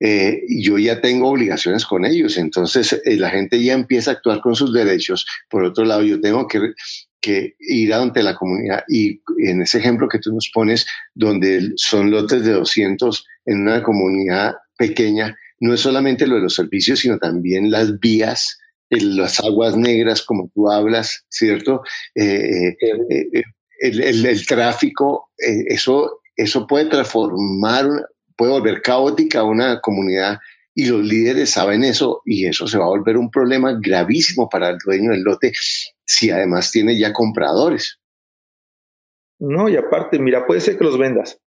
eh, 0.00 0.42
yo 0.48 0.78
ya 0.78 1.00
tengo 1.00 1.28
obligaciones 1.30 1.86
con 1.86 2.04
ellos. 2.04 2.36
Entonces 2.36 3.00
eh, 3.04 3.16
la 3.16 3.30
gente 3.30 3.62
ya 3.62 3.74
empieza 3.74 4.10
a 4.10 4.14
actuar 4.14 4.40
con 4.40 4.54
sus 4.54 4.72
derechos. 4.72 5.26
Por 5.48 5.64
otro 5.64 5.84
lado, 5.84 6.02
yo 6.02 6.20
tengo 6.20 6.48
que, 6.48 6.74
que 7.24 7.54
ir 7.58 7.94
ante 7.94 8.22
la 8.22 8.34
comunidad. 8.34 8.84
Y 8.88 9.22
en 9.38 9.62
ese 9.62 9.78
ejemplo 9.78 10.08
que 10.08 10.18
tú 10.18 10.32
nos 10.32 10.50
pones, 10.52 10.86
donde 11.14 11.72
son 11.76 12.10
lotes 12.10 12.44
de 12.44 12.52
200 12.52 13.26
en 13.46 13.62
una 13.62 13.82
comunidad 13.82 14.54
pequeña, 14.76 15.36
no 15.60 15.72
es 15.72 15.80
solamente 15.80 16.26
lo 16.26 16.36
de 16.36 16.42
los 16.42 16.54
servicios, 16.54 17.00
sino 17.00 17.18
también 17.18 17.70
las 17.70 17.98
vías, 17.98 18.58
las 18.90 19.40
aguas 19.40 19.76
negras, 19.76 20.22
como 20.22 20.50
tú 20.54 20.70
hablas, 20.70 21.24
¿cierto? 21.30 21.82
Eh, 22.14 22.76
eh, 22.78 23.26
eh, 23.32 23.42
el, 23.80 24.46
tráfico, 24.46 25.30
eso, 25.38 26.20
eso 26.36 26.66
puede 26.66 26.86
transformar, 26.86 27.86
puede 28.36 28.52
volver 28.52 28.82
caótica 28.82 29.42
una 29.44 29.80
comunidad 29.80 30.38
y 30.74 30.86
los 30.86 31.04
líderes 31.04 31.50
saben 31.50 31.84
eso 31.84 32.20
y 32.24 32.46
eso 32.46 32.66
se 32.66 32.78
va 32.78 32.84
a 32.84 32.88
volver 32.88 33.16
un 33.16 33.30
problema 33.30 33.78
gravísimo 33.80 34.48
para 34.48 34.70
el 34.70 34.78
dueño 34.84 35.12
del 35.12 35.22
lote 35.22 35.52
si 36.06 36.30
además 36.30 36.70
tiene 36.70 36.98
ya 36.98 37.12
compradores. 37.12 38.00
No, 39.38 39.68
y 39.68 39.76
aparte, 39.76 40.18
mira, 40.18 40.46
puede 40.46 40.60
ser 40.60 40.78
que 40.78 40.84
los 40.84 40.98
vendas, 40.98 41.40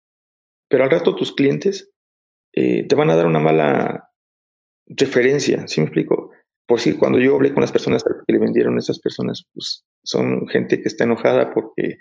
pero 0.70 0.84
al 0.84 0.92
rato 0.92 1.16
tus 1.16 1.34
clientes 1.34 1.92
eh, 2.54 2.88
te 2.88 2.96
van 2.96 3.10
a 3.10 3.16
dar 3.16 3.28
una 3.28 3.40
mala 3.40 4.10
referencia, 4.88 5.68
¿sí 5.68 5.82
me 5.82 5.88
explico? 5.88 6.32
Por 6.68 6.80
si 6.80 6.94
cuando 6.98 7.20
yo 7.20 7.36
hablé 7.36 7.54
con 7.54 7.62
las 7.62 7.72
personas 7.72 8.04
que 8.04 8.34
le 8.34 8.40
vendieron 8.40 8.78
esas 8.78 9.00
personas, 9.00 9.46
pues 9.54 9.86
son 10.04 10.48
gente 10.48 10.82
que 10.82 10.88
está 10.88 11.04
enojada 11.04 11.54
porque 11.54 11.98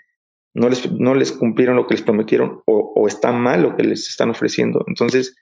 no 0.55 0.69
les, 0.69 0.91
no 0.91 1.13
les 1.13 1.31
cumplieron 1.31 1.75
lo 1.75 1.85
que 1.85 1.95
les 1.95 2.03
prometieron 2.03 2.61
o, 2.65 3.07
está 3.07 3.31
mal 3.31 3.61
lo 3.61 3.75
que 3.75 3.83
les 3.83 4.09
están 4.09 4.29
ofreciendo. 4.31 4.83
Entonces, 4.87 5.35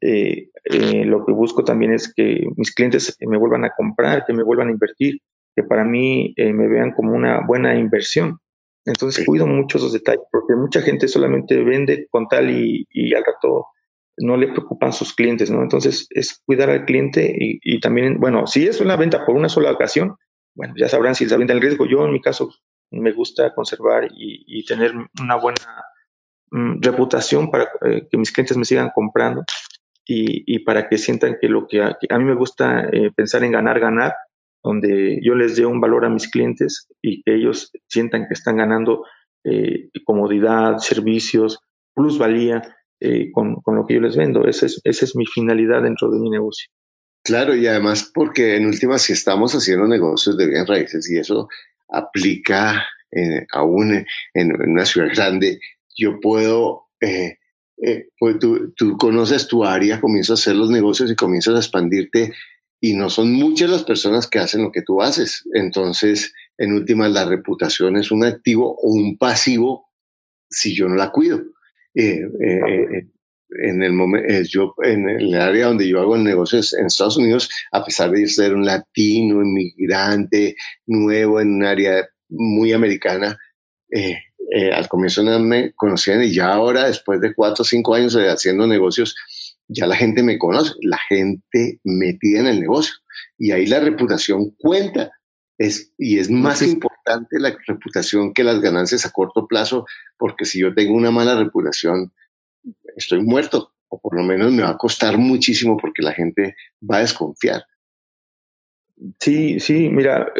eh, 0.00 0.50
eh, 0.64 1.04
lo 1.04 1.24
que 1.24 1.32
busco 1.32 1.64
también 1.64 1.92
es 1.92 2.12
que 2.14 2.46
mis 2.56 2.72
clientes 2.72 3.16
me 3.20 3.38
vuelvan 3.38 3.64
a 3.64 3.72
comprar, 3.76 4.24
que 4.24 4.32
me 4.32 4.44
vuelvan 4.44 4.68
a 4.68 4.72
invertir, 4.72 5.20
que 5.54 5.62
para 5.62 5.84
mí 5.84 6.34
me 6.36 6.68
vean 6.68 6.92
como 6.92 7.12
una 7.12 7.46
buena 7.46 7.74
inversión. 7.74 8.38
Entonces 8.84 9.24
cuido 9.24 9.46
mucho 9.46 9.78
esos 9.78 9.92
detalles, 9.92 10.24
porque 10.30 10.56
mucha 10.56 10.80
gente 10.82 11.06
solamente 11.06 11.62
vende 11.62 12.08
con 12.10 12.26
tal 12.26 12.50
y, 12.50 12.86
y 12.90 13.14
al 13.14 13.24
rato 13.24 13.66
no 14.18 14.36
le 14.36 14.48
preocupan 14.48 14.92
sus 14.92 15.14
clientes, 15.14 15.50
¿no? 15.50 15.62
Entonces 15.62 16.06
es 16.10 16.42
cuidar 16.44 16.70
al 16.70 16.84
cliente 16.84 17.34
y, 17.38 17.80
también, 17.80 18.18
bueno, 18.20 18.46
si 18.46 18.66
es 18.66 18.80
una 18.80 18.96
venta 18.96 19.24
por 19.24 19.36
una 19.36 19.48
sola 19.48 19.72
ocasión, 19.72 20.16
bueno, 20.54 20.74
ya 20.76 20.88
sabrán 20.88 21.14
si 21.14 21.24
es 21.24 21.30
la 21.30 21.38
venta 21.38 21.54
el 21.54 21.62
riesgo. 21.62 21.86
Yo 21.86 22.04
en 22.04 22.12
mi 22.12 22.20
caso 22.20 22.50
me 22.90 23.12
gusta 23.12 23.54
conservar 23.54 24.08
y, 24.14 24.64
tener 24.66 24.92
una 25.20 25.36
buena 25.36 25.84
mm, 26.50 26.82
reputación 26.82 27.50
para 27.50 27.68
eh, 27.86 28.06
que 28.10 28.18
mis 28.18 28.32
clientes 28.32 28.56
me 28.56 28.64
sigan 28.64 28.90
comprando 28.94 29.44
y, 30.04 30.58
para 30.60 30.88
que 30.88 30.98
sientan 30.98 31.36
que 31.40 31.48
lo 31.48 31.66
que 31.66 31.80
a, 31.80 32.18
mí 32.18 32.24
me 32.24 32.34
gusta 32.34 32.88
eh, 32.92 33.10
pensar 33.14 33.44
en 33.44 33.52
ganar, 33.52 33.80
ganar, 33.80 34.14
donde 34.62 35.20
yo 35.22 35.34
les 35.34 35.56
dé 35.56 35.66
un 35.66 35.80
valor 35.80 36.04
a 36.04 36.10
mis 36.10 36.28
clientes 36.28 36.88
y 37.00 37.22
que 37.22 37.34
ellos 37.34 37.70
sientan 37.88 38.26
que 38.28 38.34
están 38.34 38.56
ganando 38.56 39.04
eh, 39.44 39.88
comodidad, 40.04 40.78
servicios, 40.78 41.58
plusvalía 41.94 42.62
eh, 43.00 43.30
con, 43.32 43.56
con, 43.56 43.76
lo 43.76 43.86
que 43.86 43.94
yo 43.94 44.00
les 44.00 44.16
vendo. 44.16 44.46
Esa 44.46 44.66
es, 44.66 44.80
esa 44.84 45.04
es 45.04 45.16
mi 45.16 45.26
finalidad 45.26 45.82
dentro 45.82 46.10
de 46.10 46.20
mi 46.20 46.30
negocio. 46.30 46.68
Claro, 47.24 47.54
y 47.54 47.66
además 47.66 48.10
porque 48.12 48.56
en 48.56 48.66
última 48.66 48.98
si 48.98 49.12
estamos 49.12 49.54
haciendo 49.54 49.86
negocios 49.86 50.36
de 50.36 50.46
bien 50.46 50.66
raíces 50.66 51.08
y 51.10 51.18
eso 51.18 51.48
aplica 51.88 52.84
eh, 53.12 53.46
aún 53.52 54.04
en, 54.34 54.70
una 54.70 54.84
ciudad 54.86 55.08
grande, 55.14 55.60
yo 55.94 56.18
puedo, 56.18 56.86
eh, 57.00 57.36
eh, 57.82 58.08
pues 58.18 58.38
tú, 58.38 58.72
tú, 58.74 58.96
conoces 58.96 59.46
tu 59.46 59.64
área, 59.64 60.00
comienzas 60.00 60.30
a 60.30 60.40
hacer 60.40 60.56
los 60.56 60.70
negocios 60.70 61.10
y 61.10 61.16
comienzas 61.16 61.54
a 61.54 61.58
expandirte 61.58 62.32
y 62.84 62.94
no 62.94 63.08
son 63.10 63.32
muchas 63.32 63.70
las 63.70 63.84
personas 63.84 64.26
que 64.26 64.40
hacen 64.40 64.64
lo 64.64 64.72
que 64.72 64.82
tú 64.82 65.00
haces. 65.00 65.44
Entonces, 65.54 66.34
en 66.58 66.72
última, 66.72 67.08
la 67.08 67.24
reputación 67.24 67.96
es 67.96 68.10
un 68.10 68.24
activo 68.24 68.76
o 68.76 68.92
un 68.92 69.16
pasivo 69.16 69.86
si 70.50 70.74
yo 70.74 70.88
no 70.88 70.96
la 70.96 71.12
cuido. 71.12 71.40
en 71.94 73.82
el 73.82 73.92
momento, 73.92 74.28
yo 74.48 74.74
en 74.82 75.08
el 75.08 75.32
área 75.34 75.66
donde 75.66 75.88
yo 75.88 76.00
hago 76.00 76.18
negocios 76.18 76.74
en 76.74 76.86
Estados 76.86 77.18
Unidos, 77.18 77.48
a 77.70 77.84
pesar 77.84 78.10
de 78.10 78.26
ser 78.26 78.52
un 78.52 78.66
latino, 78.66 79.42
inmigrante, 79.42 80.56
nuevo 80.84 81.40
en 81.40 81.54
un 81.54 81.64
área 81.64 82.08
muy 82.30 82.72
americana. 82.72 83.38
Eh, 83.92 84.18
eh, 84.50 84.72
al 84.72 84.88
comienzo 84.88 85.22
no 85.22 85.38
me 85.38 85.72
conocían 85.72 86.24
y 86.24 86.34
ya 86.34 86.52
ahora, 86.52 86.88
después 86.88 87.20
de 87.20 87.32
cuatro 87.32 87.62
o 87.62 87.64
cinco 87.64 87.94
años 87.94 88.16
haciendo 88.16 88.66
negocios, 88.66 89.14
ya 89.72 89.86
la 89.86 89.96
gente 89.96 90.22
me 90.22 90.38
conoce, 90.38 90.74
la 90.82 90.98
gente 91.08 91.80
metida 91.84 92.40
en 92.40 92.46
el 92.46 92.60
negocio. 92.60 92.94
Y 93.38 93.52
ahí 93.52 93.66
la 93.66 93.80
reputación 93.80 94.50
cuenta. 94.58 95.12
Es, 95.58 95.92
y 95.96 96.18
es 96.18 96.30
más 96.30 96.62
importante 96.62 97.38
la 97.38 97.56
reputación 97.66 98.32
que 98.32 98.42
las 98.42 98.60
ganancias 98.60 99.06
a 99.06 99.10
corto 99.10 99.46
plazo, 99.46 99.86
porque 100.18 100.44
si 100.44 100.60
yo 100.60 100.74
tengo 100.74 100.94
una 100.94 101.10
mala 101.10 101.38
reputación, 101.38 102.12
estoy 102.96 103.22
muerto, 103.22 103.72
o 103.88 104.00
por 104.00 104.16
lo 104.16 104.24
menos 104.24 104.50
me 104.52 104.62
va 104.62 104.70
a 104.70 104.78
costar 104.78 105.18
muchísimo 105.18 105.76
porque 105.76 106.02
la 106.02 106.12
gente 106.12 106.56
va 106.82 106.96
a 106.96 107.00
desconfiar. 107.00 107.64
Sí, 109.20 109.60
sí, 109.60 109.88
mira, 109.88 110.32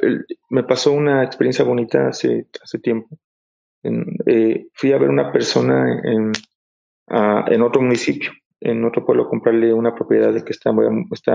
me 0.51 0.65
pasó 0.65 0.93
una 0.93 1.25
experiencia 1.25 1.65
bonita 1.65 2.09
hace, 2.09 2.47
hace 2.63 2.79
tiempo. 2.79 3.19
Eh, 4.27 4.69
fui 4.75 4.93
a 4.93 4.99
ver 4.99 5.11
una 5.11 5.33
persona 5.33 6.01
en, 6.05 6.33
en 7.09 7.63
otro 7.63 7.83
municipio, 7.83 8.31
en 8.65 8.85
otro 8.85 9.05
pueblo, 9.05 9.29
comprarle 9.29 9.73
una 9.73 9.95
propiedad 9.95 10.33
que 10.43 10.53
estaba 10.53 10.91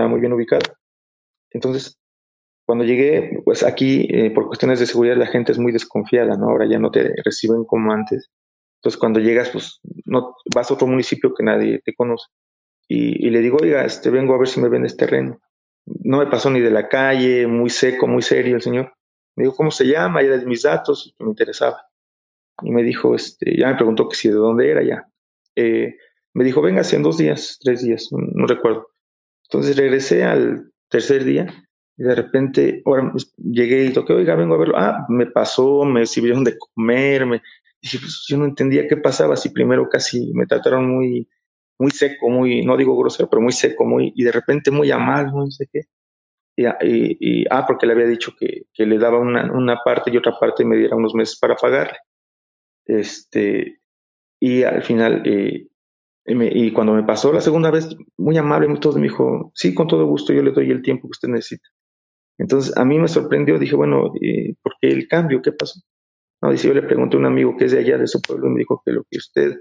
muy, 0.08 0.20
bien 0.20 0.32
ubicada. 0.32 0.78
Entonces, 1.50 1.98
cuando 2.66 2.84
llegué, 2.84 3.40
pues 3.44 3.62
aquí, 3.62 4.06
eh, 4.10 4.30
por 4.30 4.46
cuestiones 4.46 4.80
de 4.80 4.86
seguridad, 4.86 5.16
la 5.16 5.26
gente 5.26 5.52
es 5.52 5.58
muy 5.58 5.72
desconfiada, 5.72 6.36
¿no? 6.36 6.50
Ahora 6.50 6.66
ya 6.68 6.78
no 6.78 6.90
te 6.90 7.14
reciben 7.24 7.64
como 7.64 7.92
antes. 7.92 8.30
Entonces, 8.78 8.98
cuando 8.98 9.20
llegas, 9.20 9.50
pues 9.50 9.80
no 10.04 10.34
vas 10.54 10.70
a 10.70 10.74
otro 10.74 10.86
municipio 10.86 11.34
que 11.34 11.42
nadie 11.42 11.80
te 11.84 11.94
conoce. 11.94 12.26
Y, 12.90 13.28
le 13.30 13.40
digo, 13.40 13.58
oiga, 13.60 13.84
este, 13.84 14.08
vengo 14.10 14.34
a 14.34 14.38
ver 14.38 14.48
si 14.48 14.60
me 14.60 14.68
vendes 14.68 14.96
terreno 14.96 15.38
no 16.02 16.18
me 16.18 16.26
pasó 16.26 16.50
ni 16.50 16.60
de 16.60 16.70
la 16.70 16.88
calle, 16.88 17.46
muy 17.46 17.70
seco, 17.70 18.06
muy 18.06 18.22
serio 18.22 18.56
el 18.56 18.62
señor. 18.62 18.92
Me 19.36 19.44
dijo, 19.44 19.56
¿cómo 19.56 19.70
se 19.70 19.86
llama? 19.86 20.22
Ya 20.22 20.30
de 20.30 20.46
mis 20.46 20.62
datos, 20.62 21.14
me 21.18 21.28
interesaba. 21.28 21.86
Y 22.62 22.70
me 22.70 22.82
dijo, 22.82 23.14
este, 23.14 23.56
ya 23.56 23.68
me 23.68 23.76
preguntó 23.76 24.08
que 24.08 24.16
si 24.16 24.28
de 24.28 24.34
dónde 24.34 24.70
era 24.70 24.82
ya. 24.82 25.08
Eh, 25.54 25.96
me 26.38 26.44
dijo, 26.44 26.62
venga, 26.62 26.82
en 26.92 27.02
dos 27.02 27.18
días, 27.18 27.58
tres 27.60 27.82
días, 27.82 28.10
no, 28.12 28.46
recuerdo. 28.46 28.92
Entonces 29.50 29.76
regresé 29.76 30.22
al 30.22 30.70
tercer 30.88 31.24
día 31.24 31.52
y 31.96 32.04
de 32.04 32.14
repente, 32.14 32.80
ahora 32.86 33.12
llegué 33.36 33.86
y 33.86 33.92
toqué, 33.92 34.12
oiga, 34.12 34.36
vengo 34.36 34.54
a 34.54 34.58
verlo. 34.58 34.74
Ah, 34.76 35.04
me 35.08 35.26
pasó, 35.26 35.84
me 35.84 36.06
sirvieron 36.06 36.44
de 36.44 36.56
comer, 36.56 37.26
me 37.26 37.42
dije, 37.82 37.98
pues 37.98 38.24
yo 38.28 38.36
no 38.36 38.44
entendía 38.44 38.86
qué 38.86 38.96
pasaba, 38.96 39.36
si 39.36 39.48
primero 39.48 39.88
casi 39.88 40.32
me 40.32 40.46
trataron 40.46 40.88
muy, 40.88 41.28
muy 41.76 41.90
seco, 41.90 42.30
muy, 42.30 42.64
no 42.64 42.76
digo 42.76 42.96
grosero, 42.96 43.28
pero 43.28 43.42
muy 43.42 43.52
seco, 43.52 43.84
muy, 43.84 44.12
y 44.14 44.22
de 44.22 44.30
repente 44.30 44.70
muy 44.70 44.92
amable, 44.92 45.32
no 45.34 45.50
sé 45.50 45.66
qué. 45.72 45.80
Y, 46.54 46.66
y, 47.18 47.46
ah, 47.50 47.64
porque 47.66 47.86
le 47.86 47.94
había 47.94 48.06
dicho 48.06 48.32
que, 48.38 48.66
que 48.72 48.86
le 48.86 48.96
daba 48.98 49.18
una, 49.18 49.82
parte 49.84 50.12
y 50.12 50.16
otra 50.16 50.38
parte 50.38 50.64
me 50.64 50.76
diera 50.76 50.94
unos 50.94 51.14
meses 51.14 51.36
para 51.36 51.56
pagarle. 51.56 51.98
Este, 52.84 53.80
y 54.38 54.62
al 54.62 54.82
final, 54.84 55.22
eh, 55.24 55.66
y 56.28 56.72
cuando 56.72 56.92
me 56.92 57.04
pasó 57.04 57.32
la 57.32 57.40
segunda 57.40 57.70
vez, 57.70 57.88
muy 58.16 58.36
amable, 58.36 58.68
muy 58.68 58.80
todo, 58.80 58.96
me 58.96 59.04
dijo, 59.04 59.50
sí, 59.54 59.74
con 59.74 59.86
todo 59.86 60.06
gusto, 60.06 60.32
yo 60.32 60.42
le 60.42 60.52
doy 60.52 60.70
el 60.70 60.82
tiempo 60.82 61.08
que 61.08 61.12
usted 61.12 61.28
necesita. 61.28 61.68
Entonces, 62.38 62.76
a 62.76 62.84
mí 62.84 62.98
me 62.98 63.08
sorprendió, 63.08 63.58
dije, 63.58 63.74
bueno, 63.74 64.12
¿por 64.62 64.74
qué 64.80 64.88
el 64.88 65.08
cambio? 65.08 65.42
¿Qué 65.42 65.52
pasó? 65.52 65.80
No, 66.40 66.52
dice, 66.52 66.68
yo 66.68 66.74
le 66.74 66.82
pregunté 66.82 67.16
a 67.16 67.20
un 67.20 67.26
amigo 67.26 67.56
que 67.56 67.64
es 67.64 67.72
de 67.72 67.80
allá, 67.80 67.98
de 67.98 68.06
su 68.06 68.20
pueblo, 68.20 68.46
y 68.46 68.50
me 68.50 68.58
dijo 68.58 68.80
que 68.84 68.92
lo 68.92 69.04
que 69.10 69.18
usted 69.18 69.56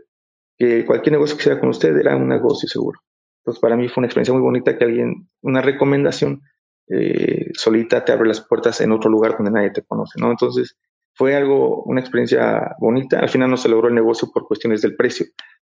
que 0.57 0.85
cualquier 0.85 1.13
negocio 1.13 1.37
que 1.37 1.43
sea 1.43 1.59
con 1.59 1.69
usted 1.69 1.95
era 1.97 2.15
un 2.15 2.27
negocio 2.27 2.67
seguro. 2.67 2.99
Entonces, 3.41 3.61
para 3.61 3.77
mí 3.77 3.87
fue 3.87 4.01
una 4.01 4.07
experiencia 4.07 4.33
muy 4.33 4.41
bonita 4.41 4.77
que 4.77 4.83
alguien, 4.83 5.29
una 5.41 5.61
recomendación 5.61 6.41
eh, 6.89 7.51
solita 7.53 8.03
te 8.03 8.11
abre 8.11 8.27
las 8.27 8.41
puertas 8.41 8.81
en 8.81 8.91
otro 8.91 9.09
lugar 9.09 9.35
donde 9.37 9.51
nadie 9.51 9.71
te 9.71 9.83
conoce, 9.83 10.19
¿no? 10.19 10.31
Entonces, 10.31 10.77
fue 11.13 11.35
algo, 11.35 11.83
una 11.83 12.01
experiencia 12.01 12.75
bonita. 12.79 13.19
Al 13.19 13.29
final 13.29 13.49
no 13.49 13.57
se 13.57 13.69
logró 13.69 13.87
el 13.87 13.95
negocio 13.95 14.29
por 14.33 14.47
cuestiones 14.47 14.81
del 14.81 14.95
precio, 14.95 15.25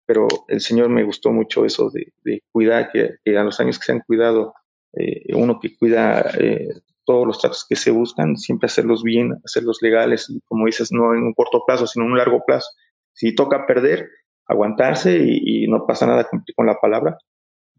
pero 0.09 0.27
el 0.47 0.59
Señor 0.59 0.89
me 0.89 1.03
gustó 1.03 1.31
mucho 1.31 1.65
eso 1.65 1.91
de, 1.91 2.41
cuidar, 2.51 2.91
que, 2.91 3.37
a 3.37 3.43
los 3.43 3.59
años 3.59 3.77
que 3.77 3.85
se 3.85 3.91
han 3.91 3.99
cuidado, 3.99 4.55
eh, 4.93 5.35
uno 5.35 5.59
que 5.59 5.77
cuida 5.77 6.31
eh, 6.39 6.67
todos 7.05 7.27
los 7.27 7.37
tratos 7.37 7.63
que 7.69 7.75
se 7.75 7.91
buscan, 7.91 8.35
siempre 8.35 8.65
hacerlos 8.65 9.03
bien, 9.03 9.35
hacerlos 9.45 9.83
legales, 9.83 10.27
y 10.31 10.41
como 10.47 10.65
dices, 10.65 10.91
no 10.91 11.13
en 11.13 11.21
un 11.21 11.35
corto 11.35 11.61
plazo, 11.63 11.85
sino 11.85 12.05
en 12.05 12.13
un 12.13 12.17
largo 12.17 12.43
plazo. 12.43 12.71
Si 13.13 13.35
toca 13.35 13.67
perder, 13.67 14.09
aguantarse 14.47 15.15
y, 15.23 15.67
no 15.67 15.85
pasa 15.85 16.07
nada 16.07 16.27
con 16.55 16.65
la 16.65 16.79
palabra, 16.79 17.19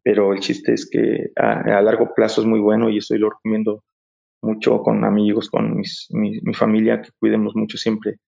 pero 0.04 0.32
el 0.32 0.38
chiste 0.38 0.72
es 0.72 0.88
que 0.88 1.32
a, 1.34 1.82
largo 1.82 2.14
plazo 2.14 2.42
es 2.42 2.46
muy 2.46 2.60
bueno 2.60 2.90
y 2.90 2.98
eso 2.98 3.16
lo 3.16 3.30
recomiendo 3.30 3.82
mucho 4.40 4.82
con 4.82 5.04
amigos, 5.04 5.50
con 5.50 5.82
mi, 6.10 6.54
familia, 6.54 7.02
que 7.02 7.10
cuidemos 7.18 7.56
mucho 7.56 7.76
siempre 7.76 8.18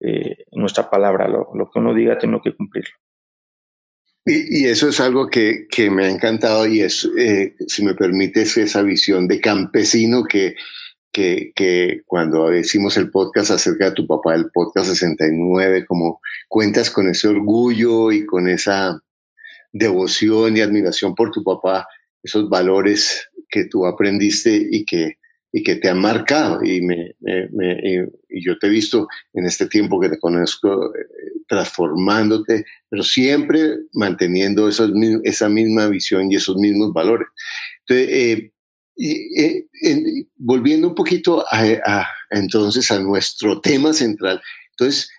eh, 0.00 0.46
nuestra 0.50 0.90
palabra, 0.90 1.28
lo, 1.28 1.70
que 1.70 1.78
uno 1.78 1.94
diga 1.94 2.18
tengo 2.18 2.42
que 2.42 2.56
cumplirlo. 2.56 2.96
Y, 4.24 4.66
eso 4.66 4.88
es 4.88 5.00
algo 5.00 5.28
que, 5.28 5.66
me 5.90 6.04
ha 6.04 6.10
encantado 6.10 6.66
y 6.66 6.80
es, 6.80 7.08
eh, 7.18 7.56
si 7.66 7.84
me 7.84 7.94
permites, 7.94 8.56
esa 8.56 8.82
visión 8.82 9.26
de 9.26 9.40
campesino 9.40 10.24
que, 10.24 10.54
que, 11.10 12.02
cuando 12.06 12.48
decimos 12.48 12.96
el 12.96 13.10
podcast 13.10 13.50
acerca 13.50 13.86
de 13.86 13.92
tu 13.92 14.06
papá, 14.06 14.34
el 14.34 14.50
podcast 14.52 14.88
69, 14.90 15.86
como 15.86 16.20
cuentas 16.48 16.90
con 16.90 17.08
ese 17.08 17.28
orgullo 17.28 18.12
y 18.12 18.24
con 18.24 18.48
esa 18.48 19.02
devoción 19.72 20.56
y 20.56 20.60
admiración 20.60 21.14
por 21.14 21.32
tu 21.32 21.42
papá, 21.42 21.88
esos 22.22 22.48
valores 22.48 23.28
que 23.48 23.64
tú 23.64 23.86
aprendiste 23.86 24.68
y 24.70 24.84
que, 24.84 25.18
y 25.52 25.62
que 25.62 25.76
te 25.76 25.88
han 25.88 26.00
marcado. 26.00 26.64
Y, 26.64 26.80
me, 26.80 27.14
y 27.20 28.44
yo 28.44 28.58
te 28.58 28.66
he 28.66 28.70
visto 28.70 29.06
en 29.34 29.44
este 29.44 29.66
tiempo 29.66 30.00
que 30.00 30.08
te 30.08 30.18
conozco 30.18 30.94
eh, 30.94 31.06
transformándote, 31.46 32.64
pero 32.88 33.02
siempre 33.02 33.76
manteniendo 33.92 34.68
esos, 34.68 34.90
esa 35.24 35.48
misma 35.50 35.88
visión 35.88 36.32
y 36.32 36.36
esos 36.36 36.56
mismos 36.56 36.92
valores. 36.94 37.28
Entonces, 37.86 38.08
eh, 38.14 38.52
eh, 38.96 40.26
volviendo 40.36 40.88
un 40.88 40.94
poquito 40.94 41.44
a, 41.50 42.06
entonces 42.30 42.90
a 42.90 43.00
nuestro 43.00 43.60
tema 43.60 43.92
central, 43.92 44.40
entonces 44.70 45.10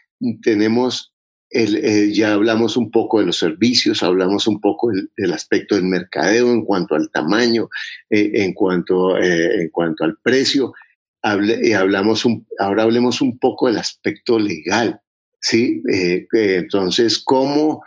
tenemos, 0.42 1.13
eh, 1.54 2.12
ya 2.14 2.34
hablamos 2.34 2.78
un 2.78 2.90
poco 2.90 3.20
de 3.20 3.28
los 3.28 3.38
servicios, 3.38 4.02
hablamos 4.02 4.48
un 4.48 4.60
poco 4.60 4.90
del, 5.16 5.34
aspecto 5.34 5.76
del 5.76 5.86
mercadeo 5.86 6.52
en 6.52 6.66
cuanto 6.66 6.96
al 6.96 7.12
tamaño, 7.12 7.70
eh, 8.10 8.32
en, 8.34 8.54
cuanto, 8.54 9.18
en 9.18 9.70
cuanto 9.70 10.04
al 10.04 10.18
precio, 10.18 10.74
hablamos 11.22 12.26
un, 12.26 12.48
ahora 12.60 12.84
hablemos 12.84 13.22
un 13.22 13.38
poco 13.38 13.68
del 13.68 13.78
aspecto 13.78 14.40
legal, 14.40 15.00
¿sí? 15.40 15.82
entonces, 16.32 17.20
¿cómo, 17.24 17.84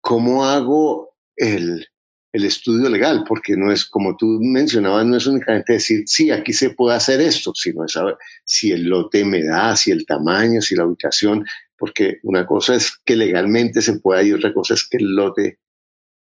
¿cómo 0.00 0.46
hago 0.46 1.16
el, 1.36 1.86
el 2.32 2.44
estudio 2.44 2.88
legal, 2.88 3.24
porque 3.26 3.56
no 3.56 3.72
es, 3.72 3.84
como 3.84 4.16
tú 4.16 4.38
mencionabas, 4.40 5.04
no 5.04 5.16
es 5.16 5.26
únicamente 5.26 5.74
decir, 5.74 6.04
sí, 6.06 6.30
aquí 6.30 6.52
se 6.52 6.70
puede 6.70 6.96
hacer 6.96 7.20
esto, 7.20 7.52
sino 7.54 7.84
es 7.84 7.92
saber 7.92 8.16
si 8.44 8.70
el 8.70 8.84
lote 8.84 9.24
me 9.24 9.42
da, 9.42 9.74
si 9.74 9.90
el 9.90 10.06
tamaño, 10.06 10.60
si 10.60 10.76
la 10.76 10.86
ubicación, 10.86 11.44
porque 11.80 12.18
una 12.24 12.46
cosa 12.46 12.74
es 12.74 13.00
que 13.04 13.16
legalmente 13.16 13.80
se 13.80 13.98
pueda 13.98 14.22
y 14.22 14.32
otra 14.32 14.52
cosa 14.52 14.74
es 14.74 14.86
que 14.86 14.98
el 14.98 15.14
lote 15.16 15.58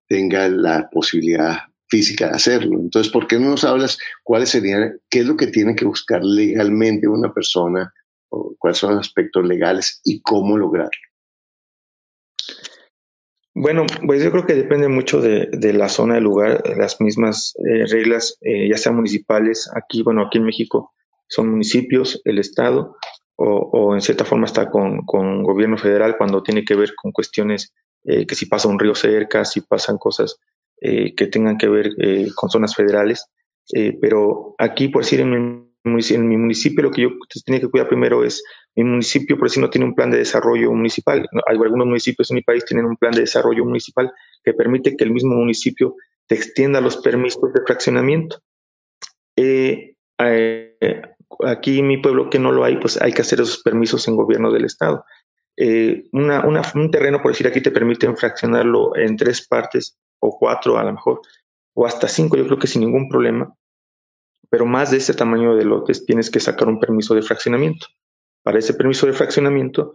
tenga 0.08 0.48
la 0.48 0.88
posibilidad 0.90 1.58
física 1.90 2.28
de 2.28 2.36
hacerlo. 2.36 2.80
Entonces, 2.80 3.12
¿por 3.12 3.28
qué 3.28 3.40
no 3.40 3.50
nos 3.50 3.64
hablas 3.64 3.98
cuáles 4.24 4.50
serían, 4.50 5.02
qué 5.10 5.22
es 5.22 5.26
lo 5.26 5.36
que 5.36 5.48
tiene 5.48 5.76
que 5.76 5.86
buscar 5.86 6.24
legalmente 6.24 7.08
una 7.08 7.34
persona, 7.34 7.92
cuáles 8.30 8.78
son 8.78 8.92
los 8.96 9.08
aspectos 9.08 9.46
legales 9.46 10.00
y 10.06 10.22
cómo 10.22 10.58
lograrlo? 10.58 10.92
Bueno, 13.56 13.88
pues 14.06 14.24
yo 14.24 14.32
creo 14.32 14.46
que 14.46 14.54
depende 14.54 14.88
mucho 14.88 15.20
de, 15.20 15.50
la 15.74 15.90
zona 15.90 16.16
del 16.16 16.26
lugar, 16.26 16.62
las 16.78 17.02
mismas 17.02 17.56
eh, 17.66 17.88
reglas, 17.88 18.38
eh, 18.42 18.70
ya 18.70 18.78
sean 18.78 18.96
municipales, 18.96 19.68
aquí, 19.76 20.04
bueno, 20.04 20.22
aquí 20.22 20.38
en 20.38 20.44
México, 20.44 20.94
son 21.28 21.50
municipios, 21.50 22.22
el 22.26 22.38
Estado 22.38 22.96
o, 23.38 23.94
en 23.94 24.02
cierta 24.02 24.26
forma 24.26 24.46
está 24.46 24.70
con, 24.70 25.06
con, 25.06 25.44
gobierno 25.44 25.78
federal 25.78 26.18
cuando 26.18 26.42
tiene 26.42 26.66
que 26.66 26.76
ver 26.76 26.96
con 26.96 27.12
cuestiones 27.12 27.74
eh, 28.04 28.26
que 28.26 28.36
si 28.36 28.48
pasa 28.48 28.68
un 28.68 28.80
río 28.80 28.96
cerca, 28.96 29.46
si 29.46 29.62
pasan 29.62 29.98
cosas 29.98 30.40
eh, 30.82 31.14
que 31.16 31.28
tengan 31.28 31.58
que 31.58 31.68
ver 31.68 31.92
eh, 32.00 32.30
con 32.36 32.50
zonas 32.50 32.76
federales. 32.76 33.28
pero 34.02 34.56
aquí, 34.58 34.88
por 34.88 35.04
decir, 35.04 35.20
en 35.20 35.30
mi, 35.30 36.02
en 36.10 36.28
mi, 36.28 36.38
municipio 36.38 36.84
lo 36.84 36.92
que 36.92 37.02
yo 37.04 37.10
tiene 37.46 37.62
que 37.62 37.68
cuidar 37.68 37.88
primero 37.88 38.24
es, 38.24 38.44
mi 38.76 38.84
municipio 38.84 39.38
por 39.38 39.48
decir 39.48 39.62
no 39.62 39.70
tiene 39.70 39.86
un 39.86 39.96
plan 39.96 40.10
de 40.10 40.18
desarrollo 40.18 40.72
municipal. 40.72 41.28
Algunos 41.46 41.88
municipios 41.88 42.32
en 42.32 42.36
mi 42.36 42.42
país 42.42 42.66
tienen 42.66 42.86
un 42.86 42.98
plan 42.98 43.12
de 43.12 43.22
desarrollo 43.22 43.66
municipal 43.66 44.12
que 44.44 44.54
permite 44.54 44.96
que 44.96 45.04
el 45.04 45.12
mismo 45.12 45.36
municipio 45.36 45.96
te 46.28 46.36
extienda 46.36 46.82
los 46.82 46.98
permisos 46.98 47.54
de 47.54 47.62
fraccionamiento. 47.66 48.40
Eh, 49.36 49.96
aquí 51.46 51.80
en 51.80 51.88
mi 51.88 51.98
pueblo 51.98 52.30
que 52.30 52.40
no 52.40 52.52
lo 52.52 52.64
hay, 52.64 52.78
pues 52.78 53.02
hay 53.02 53.12
que 53.12 53.22
hacer 53.22 53.42
esos 53.42 53.62
permisos 53.62 54.08
en 54.08 54.16
gobierno 54.16 54.52
del 54.52 54.66
estado. 54.66 55.06
Eh, 55.58 56.04
un 56.14 56.92
terreno, 56.92 57.22
por 57.22 57.32
decir 57.32 57.48
aquí, 57.48 57.62
te 57.62 57.72
permiten 57.72 58.16
fraccionarlo 58.16 58.96
en 58.96 59.18
tres 59.18 59.46
partes 59.48 59.98
o 60.20 60.38
cuatro 60.38 60.78
a 60.78 60.84
lo 60.84 60.94
mejor, 60.94 61.22
o 61.74 61.86
hasta 61.86 62.08
cinco, 62.08 62.38
yo 62.38 62.46
creo 62.46 62.60
que 62.60 62.68
sin 62.68 62.82
ningún 62.82 63.10
problema. 63.10 63.54
Pero 64.50 64.66
más 64.66 64.92
de 64.92 64.98
ese 64.98 65.14
tamaño 65.14 65.56
de 65.56 65.66
lotes 65.66 66.06
tienes 66.06 66.30
que 66.30 66.40
sacar 66.40 66.68
un 66.68 66.80
permiso 66.80 67.14
de 67.16 67.22
fraccionamiento. 67.22 67.88
Para 68.44 68.60
ese 68.60 68.74
permiso 68.76 69.06
de 69.08 69.14
fraccionamiento, 69.14 69.94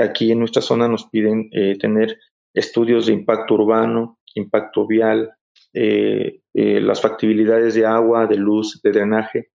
aquí 0.00 0.32
en 0.32 0.40
nuestra 0.40 0.62
zona 0.62 0.88
nos 0.88 1.06
piden 1.08 1.48
eh, 1.52 1.76
tener 1.78 2.18
estudios 2.52 3.06
de 3.06 3.12
impacto 3.12 3.54
urbano, 3.54 4.18
impacto 4.34 4.86
vial, 4.86 5.32
eh, 5.72 6.40
las 6.54 7.00
factibilidades 7.00 7.74
de 7.74 7.86
agua, 7.86 8.26
de 8.26 8.36
luz, 8.36 8.80
de 8.82 8.90
drenaje, 8.90 9.50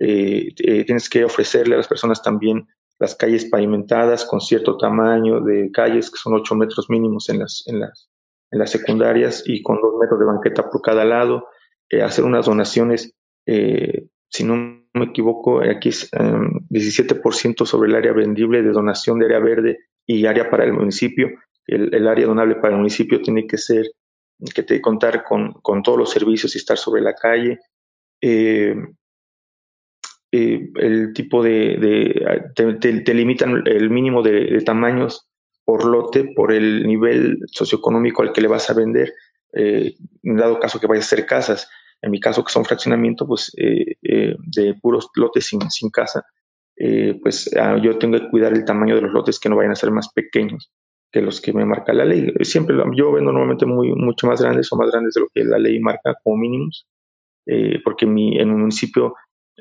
eh, 0.00 0.48
eh, 0.56 0.84
tienes 0.84 1.10
que 1.10 1.24
ofrecerle 1.24 1.74
a 1.74 1.78
las 1.78 1.88
personas 1.88 2.22
también 2.22 2.66
las 2.98 3.14
calles 3.14 3.44
pavimentadas 3.44 4.24
con 4.24 4.40
cierto 4.40 4.78
tamaño 4.78 5.40
de 5.40 5.70
calles, 5.70 6.10
que 6.10 6.16
son 6.16 6.34
8 6.34 6.54
metros 6.54 6.88
mínimos 6.88 7.28
en 7.28 7.40
las, 7.40 7.62
en 7.66 7.80
las, 7.80 8.10
en 8.50 8.58
las 8.58 8.70
secundarias 8.70 9.42
y 9.46 9.62
con 9.62 9.80
2 9.80 9.94
metros 10.00 10.18
de 10.18 10.26
banqueta 10.26 10.70
por 10.70 10.80
cada 10.80 11.04
lado, 11.04 11.48
eh, 11.90 12.02
hacer 12.02 12.24
unas 12.24 12.46
donaciones, 12.46 13.14
si 13.46 14.44
no 14.44 14.54
me 14.94 15.06
equivoco, 15.06 15.60
aquí 15.60 15.88
es 15.88 16.08
17% 16.12 17.66
sobre 17.66 17.88
el 17.88 17.96
área 17.96 18.12
vendible 18.12 18.62
de 18.62 18.70
donación 18.70 19.18
de 19.18 19.26
área 19.26 19.40
verde 19.40 19.78
y 20.06 20.26
área 20.26 20.48
para 20.48 20.64
el 20.64 20.72
municipio. 20.72 21.30
El, 21.66 22.06
área 22.06 22.26
donable 22.26 22.56
para 22.56 22.74
el 22.74 22.78
municipio 22.78 23.20
tiene 23.20 23.46
que 23.46 23.58
ser, 23.58 23.86
que 24.54 24.62
te, 24.62 24.80
contar 24.80 25.24
con, 25.24 25.54
con 25.62 25.82
todos 25.82 25.98
los 25.98 26.10
servicios 26.10 26.54
y 26.54 26.58
estar 26.58 26.78
sobre 26.78 27.02
la 27.02 27.14
calle. 27.14 27.58
Eh, 28.20 28.74
eh, 30.32 30.70
el 30.76 31.12
tipo 31.12 31.42
de, 31.42 32.52
te, 32.54 33.14
limitan 33.14 33.64
el 33.66 33.90
mínimo 33.90 34.22
de, 34.22 34.62
tamaños 34.64 35.28
por 35.64 35.84
lote 35.84 36.32
por 36.36 36.52
el 36.52 36.86
nivel 36.86 37.38
socioeconómico 37.46 38.22
al 38.22 38.32
que 38.32 38.40
le 38.40 38.46
vas 38.48 38.70
a 38.70 38.74
vender, 38.74 39.12
eh, 39.52 39.96
dado 40.22 40.60
caso 40.60 40.78
que 40.78 40.86
vayas 40.86 41.06
a 41.06 41.08
hacer 41.14 41.26
casas. 41.26 41.68
En 42.02 42.12
mi 42.12 42.20
caso, 42.20 42.44
que 42.44 42.52
son 42.52 42.64
fraccionamiento, 42.64 43.26
pues 43.26 43.52
eh, 43.58 43.96
de 44.00 44.74
puros 44.80 45.10
lotes 45.16 45.46
sin, 45.46 45.68
sin 45.70 45.90
casa, 45.90 46.24
pues 47.20 47.50
ah, 47.60 47.76
yo 47.82 47.98
tengo 47.98 48.18
que 48.18 48.30
cuidar 48.30 48.54
el 48.54 48.64
tamaño 48.64 48.94
de 48.94 49.02
los 49.02 49.12
lotes 49.12 49.38
que 49.38 49.50
no 49.50 49.56
vayan 49.56 49.72
a 49.72 49.76
ser 49.76 49.90
más 49.90 50.10
pequeños 50.14 50.72
que 51.12 51.20
los 51.20 51.40
que 51.40 51.52
me 51.52 51.66
marca 51.66 51.92
la 51.92 52.04
ley. 52.04 52.32
Siempre 52.42 52.74
yo 52.94 53.12
vendo 53.12 53.32
normalmente 53.32 53.66
muy, 53.66 53.92
mucho 53.92 54.28
más 54.28 54.40
grandes 54.40 54.72
o 54.72 54.76
más 54.76 54.90
grandes 54.90 55.14
de 55.14 55.20
lo 55.22 55.26
que 55.34 55.44
la 55.44 55.58
ley 55.58 55.78
marca 55.80 56.16
como 56.22 56.36
mínimos, 56.36 56.86
porque 57.84 58.06
en 58.06 58.50
un 58.50 58.60
municipio 58.60 59.14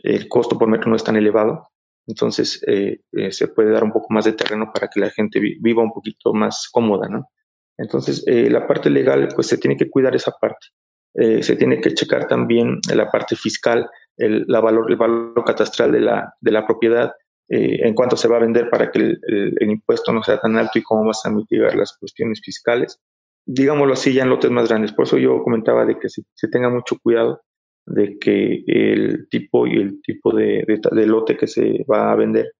el 0.03 0.27
costo 0.27 0.57
por 0.57 0.67
metro 0.67 0.89
no 0.89 0.95
es 0.95 1.03
tan 1.03 1.15
elevado, 1.15 1.69
entonces 2.09 2.63
eh, 2.65 3.01
eh, 3.11 3.31
se 3.31 3.49
puede 3.49 3.71
dar 3.71 3.83
un 3.83 3.91
poco 3.91 4.07
más 4.09 4.25
de 4.25 4.33
terreno 4.33 4.71
para 4.73 4.87
que 4.87 4.99
la 4.99 5.11
gente 5.11 5.39
viva 5.39 5.83
un 5.83 5.93
poquito 5.93 6.33
más 6.33 6.67
cómoda, 6.71 7.07
¿no? 7.07 7.29
Entonces, 7.77 8.23
eh, 8.25 8.49
la 8.49 8.67
parte 8.67 8.89
legal, 8.89 9.29
pues 9.35 9.47
se 9.47 9.59
tiene 9.59 9.77
que 9.77 9.89
cuidar 9.89 10.15
esa 10.15 10.31
parte. 10.31 10.67
se 11.13 11.55
tiene 11.55 11.81
que 11.81 11.93
checar 11.93 12.27
también 12.27 12.79
la 12.93 13.09
parte 13.09 13.35
fiscal, 13.35 13.89
el, 14.17 14.45
la 14.47 14.59
valor, 14.59 14.89
el 14.89 14.97
valor 14.97 15.43
catastral 15.45 15.91
de 15.91 16.01
la, 16.01 16.33
de 16.39 16.51
la 16.51 16.65
propiedad, 16.65 17.11
en 17.47 17.93
cuánto 17.95 18.15
se 18.15 18.27
va 18.27 18.37
a 18.37 18.41
vender 18.41 18.69
para 18.69 18.91
que 18.91 18.99
el, 18.99 19.55
impuesto 19.61 20.13
no 20.13 20.21
sea 20.21 20.39
tan 20.39 20.55
alto 20.55 20.77
y 20.77 20.83
cómo 20.83 21.05
vas 21.05 21.25
a 21.25 21.31
mitigar 21.31 21.75
las 21.75 21.97
cuestiones 21.97 22.41
fiscales. 22.43 22.99
Digámoslo 23.45 23.93
así, 23.93 24.13
ya 24.13 24.23
en 24.23 24.29
lotes 24.29 24.51
más 24.51 24.69
grandes. 24.69 24.93
Por 24.93 25.05
eso 25.05 25.17
yo 25.17 25.41
comentaba 25.43 25.85
de 25.85 25.97
que 25.97 26.09
se, 26.09 26.23
se 26.33 26.47
tenga 26.47 26.69
mucho 26.69 26.97
cuidado 27.01 27.41
de 27.89 28.17
que 28.19 28.63
el 28.67 29.27
tipo 29.29 29.67
y 29.67 29.77
el 29.77 30.01
tipo 30.01 30.33
de, 30.33 30.63
lote 31.05 31.35
que 31.35 31.47
se 31.47 31.85
va 31.89 32.11
a 32.11 32.15
vender. 32.15 32.53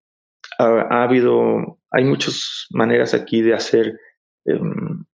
Ha, 0.58 1.04
habido, 1.04 1.80
hay 1.92 2.04
muchas 2.04 2.68
maneras 2.72 3.14
aquí 3.14 3.42
de 3.42 3.54
hacer, 3.54 3.98
em, 4.46 5.06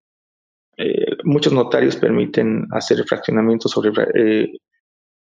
eh, 0.78 1.18
muchos 1.24 1.54
notarios 1.54 1.98
permiten 1.98 2.68
hacer 2.72 3.04
fraccionamientos 3.04 3.72
sobre 3.72 3.92
eh, 4.16 4.52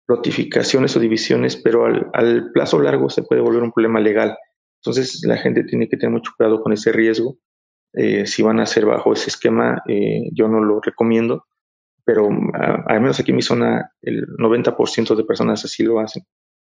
notificaciones 0.07 0.95
o 0.95 0.99
divisiones, 0.99 1.57
pero 1.57 1.85
al, 1.85 2.09
al, 2.13 2.51
plazo 2.51 2.79
largo 2.79 3.09
se 3.09 3.23
puede 3.23 3.41
volver 3.41 3.63
un 3.63 3.71
problema 3.71 3.99
legal. 3.99 4.37
Entonces 4.81 5.23
la 5.25 5.37
gente 5.37 5.63
tiene 5.63 5.89
que 5.89 5.97
tener 5.97 6.11
mucho 6.11 6.31
cuidado 6.37 6.61
con 6.61 6.73
ese 6.73 6.91
riesgo. 6.91 7.37
Eh, 7.93 8.25
si 8.27 8.43
van 8.43 8.59
a 8.59 8.63
hacer 8.63 8.85
bajo 8.85 9.13
ese 9.13 9.29
esquema, 9.29 9.81
yo 10.31 10.47
no 10.47 10.63
lo 10.63 10.81
recomiendo 10.81 11.45
pero 12.05 12.29
ah, 12.53 12.83
al 12.87 13.01
menos 13.01 13.19
aquí 13.19 13.31
en 13.31 13.37
mi 13.37 13.41
zona 13.41 13.91
el 14.01 14.27
90% 14.37 15.15
de 15.15 15.23
personas 15.23 15.63
así 15.65 15.83
lo 15.83 15.99
hacen. 15.99 16.23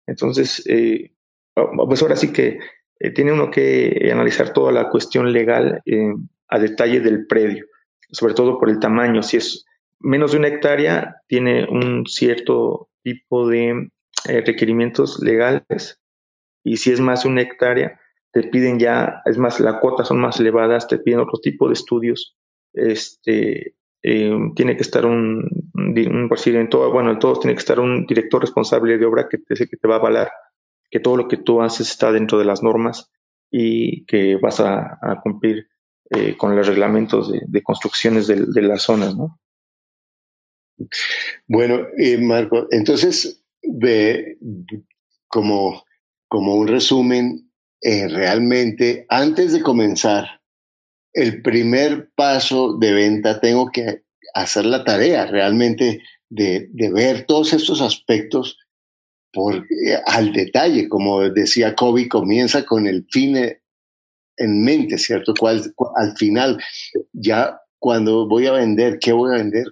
Entonces, 0.06 0.64
eh, 0.66 1.12
ah, 1.56 1.66
pues 1.86 2.02
ahora 2.02 2.16
sí 2.16 2.32
que 2.32 2.58
eh, 3.00 3.10
tiene 3.10 3.32
uno 3.32 3.50
que 3.50 4.10
analizar 4.12 4.52
toda 4.52 4.72
la 4.72 4.88
cuestión 4.88 5.32
legal 5.32 5.82
eh, 5.86 6.12
a 6.48 6.58
detalle 6.58 7.00
del 7.00 7.26
predio, 7.26 7.66
sobre 8.10 8.34
todo 8.34 8.58
por 8.58 8.68
el 8.70 8.78
tamaño. 8.78 9.22
Si 9.22 9.36
es 9.36 9.64
menos 10.00 10.32
de 10.32 10.38
una 10.38 10.48
hectárea, 10.48 11.16
tiene 11.26 11.66
un 11.68 12.06
cierto 12.06 12.88
tipo 13.02 13.48
de 13.48 13.90
requerimientos 14.26 15.20
legales 15.22 16.00
y 16.62 16.78
si 16.78 16.92
es 16.92 17.00
más 17.00 17.24
de 17.24 17.28
una 17.28 17.42
hectárea, 17.42 18.00
te 18.32 18.42
piden 18.44 18.78
ya, 18.78 19.20
es 19.26 19.36
más, 19.36 19.60
las 19.60 19.80
cuotas 19.80 20.08
son 20.08 20.18
más 20.18 20.40
elevadas, 20.40 20.88
te 20.88 20.98
piden 20.98 21.20
otro 21.20 21.38
tipo 21.40 21.68
de 21.68 21.74
estudios 21.74 22.36
este, 22.74 23.76
eh, 24.06 24.30
tiene 24.54 24.76
que 24.76 24.82
estar 24.82 25.06
un, 25.06 25.48
un 25.72 26.28
bueno, 26.92 27.10
en 27.10 27.18
todos 27.18 27.40
tiene 27.40 27.54
que 27.54 27.60
estar 27.60 27.80
un 27.80 28.04
director 28.04 28.42
responsable 28.42 28.98
de 28.98 29.06
obra 29.06 29.28
que 29.30 29.38
te, 29.38 29.54
que 29.54 29.78
te 29.78 29.88
va 29.88 29.94
a 29.94 29.98
avalar 29.98 30.30
que 30.90 31.00
todo 31.00 31.16
lo 31.16 31.26
que 31.26 31.38
tú 31.38 31.62
haces 31.62 31.90
está 31.90 32.12
dentro 32.12 32.38
de 32.38 32.44
las 32.44 32.62
normas 32.62 33.10
y 33.50 34.04
que 34.04 34.36
vas 34.36 34.60
a, 34.60 34.98
cumplir 35.22 35.68
eh, 36.10 36.36
con 36.36 36.54
los 36.54 36.66
reglamentos 36.66 37.32
de, 37.32 37.62
construcciones 37.62 38.26
de, 38.26 38.44
de 38.46 38.62
las 38.62 38.82
zonas, 38.82 39.16
¿no? 39.16 39.40
Bueno, 41.48 41.86
eh, 41.96 42.18
Marco, 42.18 42.66
entonces, 42.70 43.42
ve, 43.62 44.36
como, 45.28 45.82
como 46.28 46.56
un 46.56 46.68
resumen, 46.68 47.50
realmente 47.80 49.06
antes 49.08 49.52
de 49.52 49.62
comenzar 49.62 50.42
el 51.14 51.42
primer 51.42 52.10
paso 52.14 52.76
de 52.76 52.92
venta 52.92 53.40
tengo 53.40 53.70
que 53.70 54.02
hacer 54.34 54.66
la 54.66 54.84
tarea 54.84 55.26
realmente 55.26 56.02
de, 56.28 56.68
ver 56.92 57.24
todos 57.26 57.52
estos 57.52 57.80
aspectos 57.80 58.58
por, 59.32 59.54
eh, 59.56 59.96
al 60.06 60.32
detalle. 60.32 60.88
Como 60.88 61.20
decía 61.30 61.76
Kobe, 61.76 62.08
comienza 62.08 62.64
con 62.66 62.86
el 62.88 63.06
fin 63.10 63.36
en 64.36 64.64
mente, 64.64 64.98
¿cierto? 64.98 65.34
Cual, 65.38 65.72
al 65.96 66.16
final, 66.16 66.60
ya 67.12 67.60
cuando 67.78 68.28
voy 68.28 68.46
a 68.46 68.52
vender, 68.52 68.98
¿qué 68.98 69.12
voy 69.12 69.34
a 69.34 69.38
vender? 69.38 69.66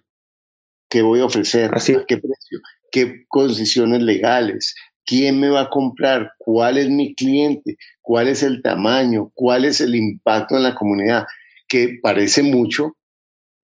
¿Qué 0.88 1.02
voy 1.02 1.20
a 1.20 1.24
ofrecer? 1.24 1.70
Así. 1.74 1.96
qué 2.06 2.18
precio? 2.18 2.60
¿Qué 2.92 3.24
condiciones 3.26 4.02
legales? 4.02 4.74
¿Quién 5.04 5.40
me 5.40 5.48
va 5.48 5.62
a 5.62 5.70
comprar? 5.70 6.32
¿Cuál 6.38 6.78
es 6.78 6.88
mi 6.88 7.14
cliente? 7.14 7.76
¿Cuál 8.00 8.28
es 8.28 8.42
el 8.42 8.62
tamaño? 8.62 9.30
¿Cuál 9.34 9.64
es 9.64 9.80
el 9.80 9.94
impacto 9.94 10.56
en 10.56 10.62
la 10.62 10.74
comunidad? 10.74 11.26
Que 11.68 11.98
parece 12.00 12.42
mucho, 12.42 12.96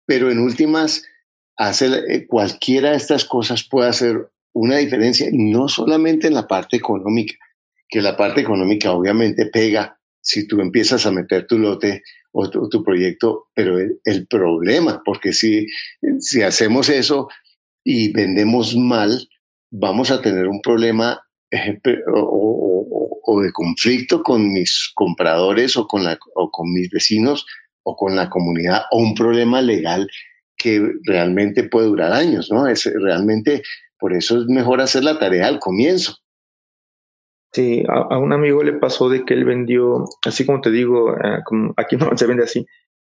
pero 0.06 0.30
en 0.30 0.38
últimas, 0.38 1.04
hace, 1.56 1.86
eh, 2.08 2.26
cualquiera 2.26 2.90
de 2.90 2.96
estas 2.96 3.24
cosas 3.24 3.66
puede 3.68 3.88
hacer 3.88 4.30
una 4.52 4.78
diferencia, 4.78 5.28
no 5.32 5.68
solamente 5.68 6.26
en 6.26 6.34
la 6.34 6.48
parte 6.48 6.76
económica, 6.76 7.34
que 7.88 8.00
la 8.00 8.16
parte 8.16 8.40
económica 8.40 8.92
obviamente 8.92 9.46
pega 9.46 9.98
si 10.20 10.46
tú 10.46 10.60
empiezas 10.60 11.06
a 11.06 11.12
meter 11.12 11.46
tu 11.46 11.58
lote 11.58 12.02
o 12.32 12.50
tu, 12.50 12.84
proyecto, 12.84 13.46
pero 13.54 13.78
el, 13.78 14.26
problema, 14.26 15.02
porque 15.04 15.32
si, 15.32 15.66
si 16.20 16.42
hacemos 16.42 16.88
eso 16.88 17.28
y 17.82 18.12
vendemos 18.12 18.76
mal, 18.76 19.28
vamos 19.70 20.10
a 20.10 20.20
tener 20.20 20.46
un 20.46 20.60
problema 20.60 21.20
o, 22.12 23.40
de 23.42 23.52
conflicto 23.52 24.22
con 24.22 24.52
mis 24.52 24.90
compradores 24.94 25.76
o 25.76 25.86
con, 25.86 26.04
la, 26.04 26.18
o 26.34 26.50
con 26.50 26.72
mis 26.72 26.90
vecinos 26.90 27.46
o 27.82 27.96
con 27.96 28.16
la 28.16 28.28
comunidad 28.28 28.82
o 28.90 28.98
un 28.98 29.14
problema 29.14 29.62
legal 29.62 30.08
que 30.56 30.82
realmente 31.04 31.64
puede 31.64 31.86
durar 31.86 32.12
años, 32.12 32.50
¿no? 32.50 32.66
Es 32.66 32.84
realmente, 32.92 33.62
por 33.98 34.12
eso 34.12 34.38
es 34.38 34.46
mejor 34.48 34.80
hacer 34.80 35.04
la 35.04 35.18
tarea 35.18 35.46
al 35.46 35.60
comienzo. 35.60 36.16
Sí, 37.52 37.82
a, 37.88 38.18
un 38.18 38.32
amigo 38.32 38.62
le 38.62 38.74
pasó 38.74 39.08
de 39.08 39.24
que 39.24 39.34
él 39.34 39.44
vendió, 39.44 40.04
así 40.26 40.44
como 40.44 40.60
te 40.60 40.70
digo, 40.70 41.14
eh, 41.14 41.40
aquí 41.76 41.96
no 41.96 42.16
se 42.16 42.26
vende 42.26 42.44
así, 42.44 42.66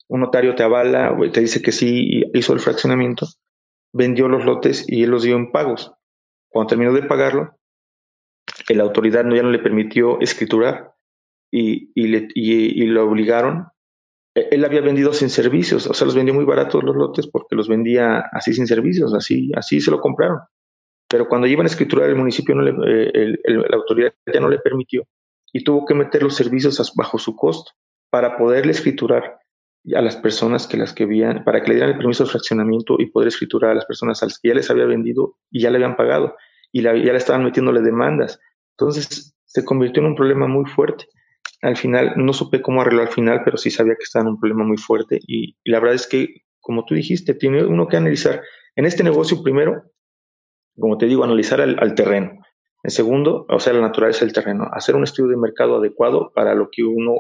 un 0.09 0.21
notario 0.21 0.55
te 0.55 0.63
avala, 0.63 1.15
te 1.33 1.41
dice 1.41 1.61
que 1.61 1.73
sí, 1.73 2.23
hizo 2.33 2.53
el 2.53 2.61
fraccionamiento, 2.61 3.27
vendió 3.93 4.29
los 4.29 4.45
lotes 4.45 4.85
y 4.89 5.03
él 5.03 5.11
los 5.11 5.25
dio 5.25 5.37
en 5.37 5.53
pagos. 5.53 5.93
Cuando 6.49 6.69
terminó 6.69 6.93
de 6.93 7.03
pagarlo, 7.03 7.60
la 8.69 8.85
autoridad 8.85 9.25
ya 9.25 9.43
no 9.43 9.51
le 9.51 9.59
permitió 9.59 10.21
escriturar 10.21 10.95
y, 11.51 11.91
le, 11.95 12.29
y, 12.35 12.85
lo 12.87 13.09
obligaron. 13.09 13.67
E, 14.35 14.49
él 14.53 14.65
había 14.65 14.81
vendido 14.81 15.13
sin 15.13 15.31
servicios, 15.31 15.87
o 15.87 15.95
sea, 15.95 16.05
los 16.05 16.15
vendió 16.15 16.35
muy 16.35 16.45
baratos 16.45 16.83
los 16.85 16.97
lotes 16.97 17.27
porque 17.27 17.57
los 17.57 17.69
vendía 17.69 18.21
así 18.33 18.53
sin 18.53 18.67
servicios, 18.67 19.15
así, 19.15 19.51
así 19.55 19.81
se 19.81 19.91
lo 19.91 20.01
compraron. 20.01 20.41
Pero 21.09 21.29
cuando 21.29 21.47
iban 21.47 21.67
a 21.67 21.69
escriturar, 21.69 22.09
el 22.09 22.17
municipio, 22.17 22.55
no 22.55 22.63
le, 22.63 22.71
eh, 23.13 23.37
la 23.45 23.77
autoridad 23.77 24.13
ya 24.33 24.41
no 24.41 24.49
le 24.49 24.59
permitió 24.59 25.05
y 25.53 25.65
tuvo 25.65 25.85
que 25.85 25.95
meter 25.95 26.23
los 26.23 26.37
servicios 26.37 26.93
bajo 26.95 27.19
su 27.19 27.35
costo 27.35 27.73
para 28.11 28.37
poderle 28.37 28.73
escriturar 28.73 29.39
a 29.95 30.03
las 30.03 30.17
personas 30.17 30.67
que 30.67 30.77
las 30.77 30.93
que 30.93 31.05
habían, 31.05 31.43
para 31.45 31.63
que 31.63 31.69
le 31.69 31.75
dieran 31.77 31.93
el 31.93 31.99
permiso 31.99 32.25
de 32.25 32.31
fraccionamiento 32.31 32.97
y 32.99 33.07
poder 33.07 33.29
escriturar 33.29 33.73
a 33.73 33.75
las 33.75 33.87
personas 33.87 34.23
a 34.23 34.27
las 34.27 34.39
que 34.39 34.49
ya 34.49 34.55
les 34.55 34.71
había 34.71 34.85
vendido 34.85 35.39
y 35.51 35.61
ya 35.63 35.71
le 35.71 35.77
habían 35.77 35.97
pagado 35.97 36.37
y 36.73 36.83
ya 36.83 36.93
le 36.93 37.17
estaban 37.17 37.45
metiéndole 37.45 37.81
demandas. 37.81 38.39
Entonces 38.81 39.37
se 39.45 39.65
convirtió 39.65 40.03
en 40.03 40.09
un 40.09 40.15
problema 40.15 40.47
muy 40.47 40.65
fuerte. 40.65 41.07
Al 41.63 41.77
final, 41.77 42.15
no 42.17 42.33
supe 42.33 42.63
cómo 42.63 42.81
arreglar 42.81 43.09
al 43.09 43.13
final, 43.13 43.43
pero 43.45 43.57
sí 43.57 43.71
sabía 43.71 43.95
que 43.95 44.05
estaba 44.05 44.23
en 44.23 44.31
un 44.31 44.41
problema 44.41 44.65
muy 44.65 44.79
fuerte 44.79 45.21
y, 45.27 45.57
la 45.65 45.81
verdad 45.81 45.97
es 45.97 46.07
que, 46.07 46.43
como 46.61 46.85
tú 46.85 46.95
dijiste, 46.95 47.35
tiene 47.35 47.65
uno 47.65 47.87
que 47.87 47.97
analizar 47.97 48.43
en 48.77 48.87
este 48.87 49.05
negocio 49.05 49.43
primero 49.43 49.83
como 50.81 50.99
te 50.99 51.07
digo, 51.07 51.23
analizar 51.23 51.61
al, 51.61 51.95
terreno. 51.95 52.41
En 52.83 52.91
segundo, 52.91 53.47
o 53.49 53.61
sea, 53.61 53.73
la 53.73 53.81
naturaleza 53.81 54.25
del 54.25 54.33
terreno, 54.33 54.69
hacer 54.73 54.97
un 54.97 55.05
estudio 55.05 55.31
de 55.31 55.37
mercado 55.37 55.77
adecuado 55.77 56.33
para 56.35 56.55
lo 56.55 56.71
que 56.73 56.83
uno 56.83 57.19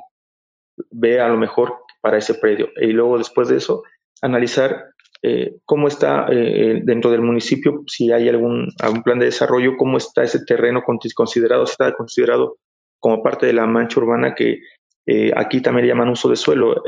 ve 0.90 1.20
a 1.20 1.28
lo 1.28 1.36
mejor 1.36 1.76
para 2.00 2.16
ese 2.16 2.34
predio. 2.34 2.70
Y 2.76 2.92
luego, 2.92 3.18
después 3.18 3.48
de 3.48 3.58
eso, 3.58 3.82
analizar 4.22 4.86
eh, 5.22 5.56
cómo 5.64 5.88
está 5.88 6.26
eh, 6.30 6.80
dentro 6.84 7.10
del 7.10 7.22
municipio, 7.22 7.82
si 7.86 8.10
hay 8.10 8.28
algún, 8.28 8.68
plan 9.04 9.18
de 9.18 9.26
desarrollo, 9.26 9.76
cómo 9.76 9.98
está 9.98 10.22
ese 10.22 10.44
terreno 10.44 10.82
considerado, 10.82 11.66
si 11.66 11.72
está 11.72 11.92
considerado 11.94 12.56
como 12.98 13.22
parte 13.22 13.46
de 13.46 13.52
la 13.52 13.66
mancha 13.66 14.00
urbana 14.00 14.34
que 14.34 14.58
eh, 15.06 15.32
aquí 15.34 15.60
también 15.60 15.86
le 15.86 15.92
llaman 15.92 16.10
uso 16.10 16.28
de 16.28 16.36
suelo. 16.36 16.82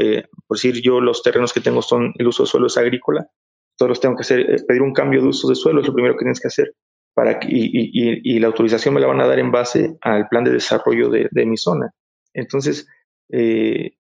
por 0.47 0.57
decir, 0.57 0.81
yo 0.83 1.01
los 1.01 1.23
terrenos 1.23 1.53
que 1.53 1.61
tengo 1.61 1.83
son, 1.83 2.13
el 2.19 2.27
uso 2.27 2.45
de 2.45 2.49
suelo 2.49 2.67
es 2.67 2.77
agrícola, 2.77 3.29
todos 3.77 4.01
tengo 4.01 4.17
que 4.17 4.23
hacer, 4.23 4.41
eh, 4.41 4.57
pedir 4.67 4.83
un 4.83 4.93
cambio 4.93 5.21
de 5.23 5.29
uso 5.29 5.49
de 5.49 5.55
suelo, 5.55 5.81
es 5.81 5.87
lo 5.87 5.95
primero 5.95 6.15
que 6.15 6.25
tienes 6.25 6.41
que 6.41 6.49
hacer. 6.49 6.75
Para 7.15 7.39
que, 7.39 7.49
y, 7.51 8.39
la 8.39 8.47
autorización 8.47 8.95
me 8.95 9.01
la 9.01 9.07
van 9.07 9.21
a 9.21 9.27
dar 9.27 9.39
en 9.39 9.51
base 9.51 9.97
al 10.01 10.29
plan 10.29 10.45
de 10.45 10.53
desarrollo 10.53 11.11
de, 11.11 11.47
mi 11.47 11.59
zona. 11.59 11.91
Entonces, 12.33 12.87
eh, 13.31 13.97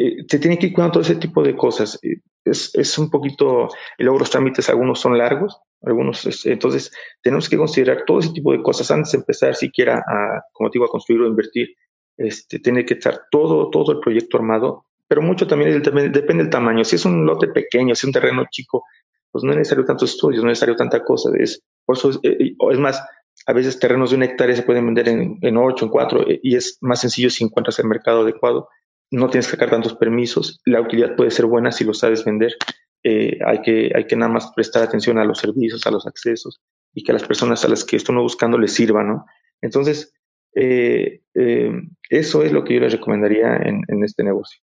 eh, 0.00 0.24
se 0.26 0.38
tiene 0.38 0.58
que 0.58 0.68
ir 0.68 0.72
cuidando 0.72 0.94
todo 0.94 1.02
ese 1.02 1.16
tipo 1.16 1.42
de 1.42 1.54
cosas. 1.54 1.98
Es, 2.42 2.74
es, 2.74 2.98
un 2.98 3.10
poquito, 3.10 3.68
luego 3.98 4.18
los 4.18 4.30
trámites, 4.30 4.70
algunos 4.70 4.98
son 4.98 5.18
largos, 5.18 5.60
algunos, 5.82 6.46
entonces 6.46 6.90
tenemos 7.22 7.50
que 7.50 7.58
considerar 7.58 8.04
todo 8.06 8.20
ese 8.20 8.32
tipo 8.32 8.52
de 8.52 8.62
cosas 8.62 8.90
antes 8.90 9.12
de 9.12 9.18
empezar 9.18 9.54
siquiera 9.54 9.98
a, 9.98 10.42
como 10.52 10.70
digo, 10.70 10.86
a 10.86 10.88
construir 10.88 11.20
o 11.20 11.26
invertir. 11.26 11.74
Este, 12.16 12.58
tiene 12.58 12.86
que 12.86 12.94
estar 12.94 13.26
todo, 13.30 13.68
todo 13.68 13.92
el 13.92 14.00
proyecto 14.00 14.38
armado, 14.38 14.86
pero 15.06 15.20
mucho 15.20 15.46
también 15.46 15.82
depende 15.82 16.44
del 16.44 16.50
tamaño. 16.50 16.84
Si 16.84 16.96
es 16.96 17.04
un 17.04 17.26
lote 17.26 17.48
pequeño, 17.48 17.94
si 17.94 18.00
es 18.00 18.04
un 18.04 18.12
terreno 18.12 18.44
chico, 18.50 18.84
pues 19.30 19.44
no 19.44 19.50
es 19.52 19.58
necesario 19.58 19.84
tantos 19.84 20.12
estudios, 20.12 20.42
no 20.42 20.50
es 20.50 20.52
necesario 20.52 20.76
tanta 20.76 21.04
cosa. 21.04 21.30
Es, 21.38 21.62
por 21.84 21.96
eso 21.96 22.10
es, 22.10 22.20
eh, 22.22 22.56
más, 22.78 23.02
a 23.46 23.52
veces 23.52 23.78
terrenos 23.78 24.10
de 24.10 24.16
una 24.16 24.26
hectárea 24.26 24.56
se 24.56 24.62
pueden 24.62 24.86
vender 24.86 25.08
en, 25.08 25.38
en 25.42 25.56
8, 25.56 25.84
en 25.84 25.90
4, 25.90 26.28
eh, 26.28 26.40
y 26.42 26.56
es 26.56 26.78
más 26.80 27.00
sencillo 27.00 27.28
si 27.30 27.44
encuentras 27.44 27.78
el 27.78 27.86
mercado 27.86 28.22
adecuado. 28.22 28.68
No 29.10 29.28
tienes 29.28 29.46
que 29.46 29.52
sacar 29.52 29.70
tantos 29.70 29.94
permisos, 29.94 30.60
la 30.64 30.80
utilidad 30.80 31.16
puede 31.16 31.30
ser 31.30 31.46
buena 31.46 31.72
si 31.72 31.84
lo 31.84 31.94
sabes 31.94 32.24
vender. 32.24 32.54
Eh, 33.02 33.38
hay, 33.44 33.62
que, 33.62 33.90
hay 33.94 34.06
que 34.06 34.16
nada 34.16 34.30
más 34.30 34.52
prestar 34.54 34.82
atención 34.82 35.18
a 35.18 35.24
los 35.24 35.38
servicios, 35.38 35.86
a 35.86 35.90
los 35.90 36.06
accesos, 36.06 36.60
y 36.94 37.02
que 37.02 37.12
a 37.12 37.14
las 37.14 37.24
personas 37.24 37.64
a 37.64 37.68
las 37.68 37.84
que 37.84 37.96
están 37.96 38.16
buscando 38.16 38.58
les 38.58 38.72
sirva, 38.72 39.02
¿no? 39.02 39.24
Entonces, 39.62 40.12
eso 40.52 42.42
es 42.42 42.52
lo 42.52 42.64
que 42.64 42.74
yo 42.74 42.80
les 42.80 42.92
recomendaría 42.92 43.56
en, 43.56 43.82
en 43.88 44.04
este 44.04 44.24
negocio. 44.24 44.60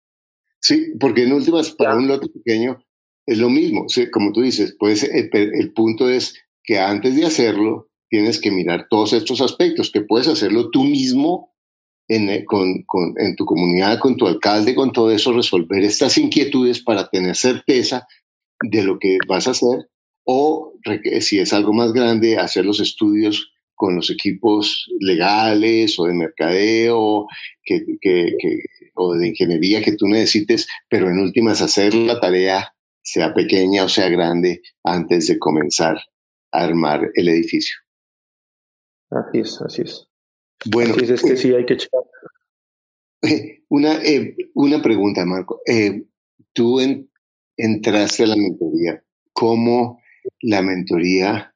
Sí, 0.61 0.95
porque 0.99 1.25
en 1.25 1.33
últimas, 1.35 1.73
para 1.73 1.95
un 1.95 2.09
lote 2.09 2.29
pequeño, 2.29 2.79
es 3.27 3.39
lo 3.39 3.49
mismo, 3.49 3.87
como 4.13 4.33
tú 4.33 4.43
dices, 4.43 4.77
pues 4.79 5.03
el, 5.03 5.73
punto 5.73 6.09
es 6.09 6.43
que 6.63 6.79
antes 6.79 7.17
de 7.17 7.25
hacerlo 7.25 7.91
tienes 8.09 8.41
que 8.41 8.51
mirar 8.51 8.87
todos 8.89 9.13
estos 9.13 9.41
aspectos, 9.41 9.91
que 9.91 10.03
puedes 10.03 10.29
hacerlo 10.29 10.71
tú 10.71 10.85
mismo 10.85 11.54
en, 12.09 12.29
eh, 12.29 12.45
en 13.17 13.37
tu 13.37 13.45
comunidad, 13.45 13.99
con 13.99 14.17
tu 14.17 14.27
alcalde, 14.27 14.75
con 14.75 14.93
todo 14.93 15.11
eso, 15.11 15.33
resolver 15.33 15.83
estas 15.83 16.19
inquietudes 16.19 16.83
para 16.83 17.09
tener 17.09 17.37
certeza 17.37 18.07
de 18.63 18.83
lo 18.83 18.99
que 18.99 19.19
vas 19.29 19.49
a 19.49 19.53
hacer, 19.53 19.89
o 20.25 20.73
si 21.21 21.39
es 21.39 21.53
algo 21.53 21.73
más 21.73 21.93
grande, 21.93 22.39
hacer 22.39 22.65
los 22.65 22.81
estudios 22.81 23.51
con 23.75 23.97
los 23.97 24.11
equipos 24.11 24.87
legales 25.01 25.99
o 25.99 26.05
de 26.05 26.15
mercadeo 26.15 27.27
que, 27.65 27.85
o 28.95 29.15
de 29.15 29.29
ingeniería 29.29 29.83
que 29.83 29.97
tú 29.97 30.07
necesites, 30.07 30.67
pero 30.89 31.09
en 31.11 31.19
últimas 31.19 31.61
hacer 31.61 31.95
la 31.95 32.21
tarea 32.21 32.75
sea 33.03 33.35
pequeña 33.35 33.85
o 33.85 33.89
sea 33.89 34.09
grande, 34.09 34.63
antes 34.83 35.27
de 35.27 35.39
comenzar 35.39 35.99
a 36.53 36.65
armar 36.65 37.11
el 37.15 37.29
edificio. 37.29 37.77
Así 39.11 39.41
es, 39.41 39.61
así 39.61 39.83
es. 39.83 40.09
Bueno, 40.67 40.95
es, 40.95 41.23
que 41.23 41.37
sí 41.37 41.55
hay 41.55 41.67
que 41.67 41.77
checar. 41.77 42.03
Una, 43.69 43.95
eh, 44.03 44.37
una 44.55 44.83
pregunta, 44.83 45.25
Marco. 45.25 45.61
Eh, 45.67 46.05
tú 46.53 46.79
entraste 47.57 48.23
a 48.23 48.27
la 48.27 48.37
mentoría. 48.37 49.03
¿Cómo 49.33 50.01
la 50.43 50.63
mentoría 50.63 51.55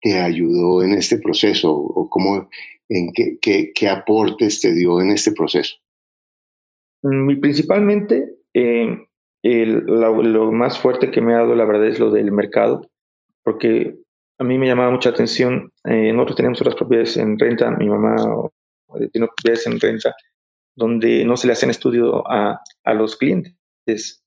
te 0.00 0.18
ayudó 0.18 0.82
en 0.82 0.94
este 0.94 1.18
proceso? 1.18 1.72
¿O 1.72 2.08
cómo, 2.08 2.48
en 2.88 3.12
qué, 3.12 3.38
qué, 3.40 3.72
qué 3.74 3.88
aportes 3.88 4.60
te 4.60 4.74
dio 4.74 5.00
en 5.00 5.10
este 5.10 5.32
proceso? 5.32 5.76
Mm, 7.02 7.40
principalmente, 7.40 8.36
eh, 8.54 9.06
lo 9.42 10.52
más 10.52 10.78
fuerte 10.78 11.10
que 11.10 11.20
me 11.20 11.34
ha 11.34 11.38
dado, 11.38 11.54
la 11.54 11.64
verdad, 11.64 11.88
es 11.88 11.98
lo 11.98 12.10
del 12.10 12.32
mercado, 12.32 12.90
porque 13.42 14.01
a 14.42 14.44
mí 14.44 14.58
me 14.58 14.66
llamaba 14.66 14.90
mucha 14.90 15.10
atención. 15.10 15.72
Eh, 15.84 16.12
nosotros 16.12 16.36
tenemos 16.36 16.60
otras 16.60 16.76
propiedades 16.76 17.16
en 17.16 17.38
renta, 17.38 17.70
mi 17.70 17.88
mamá 17.88 18.16
tiene 19.12 19.28
propiedades 19.28 19.66
en 19.66 19.80
renta, 19.80 20.14
donde 20.74 21.24
no 21.24 21.36
se 21.36 21.46
le 21.46 21.54
hacen 21.54 21.70
estudio 21.70 22.22
a, 22.30 22.60
a 22.84 22.94
los 22.94 23.16
clientes. 23.16 24.22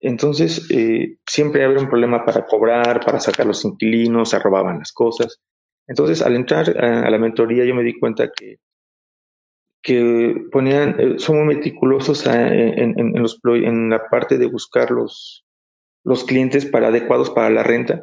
Entonces, 0.00 0.68
eh, 0.70 1.18
siempre 1.26 1.64
había 1.64 1.78
un 1.78 1.88
problema 1.88 2.24
para 2.24 2.46
cobrar, 2.46 3.04
para 3.04 3.20
sacar 3.20 3.46
los 3.46 3.64
inquilinos, 3.64 4.30
se 4.30 4.38
robaban 4.38 4.78
las 4.78 4.92
cosas. 4.92 5.40
Entonces, 5.86 6.22
al 6.22 6.36
entrar 6.36 6.76
a 6.82 7.10
la 7.10 7.18
mentoría, 7.18 7.64
yo 7.64 7.74
me 7.74 7.82
di 7.82 7.98
cuenta 7.98 8.30
que 8.34 8.58
que 9.82 10.46
ponían, 10.50 10.96
eh, 10.98 11.14
son 11.18 11.44
muy 11.44 11.54
meticulosos 11.54 12.26
eh, 12.26 12.74
en, 12.76 12.98
en, 12.98 13.22
los, 13.22 13.40
en 13.44 13.90
la 13.90 14.08
parte 14.08 14.36
de 14.38 14.46
buscar 14.46 14.90
los, 14.90 15.46
los 16.04 16.24
clientes 16.24 16.66
para 16.66 16.88
adecuados 16.88 17.30
para 17.30 17.50
la 17.50 17.62
renta. 17.62 18.02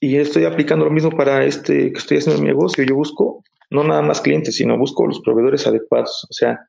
Y 0.00 0.16
estoy 0.16 0.44
aplicando 0.44 0.84
lo 0.84 0.90
mismo 0.90 1.10
para 1.10 1.44
este 1.44 1.92
que 1.92 1.98
estoy 1.98 2.18
haciendo 2.18 2.38
en 2.38 2.42
mi 2.42 2.48
negocio. 2.48 2.84
Yo 2.84 2.94
busco 2.94 3.42
no 3.70 3.84
nada 3.84 4.02
más 4.02 4.20
clientes, 4.20 4.56
sino 4.56 4.78
busco 4.78 5.06
los 5.06 5.20
proveedores 5.20 5.66
adecuados, 5.66 6.26
o 6.30 6.32
sea, 6.32 6.68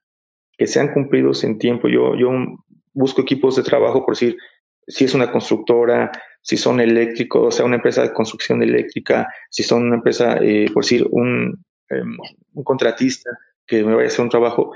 que 0.58 0.68
sean 0.68 0.94
cumplidos 0.94 1.44
en 1.44 1.58
tiempo. 1.58 1.88
Yo, 1.88 2.16
yo 2.16 2.32
busco 2.94 3.22
equipos 3.22 3.56
de 3.56 3.64
trabajo, 3.64 4.06
por 4.06 4.16
decir, 4.16 4.38
si 4.88 5.06
es 5.06 5.14
una 5.14 5.32
constructora, 5.32 6.12
si 6.42 6.58
son 6.58 6.80
eléctricos, 6.80 7.48
o 7.48 7.52
sea, 7.52 7.66
una 7.66 7.76
empresa 7.76 8.02
de 8.02 8.14
construcción 8.14 8.64
eléctrica, 8.64 9.28
si 9.50 9.64
son 9.64 9.84
una 9.84 9.96
empresa, 9.96 10.38
eh, 10.42 10.68
por 10.74 10.84
decir, 10.84 11.06
un, 11.12 11.64
em, 11.90 12.18
un 12.54 12.64
contratista, 12.64 13.30
que 13.66 13.84
me 13.84 13.94
vaya 13.94 14.06
a 14.06 14.08
hacer 14.08 14.24
un 14.24 14.30
trabajo, 14.30 14.72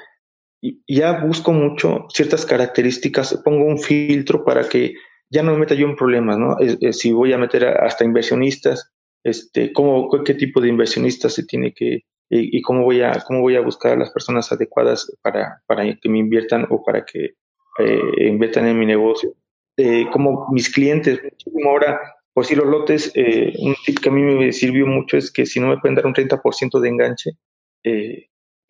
ya 0.87 1.21
busco 1.21 1.53
mucho 1.53 2.05
ciertas 2.13 2.45
características, 2.45 3.41
pongo 3.43 3.65
un 3.65 3.79
filtro 3.79 4.43
para 4.43 4.67
que 4.67 4.93
ya 5.31 5.43
no 5.43 5.53
me 5.53 5.59
meta 5.59 5.75
yo 5.75 5.87
en 5.87 5.95
problemas, 5.95 6.37
¿no? 6.37 6.57
si 6.91 7.11
voy 7.13 7.33
a 7.33 7.37
meter 7.37 7.65
hasta 7.65 8.03
inversionistas, 8.03 8.91
este, 9.23 9.71
cómo, 9.71 10.09
qué 10.23 10.33
tipo 10.33 10.61
de 10.61 10.69
inversionistas 10.69 11.33
se 11.33 11.45
tiene 11.45 11.73
que, 11.73 12.01
y, 12.29 12.61
cómo 12.61 12.83
voy 12.83 13.01
a, 13.01 13.13
cómo 13.25 13.41
voy 13.41 13.55
a 13.55 13.61
buscar 13.61 13.93
a 13.93 13.97
las 13.97 14.11
personas 14.11 14.51
adecuadas 14.51 15.11
para, 15.21 15.61
para 15.67 15.83
que 15.95 16.09
me 16.09 16.19
inviertan 16.19 16.67
o 16.69 16.83
para 16.83 17.05
que 17.05 17.31
eh, 17.79 18.27
inviertan 18.27 18.67
en 18.67 18.79
mi 18.79 18.85
negocio. 18.85 19.33
Eh, 19.77 20.05
como 20.11 20.47
mis 20.51 20.69
clientes, 20.69 21.19
ahora, 21.65 21.99
por 22.33 22.45
si 22.45 22.55
los 22.55 22.67
lotes, 22.67 23.11
eh, 23.15 23.53
un 23.59 23.75
tip 23.85 23.99
que 23.99 24.09
a 24.09 24.11
mí 24.11 24.21
me 24.21 24.51
sirvió 24.51 24.85
mucho 24.85 25.17
es 25.17 25.31
que 25.31 25.45
si 25.45 25.59
no 25.59 25.67
me 25.67 25.77
pueden 25.77 25.95
dar 25.95 26.05
un 26.05 26.13
30% 26.13 26.79
de 26.79 26.89
enganche, 26.89 27.31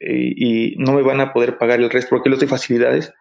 eh, 0.04 0.34
y 0.36 0.76
no 0.78 0.94
me 0.94 1.04
van 1.04 1.22
a 1.22 1.32
poder 1.32 1.60
pagar 1.60 1.80
el 1.80 1.90
resto 1.90 2.10
porque 2.12 2.30
los 2.30 2.40
de 2.40 2.48
facilidades. 2.48 3.14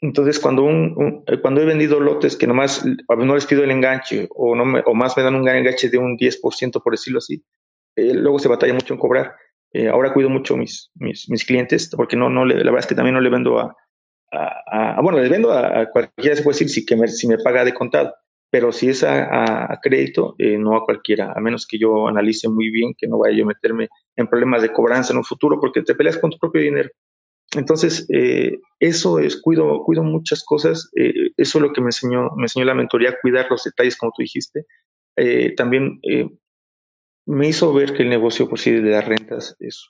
Entonces, 0.00 0.38
cuando, 0.38 0.64
un, 0.64 1.24
eh, 1.26 1.40
cuando 1.40 1.62
he 1.62 1.64
vendido 1.64 2.00
lotes 2.00 2.36
que 2.36 2.46
nomás 2.46 2.84
no 2.84 3.34
les 3.34 3.46
pido 3.46 3.64
el 3.64 3.70
enganche 3.70 4.28
o, 4.30 4.54
no 4.54 4.80
o 4.84 4.94
más 4.94 5.16
me 5.16 5.22
dan 5.22 5.34
un 5.34 5.48
enganche 5.48 5.88
de 5.88 5.98
un 5.98 6.18
10%, 6.18 6.82
por 6.82 6.92
decirlo 6.92 7.18
así, 7.18 7.42
eh, 7.96 8.12
luego 8.14 8.38
se 8.38 8.48
batalla 8.48 8.74
mucho 8.74 8.94
en 8.94 9.00
cobrar. 9.00 9.34
Eh, 9.72 9.88
ahora 9.88 10.12
cuido 10.12 10.30
mucho 10.30 10.56
mis, 10.56 10.90
mis, 10.94 11.28
mis, 11.28 11.44
clientes 11.44 11.90
porque 11.96 12.16
no, 12.16 12.30
no 12.30 12.44
le, 12.44 12.56
la 12.56 12.70
verdad 12.70 12.80
es 12.80 12.86
que 12.86 12.94
también 12.94 13.14
no 13.14 13.20
le 13.20 13.30
vendo 13.30 13.58
a, 13.58 13.74
a, 14.30 15.00
bueno, 15.02 15.18
le 15.18 15.28
vendo 15.28 15.52
a, 15.52 15.86
cualquiera, 15.90 16.36
se 16.36 16.42
puede 16.42 16.54
decir, 16.54 16.68
si, 16.68 16.86
que 16.86 16.96
me, 16.96 17.08
si 17.08 17.26
me 17.26 17.38
paga 17.38 17.64
de 17.64 17.74
contado, 17.74 18.14
pero 18.50 18.70
si 18.70 18.88
es 18.88 19.02
a, 19.02 19.80
crédito, 19.82 20.36
eh, 20.38 20.58
no 20.58 20.76
a 20.76 20.84
cualquiera, 20.84 21.32
a 21.34 21.40
menos 21.40 21.66
que 21.66 21.78
yo 21.78 22.06
analice 22.06 22.48
muy 22.48 22.70
bien 22.70 22.94
que 22.96 23.08
no 23.08 23.18
vaya 23.18 23.36
yo 23.36 23.44
a 23.44 23.48
meterme 23.48 23.88
en 24.16 24.28
problemas 24.28 24.62
de 24.62 24.72
cobranza 24.72 25.12
en 25.12 25.18
un 25.18 25.24
futuro 25.24 25.58
porque 25.60 25.82
te 25.82 25.94
peleas 25.94 26.18
con 26.18 26.30
tu 26.30 26.38
propio 26.38 26.62
dinero. 26.62 26.88
Entonces, 27.54 28.06
eh, 28.12 28.58
eso 28.80 29.18
es, 29.18 29.40
cuido, 29.40 29.82
cuido 29.84 30.02
muchas 30.02 30.44
cosas, 30.44 30.90
eh, 30.96 31.30
eso 31.36 31.58
es 31.58 31.62
lo 31.62 31.72
que 31.72 31.80
me 31.80 31.88
enseñó, 31.88 32.30
me 32.36 32.44
enseñó 32.44 32.66
la 32.66 32.74
mentoría, 32.74 33.16
cuidar 33.20 33.46
los 33.50 33.64
detalles, 33.64 33.96
como 33.96 34.12
tú 34.16 34.22
dijiste. 34.22 34.66
también 35.56 36.00
me 37.26 37.48
hizo 37.48 37.72
ver 37.72 37.94
que 37.94 38.02
el 38.02 38.10
negocio 38.10 38.48
por 38.48 38.58
sí 38.58 38.70
de 38.72 38.90
las 38.90 39.06
rentas 39.06 39.56
es, 39.60 39.88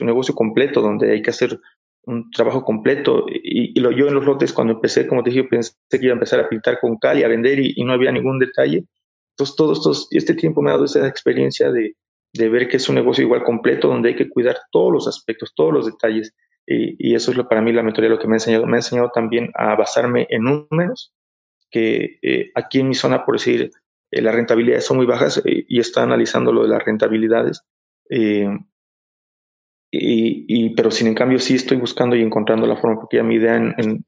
un 0.00 0.06
negocio 0.06 0.34
completo 0.34 0.80
donde 0.80 1.12
hay 1.12 1.22
que 1.22 1.30
hacer 1.30 1.58
un 2.04 2.30
trabajo 2.30 2.64
completo. 2.64 3.26
Y, 3.28 3.78
lo, 3.80 3.90
yo 3.90 4.08
en 4.08 4.14
los 4.14 4.24
lotes, 4.24 4.52
cuando 4.52 4.74
empecé, 4.74 5.06
como 5.06 5.22
te 5.22 5.30
dije, 5.30 5.44
pensé 5.44 5.74
que 5.90 5.98
iba 6.02 6.12
a 6.12 6.14
empezar 6.14 6.40
a 6.40 6.48
pintar 6.48 6.78
con 6.80 6.96
cal 6.98 7.18
y 7.18 7.24
a 7.24 7.28
vender 7.28 7.58
y, 7.58 7.84
no 7.84 7.92
había 7.92 8.12
ningún 8.12 8.38
detalle. 8.38 8.84
Entonces, 9.32 9.56
todo 9.56 9.72
estos, 9.72 10.08
este 10.10 10.34
tiempo 10.34 10.62
me 10.62 10.70
ha 10.70 10.74
dado 10.74 10.84
esa 10.84 11.06
experiencia 11.06 11.70
de, 11.70 11.96
de, 12.32 12.48
ver 12.48 12.68
que 12.68 12.78
es 12.78 12.88
un 12.88 12.94
negocio 12.94 13.24
igual 13.24 13.42
completo, 13.42 13.88
donde 13.88 14.10
hay 14.10 14.16
que 14.16 14.30
cuidar 14.30 14.56
todos 14.70 14.92
los 14.92 15.08
aspectos, 15.08 15.52
todos 15.54 15.72
los 15.72 15.86
detalles. 15.86 16.32
Y, 16.66 17.14
eso 17.14 17.30
es 17.30 17.36
lo, 17.36 17.48
para 17.48 17.62
mí 17.62 17.72
la 17.72 17.82
mentoría 17.82 18.10
lo 18.10 18.18
que 18.18 18.26
me 18.26 18.34
ha 18.34 18.36
enseñado. 18.36 18.66
Me 18.66 18.76
ha 18.76 18.78
enseñado 18.78 19.10
también 19.14 19.50
a 19.54 19.76
basarme 19.76 20.26
en 20.30 20.42
números, 20.42 21.14
que 21.70 22.18
eh, 22.22 22.50
aquí 22.54 22.80
en 22.80 22.88
mi 22.88 22.94
zona, 22.94 23.24
por 23.24 23.36
decir, 23.36 23.70
eh, 24.10 24.22
las 24.22 24.34
rentabilidades 24.34 24.84
son 24.84 24.96
muy 24.96 25.06
bajas 25.06 25.38
eh, 25.44 25.64
y 25.68 25.78
está 25.78 26.02
analizando 26.02 26.52
lo 26.52 26.62
de 26.62 26.68
las 26.68 26.84
rentabilidades. 26.84 27.62
Y, 29.98 30.74
pero 30.74 30.90
sin 30.90 31.06
en 31.06 31.14
cambio 31.14 31.38
sí 31.38 31.54
estoy 31.54 31.78
buscando 31.78 32.16
y 32.16 32.22
encontrando 32.22 32.66
la 32.66 32.76
forma, 32.76 33.00
porque 33.00 33.16
ya 33.18 33.22
mi 33.22 33.36
idea, 33.36 33.56
en, 33.56 34.04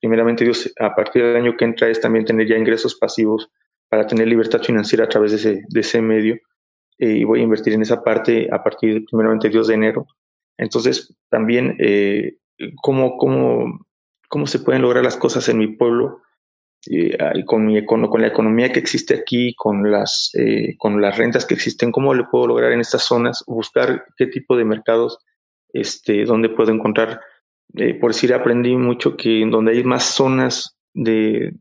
primeramente 0.00 0.44
Dios, 0.44 0.72
a 0.80 0.94
partir 0.94 1.22
del 1.22 1.36
año 1.36 1.56
que 1.56 1.64
entra 1.64 1.88
es 1.88 2.00
también 2.00 2.24
tener 2.24 2.48
ya 2.48 2.56
ingresos 2.56 2.96
pasivos 2.96 3.50
para 3.88 4.06
tener 4.06 4.26
libertad 4.26 4.60
financiera 4.62 5.04
a 5.04 5.08
través 5.08 5.30
de 5.32 5.36
ese, 5.36 5.62
de 5.68 5.80
ese 5.80 6.02
medio. 6.02 6.38
Eh, 6.98 7.18
y 7.18 7.24
voy 7.24 7.40
a 7.40 7.44
invertir 7.44 7.72
en 7.74 7.82
esa 7.82 8.02
parte 8.02 8.48
a 8.50 8.62
partir, 8.62 9.04
primeramente 9.08 9.48
Dios, 9.48 9.68
de 9.68 9.74
enero. 9.74 10.06
Entonces, 10.58 11.16
también, 11.30 11.76
eh, 11.78 12.36
¿cómo, 12.82 13.16
cómo, 13.16 13.86
cómo 14.28 14.46
se 14.46 14.58
pueden 14.58 14.82
lograr 14.82 15.04
las 15.04 15.16
cosas 15.16 15.48
en 15.48 15.58
mi 15.58 15.68
pueblo? 15.68 16.20
y 16.86 17.44
con, 17.44 17.66
mi, 17.66 17.84
con, 17.84 18.06
con, 18.06 18.22
la 18.22 18.28
economía 18.28 18.72
que 18.72 18.78
existe 18.78 19.14
aquí, 19.14 19.54
con 19.54 19.90
las, 19.90 20.30
eh, 20.34 20.76
con 20.78 21.00
las 21.00 21.18
rentas 21.18 21.44
que 21.44 21.54
existen, 21.54 21.92
¿cómo 21.92 22.14
le 22.14 22.24
puedo 22.24 22.46
lograr 22.46 22.72
en 22.72 22.80
estas 22.80 23.02
zonas? 23.02 23.44
Buscar 23.46 24.06
qué 24.16 24.26
tipo 24.26 24.56
de 24.56 24.64
mercados, 24.64 25.18
este, 25.72 26.24
donde 26.24 26.48
puedo 26.48 26.72
encontrar. 26.72 27.20
Eh, 27.74 27.94
por 27.94 28.12
decir, 28.12 28.32
aprendí 28.32 28.76
mucho 28.76 29.16
que 29.16 29.42
en 29.42 29.50
donde 29.50 29.72
hay 29.72 29.84
más 29.84 30.04
zonas 30.04 30.78
de 30.94 31.52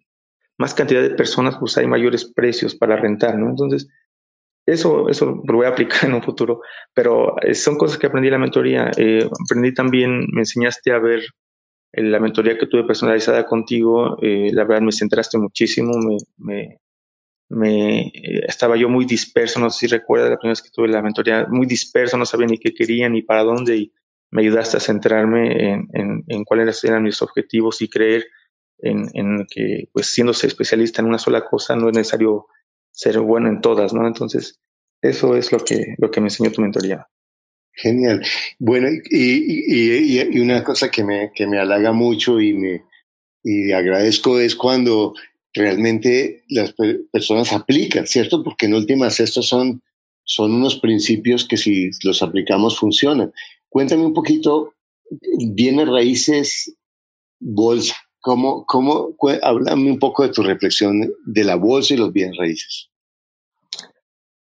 más 0.57 0.73
cantidad 0.73 1.01
de 1.01 1.11
personas, 1.11 1.57
pues 1.57 1.77
hay 1.77 1.87
mayores 1.87 2.25
precios 2.25 2.75
para 2.75 2.95
rentar, 2.95 3.37
¿no? 3.37 3.49
Entonces, 3.49 3.87
eso, 4.67 5.09
eso 5.09 5.41
lo 5.43 5.55
voy 5.55 5.65
a 5.65 5.69
aplicar 5.69 6.05
en 6.09 6.13
un 6.13 6.21
futuro, 6.21 6.61
pero 6.93 7.41
eh, 7.41 7.55
son 7.55 7.77
cosas 7.77 7.97
que 7.97 8.07
aprendí 8.07 8.27
en 8.27 8.33
la 8.33 8.39
mentoría. 8.39 8.91
aprendí 8.91 9.73
también, 9.73 10.27
me 10.31 10.41
enseñaste 10.41 10.91
a 10.91 10.99
ver 10.99 11.23
la 11.93 12.19
mentoría 12.19 12.57
que 12.57 12.67
tuve 12.67 12.83
personalizada 12.83 13.45
contigo, 13.45 14.17
eh, 14.21 14.51
la 14.51 14.65
verdad 14.65 14.83
me 14.83 14.91
centraste 14.91 15.37
muchísimo, 15.37 15.93
me, 16.37 16.79
me, 17.49 18.01
eh, 18.01 18.11
estaba 18.47 18.75
yo 18.75 18.89
muy 18.89 19.05
disperso, 19.05 19.59
no 19.59 19.69
sé 19.69 19.87
si 19.87 19.95
recuerdas 19.95 20.29
la 20.29 20.37
primera 20.37 20.51
vez 20.51 20.61
que 20.61 20.69
tuve 20.69 20.89
la 20.89 21.01
mentoría, 21.01 21.47
muy 21.49 21.65
disperso, 21.65 22.17
no 22.17 22.25
sabía 22.25 22.47
ni 22.47 22.59
qué 22.59 22.73
quería 22.73 23.09
ni 23.09 23.21
para 23.21 23.43
dónde 23.43 23.77
y 23.77 23.93
me 24.29 24.41
ayudaste 24.41 24.77
a 24.77 24.81
centrarme 24.81 25.71
en, 25.71 25.87
en, 25.93 26.23
en 26.27 26.43
cuáles 26.43 26.83
eran 26.83 27.03
mis 27.03 27.21
objetivos 27.21 27.81
y 27.81 27.89
creer 27.89 28.25
en, 28.79 29.07
en, 29.13 29.47
que 29.49 29.89
pues 29.91 30.07
siéndose 30.07 30.47
especialista 30.47 31.01
en 31.01 31.07
una 31.07 31.17
sola 31.17 31.45
cosa 31.45 31.75
no 31.75 31.89
es 31.89 31.95
necesario 31.95 32.47
ser 32.97 33.19
bueno 33.19 33.47
en 33.47 33.61
todas, 33.61 33.93
¿no? 33.93 34.07
Entonces, 34.07 34.59
eso 35.01 35.35
es 35.35 35.51
lo 35.51 35.59
que, 35.59 35.95
lo 35.99 36.09
que 36.09 36.19
me 36.19 36.27
enseñó 36.27 36.51
tu 36.51 36.61
mentoría. 36.61 37.07
Genial. 37.71 38.25
Bueno, 38.57 38.87
y, 38.89 40.17
y, 40.17 40.39
una 40.39 40.63
cosa 40.63 40.89
que 40.89 41.03
me, 41.03 41.31
que 41.33 41.45
me 41.45 41.59
halaga 41.59 41.91
mucho 41.91 42.41
y 42.41 42.53
me 42.55 42.83
y 43.43 43.71
agradezco 43.71 44.39
es 44.39 44.55
cuando 44.55 45.13
realmente 45.53 46.43
las 46.49 46.73
personas 47.11 47.53
aplican, 47.53 48.07
¿cierto? 48.07 48.43
Porque 48.43 48.65
en 48.65 48.73
últimas 48.73 49.19
estos 49.19 49.47
son, 49.47 49.83
son 50.23 50.55
unos 50.55 50.79
principios 50.79 51.47
que 51.47 51.55
si 51.55 51.91
los 52.03 52.23
aplicamos 52.23 52.79
funcionan. 52.79 53.31
Cuéntame 53.69 54.05
un 54.05 54.13
poquito, 54.13 54.73
bienes 55.53 55.87
raíces, 55.87 56.75
bolsa. 57.39 57.95
¿Cómo, 58.19 58.65
cómo, 58.65 59.15
háblame 59.41 59.91
un 59.91 59.99
poco 59.99 60.23
de 60.23 60.33
tu 60.33 60.43
reflexión 60.43 61.01
de 61.25 61.43
la 61.43 61.55
bolsa 61.55 61.93
y 61.93 61.97
los 61.97 62.11
bienes 62.11 62.37
raíces? 62.37 62.89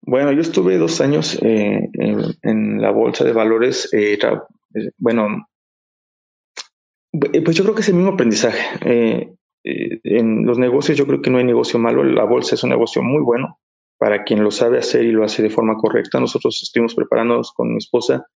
Bueno, 0.08 0.32
yo 0.32 0.42
estuve 0.42 0.78
dos 0.78 1.02
años 1.02 1.40
eh, 1.42 1.90
en, 1.94 2.82
la 2.82 2.92
bolsa 2.92 3.24
de 3.24 3.34
valores. 3.34 3.92
Eh, 3.92 4.14
eh, 4.14 4.92
bueno, 4.98 5.48
pues 7.12 7.56
yo 7.56 7.64
creo 7.64 7.74
que 7.74 7.82
es 7.82 7.90
el 7.90 7.96
mismo 7.96 8.12
aprendizaje. 8.12 9.36
en 9.64 10.46
los 10.46 10.60
negocios 10.60 10.96
yo 10.96 11.08
creo 11.08 11.22
que 11.22 11.32
no 11.32 11.40
hay 11.40 11.44
negocio 11.44 11.80
malo. 11.80 12.04
La 12.04 12.24
bolsa 12.24 12.54
es 12.54 12.64
un 12.64 12.70
negocio 12.70 13.02
muy 13.02 13.24
bueno 13.24 13.60
para 13.98 14.24
quien 14.24 14.44
lo 14.44 14.52
sabe 14.52 14.78
hacer 14.78 15.06
y 15.06 15.12
lo 15.12 15.24
hace 15.24 15.42
de 15.42 15.50
forma 15.50 15.76
correcta. 15.78 16.20
Nosotros 16.20 16.62
estuvimos 16.62 16.94
preparándonos 16.94 17.52
con 17.52 17.72
mi 17.72 17.78
esposa 17.78 18.28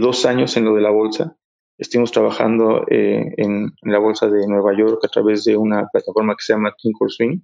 dos 0.00 0.26
años 0.26 0.54
en 0.58 0.66
lo 0.66 0.74
de 0.74 0.82
la 0.82 0.90
bolsa. 0.90 1.38
Estuvimos 1.78 2.12
trabajando 2.12 2.84
en, 2.88 3.72
la 3.82 3.98
bolsa 3.98 4.28
de 4.28 4.46
Nueva 4.46 4.76
York 4.76 5.00
a 5.04 5.08
través 5.08 5.44
de 5.44 5.56
una 5.56 5.88
plataforma 5.92 6.34
que 6.34 6.44
se 6.44 6.52
llama 6.52 6.74
King 6.76 6.92
Swing. 7.08 7.40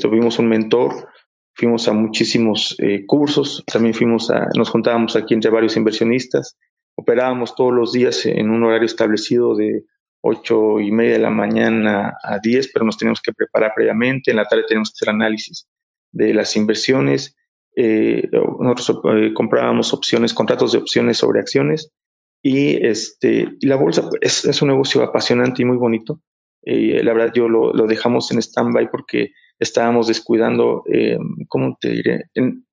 tuvimos 0.00 0.38
un 0.38 0.48
mentor 0.48 1.08
fuimos 1.54 1.88
a 1.88 1.92
muchísimos 1.92 2.76
eh, 2.78 3.06
cursos, 3.06 3.64
también 3.70 3.94
fuimos 3.94 4.30
a, 4.30 4.48
nos 4.56 4.70
juntábamos 4.70 5.16
aquí 5.16 5.34
entre 5.34 5.50
varios 5.50 5.76
inversionistas, 5.76 6.58
operábamos 6.96 7.54
todos 7.54 7.72
los 7.72 7.92
días 7.92 8.26
en 8.26 8.50
un 8.50 8.62
horario 8.64 8.86
establecido 8.86 9.54
de 9.54 9.84
ocho 10.20 10.80
y 10.80 10.90
media 10.90 11.14
de 11.14 11.18
la 11.20 11.30
mañana 11.30 12.14
a 12.22 12.38
10, 12.38 12.70
pero 12.72 12.84
nos 12.84 12.98
teníamos 12.98 13.20
que 13.20 13.32
preparar 13.32 13.72
previamente, 13.74 14.30
en 14.30 14.38
la 14.38 14.46
tarde 14.46 14.64
teníamos 14.66 14.90
que 14.90 14.96
hacer 14.96 15.14
análisis 15.14 15.68
de 16.12 16.34
las 16.34 16.56
inversiones, 16.56 17.36
eh, 17.76 18.28
nosotros 18.60 19.00
eh, 19.16 19.32
comprábamos 19.34 19.92
opciones, 19.92 20.32
contratos 20.32 20.72
de 20.72 20.78
opciones 20.78 21.18
sobre 21.18 21.40
acciones, 21.40 21.90
y, 22.44 22.86
este, 22.86 23.48
la 23.62 23.76
bolsa 23.76 24.08
es, 24.20 24.62
un 24.62 24.68
negocio 24.68 25.02
apasionante 25.02 25.62
y 25.62 25.64
muy 25.64 25.78
bonito. 25.78 26.20
la 26.62 27.12
verdad, 27.12 27.32
yo 27.34 27.48
lo, 27.48 27.72
lo 27.72 27.86
dejamos 27.86 28.30
en 28.30 28.38
stand-by 28.38 28.90
porque 28.90 29.32
estábamos 29.58 30.08
descuidando, 30.08 30.82
eh, 30.92 31.18
¿cómo 31.48 31.76
te 31.80 31.90
diré? 31.90 32.24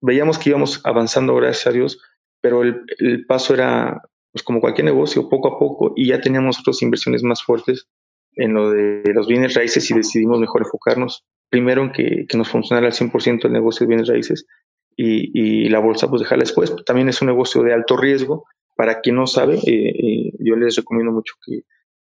veíamos 0.01 0.37
que 0.37 0.49
íbamos 0.49 0.81
avanzando, 0.83 1.35
gracias 1.35 1.67
a 1.67 1.71
Dios, 1.71 2.01
pero 2.41 2.63
el, 2.63 3.25
paso 3.27 3.53
era 3.53 4.01
pues 4.31 4.43
como 4.43 4.61
cualquier 4.61 4.85
negocio, 4.85 5.29
poco 5.29 5.49
a 5.49 5.59
poco, 5.59 5.93
y 5.95 6.07
ya 6.07 6.21
teníamos 6.21 6.59
otras 6.59 6.81
inversiones 6.81 7.23
más 7.23 7.43
fuertes 7.43 7.87
en 8.35 8.53
lo 8.53 8.71
de 8.71 9.03
los 9.13 9.27
bienes 9.27 9.53
raíces 9.53 9.89
y 9.91 9.93
decidimos 9.93 10.39
mejor 10.39 10.61
enfocarnos 10.61 11.25
primero 11.49 11.83
en 11.83 11.91
que, 11.91 12.25
que 12.29 12.37
nos 12.37 12.47
funcionara 12.49 12.87
al 12.87 12.93
100% 12.93 13.45
el 13.45 13.51
negocio 13.51 13.85
de 13.85 13.89
bienes 13.89 14.07
raíces 14.07 14.45
y, 14.95 15.65
y, 15.65 15.69
la 15.69 15.79
bolsa 15.79 16.09
pues 16.09 16.21
dejarla 16.21 16.43
después. 16.43 16.73
También 16.85 17.09
es 17.09 17.21
un 17.21 17.27
negocio 17.27 17.61
de 17.61 17.73
alto 17.73 17.97
riesgo. 17.97 18.45
Para 18.75 19.01
quien 19.01 19.15
no 19.15 19.27
sabe, 19.27 19.55
eh, 19.55 19.89
eh, 19.89 20.31
yo 20.39 20.55
les 20.55 20.75
recomiendo 20.75 21.11
mucho 21.11 21.35
que 21.45 21.63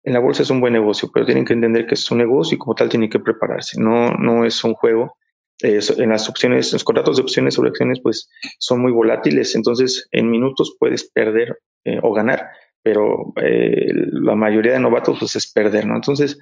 en 0.03 0.13
la 0.13 0.21
bolsa 0.21 0.43
es 0.43 0.51
un 0.51 0.61
buen 0.61 0.73
negocio, 0.73 1.11
pero 1.13 1.27
tienen 1.27 1.45
que 1.45 1.53
entender 1.53 1.87
que 1.87 1.95
es 1.95 2.11
un 2.11 2.19
negocio 2.19 2.55
y 2.55 2.59
como 2.59 2.75
tal 2.75 2.89
tienen 2.89 3.11
que 3.11 3.21
prepararse. 3.21 3.81
No, 3.81 4.11
no 4.13 4.45
es 4.45 4.63
un 4.65 4.75
juego. 4.75 5.17
en 5.63 6.09
las 6.09 6.29
opciones, 6.29 6.73
los 6.73 6.85
contratos 6.85 7.17
de 7.17 7.23
opciones 7.23 7.55
sobre 7.55 7.69
acciones, 7.69 8.01
pues 8.03 8.31
son 8.59 8.81
muy 8.81 8.93
volátiles. 8.93 9.55
Entonces, 9.55 10.09
en 10.11 10.31
minutos 10.31 10.77
puedes 10.79 11.11
perder 11.11 11.59
eh, 11.85 11.99
o 12.03 12.13
ganar, 12.15 12.49
pero 12.83 13.33
eh, 13.37 13.93
la 13.95 14.35
mayoría 14.35 14.73
de 14.73 14.81
novatos, 14.81 15.19
pues 15.19 15.37
es 15.37 15.53
perder, 15.53 15.87
¿no? 15.87 15.97
Entonces, 15.97 16.39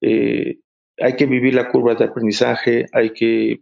eh, 0.00 0.58
hay 0.98 1.16
que 1.16 1.26
vivir 1.26 1.54
la 1.54 1.70
curva 1.70 1.94
de 1.94 2.04
aprendizaje, 2.04 2.86
hay 2.92 3.10
que 3.10 3.60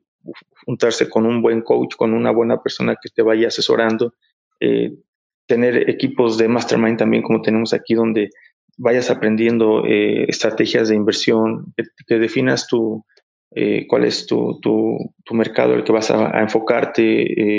juntarse 0.65 1.09
con 1.09 1.27
un 1.27 1.43
buen 1.43 1.63
coach, 1.63 1.97
con 1.97 2.15
una 2.15 2.31
buena 2.31 2.63
persona 2.63 2.97
que 3.01 3.09
te 3.09 3.23
vaya 3.23 3.49
asesorando, 3.49 4.15
tener 5.51 5.91
equipos 5.91 6.39
de 6.39 6.47
mastermind 6.47 6.97
también 6.97 7.25
como 7.25 7.43
tenemos 7.43 7.73
aquí, 7.73 7.95
donde 7.95 8.31
vayas 8.79 9.11
aprendiendo 9.11 9.85
eh, 9.85 10.27
estrategias 10.29 10.89
de 10.89 10.95
inversión, 10.95 11.75
que, 12.07 12.19
definas 12.21 12.69
tu, 12.69 13.05
eh, 13.51 13.85
cuál 13.89 14.05
es 14.05 14.27
tu, 14.27 14.61
tu, 14.61 14.97
tu, 15.25 15.35
mercado 15.35 15.75
al 15.75 15.83
que 15.83 15.91
vas 15.91 16.09
a, 16.13 16.41
enfocarte. 16.41 17.03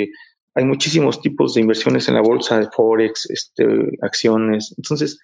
Eh, 0.02 0.08
hay 0.54 0.64
muchísimos 0.64 1.20
tipos 1.20 1.52
de 1.52 1.60
inversiones 1.60 2.08
en 2.08 2.14
la 2.14 2.22
bolsa, 2.22 2.70
Forex, 2.74 3.28
este, 3.28 3.66
acciones. 4.00 4.74
Entonces, 4.78 5.20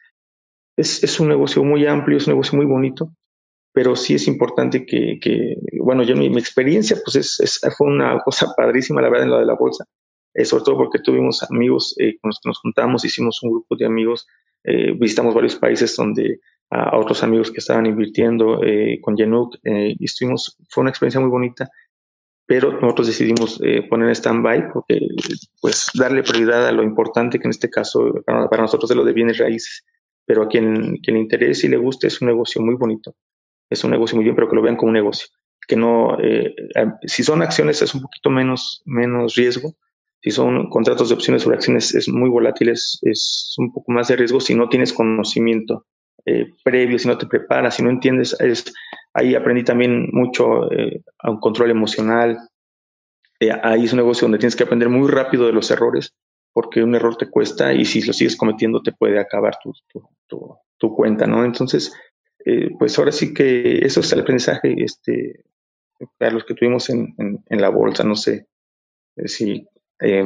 es, 0.76 1.02
es, 1.02 1.18
un 1.20 1.28
negocio 1.28 1.64
muy 1.64 1.86
amplio, 1.86 2.18
es 2.18 2.26
un 2.26 2.34
negocio 2.34 2.58
muy 2.58 2.66
bonito, 2.66 3.12
pero 3.72 3.96
sí 3.96 4.14
es 4.14 4.28
importante 4.28 4.84
que, 4.84 5.18
que 5.22 5.54
bueno, 5.82 6.02
yo 6.02 6.14
mi, 6.16 6.28
mi 6.28 6.38
experiencia, 6.38 6.98
pues 7.02 7.16
es, 7.16 7.40
es, 7.40 7.60
fue 7.78 7.86
una 7.86 8.18
cosa 8.24 8.52
padrísima, 8.54 9.00
la 9.00 9.08
verdad, 9.08 9.24
en 9.24 9.30
lo 9.30 9.38
de 9.38 9.46
la 9.46 9.54
bolsa. 9.54 9.86
Eh, 10.34 10.44
sobre 10.44 10.64
todo 10.64 10.76
porque 10.76 10.98
tuvimos 10.98 11.42
amigos 11.50 11.94
con 12.20 12.28
los 12.28 12.40
que 12.40 12.48
nos 12.48 12.58
juntamos, 12.58 13.04
hicimos 13.04 13.42
un 13.42 13.50
grupo 13.50 13.76
de 13.76 13.86
amigos, 13.86 14.26
visitamos 14.96 15.34
varios 15.34 15.56
países 15.56 15.96
donde 15.96 16.40
a, 16.70 16.98
otros 16.98 17.22
amigos 17.22 17.50
que 17.50 17.58
estaban 17.58 17.86
invirtiendo 17.86 18.60
con 19.00 19.16
Yenuk 19.16 19.56
y 19.64 20.04
estuvimos, 20.04 20.58
fue 20.68 20.82
una 20.82 20.90
experiencia 20.90 21.20
muy 21.20 21.30
bonita 21.30 21.70
pero 22.44 22.72
nosotros 22.72 23.06
decidimos 23.06 23.60
poner 23.88 24.08
en 24.08 24.14
stand-by 24.14 24.72
porque 24.72 24.98
pues 25.60 25.90
darle 25.94 26.22
prioridad 26.22 26.66
a 26.66 26.72
lo 26.72 26.82
importante 26.82 27.38
que 27.38 27.46
en 27.46 27.50
este 27.50 27.70
caso 27.70 28.12
para, 28.26 28.62
nosotros 28.62 28.90
es 28.90 28.96
lo 28.96 29.04
de 29.04 29.12
bienes 29.12 29.38
raíces 29.38 29.84
pero 30.28 30.42
a 30.42 30.48
quien, 30.48 31.00
le 31.02 31.18
interese 31.18 31.66
y 31.66 31.70
le 31.70 31.78
guste 31.78 32.06
es 32.06 32.20
un 32.20 32.28
negocio 32.28 32.60
muy 32.60 32.74
bonito. 32.74 33.16
Es 33.70 33.82
un 33.82 33.90
negocio 33.90 34.14
muy 34.14 34.24
bien, 34.24 34.36
pero 34.36 34.48
que 34.48 34.56
lo 34.56 34.62
vean 34.62 34.76
como 34.76 34.90
un 34.90 34.94
negocio. 34.94 35.26
Que 35.66 35.74
no, 35.74 36.18
eh, 36.22 36.54
si 37.06 37.24
son 37.24 37.40
acciones 37.40 37.80
es 37.80 37.94
un 37.94 38.02
poquito 38.02 38.28
menos, 38.28 38.82
menos 38.84 39.34
riesgo. 39.36 39.74
Si 40.20 40.30
son 40.30 40.68
contratos 40.68 41.08
de 41.08 41.14
opciones 41.14 41.42
sobre 41.42 41.56
acciones 41.56 41.94
es 41.94 42.08
muy 42.08 42.28
volátil, 42.28 42.70
es, 42.70 42.98
es 43.02 43.54
un 43.58 43.72
poco 43.72 43.92
más 43.92 44.08
de 44.08 44.16
riesgo 44.16 44.40
si 44.40 44.54
no 44.54 44.68
tienes 44.68 44.92
conocimiento 44.92 45.86
eh, 46.26 46.46
previo, 46.64 46.98
si 46.98 47.08
no 47.08 47.16
te 47.16 47.26
preparas, 47.26 47.76
si 47.76 47.82
no 47.82 47.90
entiendes. 47.90 48.36
Es, 48.40 48.72
ahí 49.14 49.34
aprendí 49.34 49.64
también 49.64 50.08
mucho 50.12 50.70
eh, 50.72 51.02
a 51.18 51.30
un 51.30 51.38
control 51.40 51.70
emocional. 51.70 52.38
ahí 53.62 53.84
es 53.84 53.92
un 53.92 53.98
negocio 53.98 54.24
donde 54.26 54.38
tienes 54.38 54.56
que 54.56 54.64
aprender 54.64 54.88
muy 54.88 55.08
rápido 55.08 55.46
de 55.46 55.52
los 55.52 55.70
errores 55.70 56.12
porque 56.58 56.82
un 56.82 56.92
error 56.94 57.16
te 57.16 57.30
cuesta 57.30 57.72
y 57.72 57.84
si 57.84 58.02
lo 58.02 58.12
sigues 58.12 58.36
cometiendo 58.36 58.82
te 58.82 58.90
puede 58.90 59.20
acabar 59.20 59.58
tu, 59.62 59.72
tu, 60.76 60.94
cuenta, 60.94 61.24
¿no? 61.24 61.44
Entonces, 61.44 61.92
eh, 62.44 62.70
pues 62.76 62.98
ahora 62.98 63.12
sí 63.12 63.32
que 63.32 63.78
eso 63.78 64.00
es 64.00 64.12
el 64.12 64.20
aprendizaje 64.22 64.74
este, 64.82 65.44
para 66.18 66.32
los 66.32 66.44
que 66.44 66.54
tuvimos 66.54 66.90
en, 66.90 67.14
en, 67.16 67.60
la 67.60 67.68
bolsa, 67.68 68.02
no 68.02 68.16
sé 68.16 68.48
eh, 69.14 69.28
si 69.28 69.68
eh, 70.00 70.24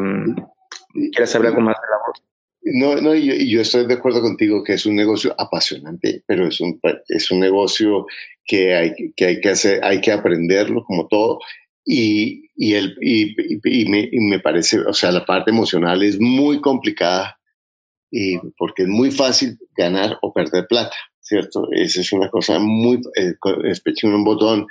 quieras 1.13 1.35
hablar 1.35 1.53
algo 1.53 1.63
más 1.63 1.77
de 1.77 1.89
la 1.91 1.99
bolsa. 2.07 2.23
No, 2.65 3.01
no, 3.01 3.15
y 3.15 3.51
yo, 3.51 3.61
estoy 3.61 3.87
de 3.87 3.95
acuerdo 3.95 4.21
contigo 4.21 4.63
que 4.63 4.75
es 4.75 4.87
un 4.87 4.95
negocio 4.95 5.35
apasionante, 5.37 6.23
pero 6.27 6.47
es 6.47 6.61
un, 6.61 6.81
es 7.09 7.31
un 7.33 7.41
negocio 7.41 8.07
que 8.45 8.75
hay 8.75 8.93
que, 9.17 9.27
hay 9.27 9.41
que 9.41 9.49
hacer, 9.49 9.85
hay 9.85 10.01
que 10.01 10.13
aprenderlo 10.13 10.85
como 10.85 11.09
todo. 11.09 11.41
Y, 11.85 12.51
y, 12.55 12.75
el, 12.75 12.97
y, 13.01 13.35
y, 13.65 13.89
me, 13.91 14.09
y, 14.13 14.21
me, 14.21 14.39
parece, 14.39 14.79
o 14.79 14.93
sea, 14.93 15.11
la 15.11 15.27
parte 15.27 15.51
emocional 15.51 16.05
es 16.05 16.21
muy 16.21 16.61
complicada 16.61 17.41
y 18.13 18.39
porque 18.57 18.83
es 18.83 18.89
muy 18.89 19.11
fácil 19.11 19.59
ganar 19.77 20.19
o 20.23 20.33
perder 20.33 20.67
plata, 20.69 20.95
¿cierto? 21.19 21.67
Esa 21.73 22.03
es 22.03 22.13
una 22.13 22.29
cosa 22.29 22.61
muy, 22.61 23.01
eh, 23.17 23.35
un 24.05 24.25
botón 24.25 24.67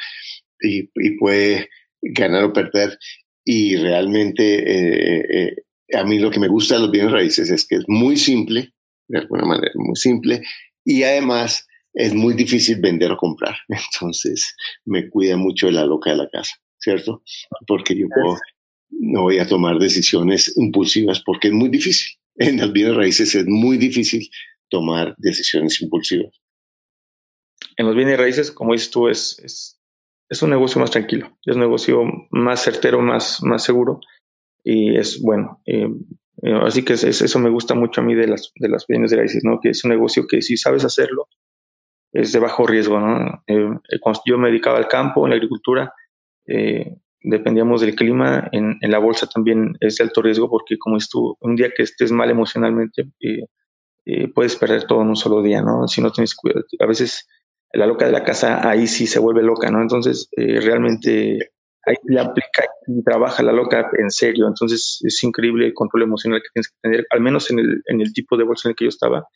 y, 0.62 0.84
puede 1.18 1.70
ganar 2.02 2.44
o 2.46 2.54
perder. 2.54 2.98
Y 3.44 3.76
realmente 3.78 4.44
eh, 4.44 5.26
eh, 5.30 5.98
a 5.98 6.04
mí 6.04 6.20
lo 6.20 6.30
que 6.32 6.40
me 6.40 6.48
gusta 6.48 6.76
de 6.76 6.82
los 6.82 6.92
bienes 6.92 7.12
raíces 7.12 7.50
es 7.50 7.66
que 7.68 7.76
es 7.76 7.84
muy 7.88 8.18
simple, 8.18 8.74
de 9.08 9.20
alguna 9.20 9.46
manera, 9.46 9.72
muy 9.76 9.96
simple, 9.96 10.42
y 10.86 11.04
además 11.04 11.68
es 11.94 12.14
muy 12.14 12.34
difícil 12.34 12.80
vender 12.80 13.12
o 13.12 13.18
comprar. 13.18 13.58
Entonces 13.68 14.56
me 14.86 15.10
cuida 15.10 15.38
mucho 15.38 15.68
de 15.68 15.74
la 15.74 15.86
loca 15.86 16.12
de 16.12 16.18
la 16.18 16.30
casa. 16.30 16.56
¿cierto? 16.82 17.24
Porque 17.68 17.96
yo 17.98 18.08
no 18.90 19.22
voy 19.22 19.40
a 19.40 19.48
tomar 19.48 19.78
decisiones 19.78 20.58
impulsivas 20.58 21.22
porque 21.22 21.48
es 21.50 21.54
muy 21.54 21.70
difícil. 21.70 22.18
En 22.36 22.58
las 22.58 22.72
bienes 22.72 22.96
raíces 22.96 23.36
es 23.36 23.46
muy 23.46 23.78
difícil 23.78 24.30
tomar 24.70 25.14
decisiones 25.18 25.82
impulsivas. 25.82 26.34
En 27.76 27.86
los 27.86 27.96
bienes 27.96 28.18
raíces, 28.18 28.52
como 28.52 28.72
dices 28.72 28.90
tú, 28.90 29.10
es, 29.10 29.38
es, 29.40 29.81
es 30.32 30.42
un 30.42 30.50
negocio 30.50 30.80
más 30.80 30.92
tranquilo, 30.92 31.38
es 31.46 31.56
un 31.56 31.62
negocio 31.62 32.04
más 32.32 32.64
certero, 32.64 33.02
más, 33.02 33.44
más 33.44 33.64
seguro 33.64 34.00
y 34.64 34.96
es 34.96 35.22
bueno. 35.22 35.62
Eh, 35.66 35.90
eh, 36.44 36.60
así 36.64 36.86
que 36.86 36.94
eso 36.94 37.40
me 37.40 37.50
gusta 37.50 37.76
mucho 37.76 38.00
a 38.00 38.04
mí 38.06 38.16
de 38.16 38.28
las, 38.28 38.54
de 38.56 38.70
las 38.70 38.88
bienes 38.88 39.12
raíces, 39.12 39.44
¿no? 39.44 39.60
Que 39.60 39.70
es 39.72 39.84
un 39.84 39.92
negocio 39.92 40.26
que 40.28 40.42
si 40.42 40.56
sabes 40.56 40.86
hacerlo, 40.86 41.28
es 42.14 42.32
de 42.32 42.40
bajo 42.40 42.66
riesgo, 42.66 42.98
¿no? 43.02 43.44
Eh, 43.46 44.00
cuando 44.00 44.22
yo 44.26 44.38
me 44.38 44.48
dedicaba 44.48 44.78
al 44.78 44.88
campo, 44.88 45.26
en 45.26 45.32
la 45.32 45.36
agricultura, 45.36 45.94
eh, 46.48 46.96
dependíamos 47.22 47.82
del 47.82 47.94
clima, 47.94 48.48
en, 48.54 48.80
la 48.82 49.00
bolsa 49.00 49.28
también 49.28 49.76
es 49.82 49.98
de 49.98 50.06
alto 50.06 50.22
riesgo 50.22 50.50
porque 50.50 50.78
como 50.78 50.96
es 50.96 51.10
tú, 51.10 51.38
un 51.42 51.58
día 51.58 51.72
que 51.76 51.84
estés 51.84 52.14
mal 52.14 52.30
emocionalmente, 52.30 53.12
eh, 53.20 53.48
eh, 54.06 54.28
puedes 54.30 54.56
perder 54.56 54.86
todo 54.86 55.02
en 55.02 55.10
un 55.10 55.18
solo 55.18 55.42
día, 55.42 55.62
¿no? 55.62 55.90
Si 55.90 56.02
no 56.02 56.10
tienes 56.12 56.36
cuidado. 56.36 56.66
A 56.80 56.86
veces 56.86 57.28
la 57.74 57.86
loca 57.86 58.06
de 58.06 58.12
la 58.12 58.24
casa 58.24 58.68
ahí 58.70 58.88
sí 58.88 59.08
se 59.08 59.20
vuelve 59.20 59.44
loca, 59.44 59.72
¿no? 59.72 59.82
Entonces, 59.82 60.30
realmente 60.36 61.52
ahí 61.86 61.96
le 62.04 62.20
aplica 62.20 62.66
y 62.88 63.04
trabaja 63.04 63.44
la 63.44 63.52
loca 63.52 63.90
en 63.98 64.12
serio. 64.12 64.48
Entonces, 64.48 65.00
es 65.02 65.24
increíble 65.24 65.66
el 65.66 65.74
control 65.74 66.04
emocional 66.04 66.42
que 66.42 66.50
tienes 66.54 66.70
que 66.70 66.78
tener, 66.82 67.08
al 67.10 67.22
menos 67.22 67.50
en 67.52 67.60
el, 67.60 67.82
en 67.86 68.02
el 68.02 68.14
tipo 68.14 68.38
de 68.38 68.44
bolsa 68.44 68.68
en 68.68 68.72
el 68.72 68.76
que 68.76 68.86
yo 68.86 68.90
estaba. 68.90 69.28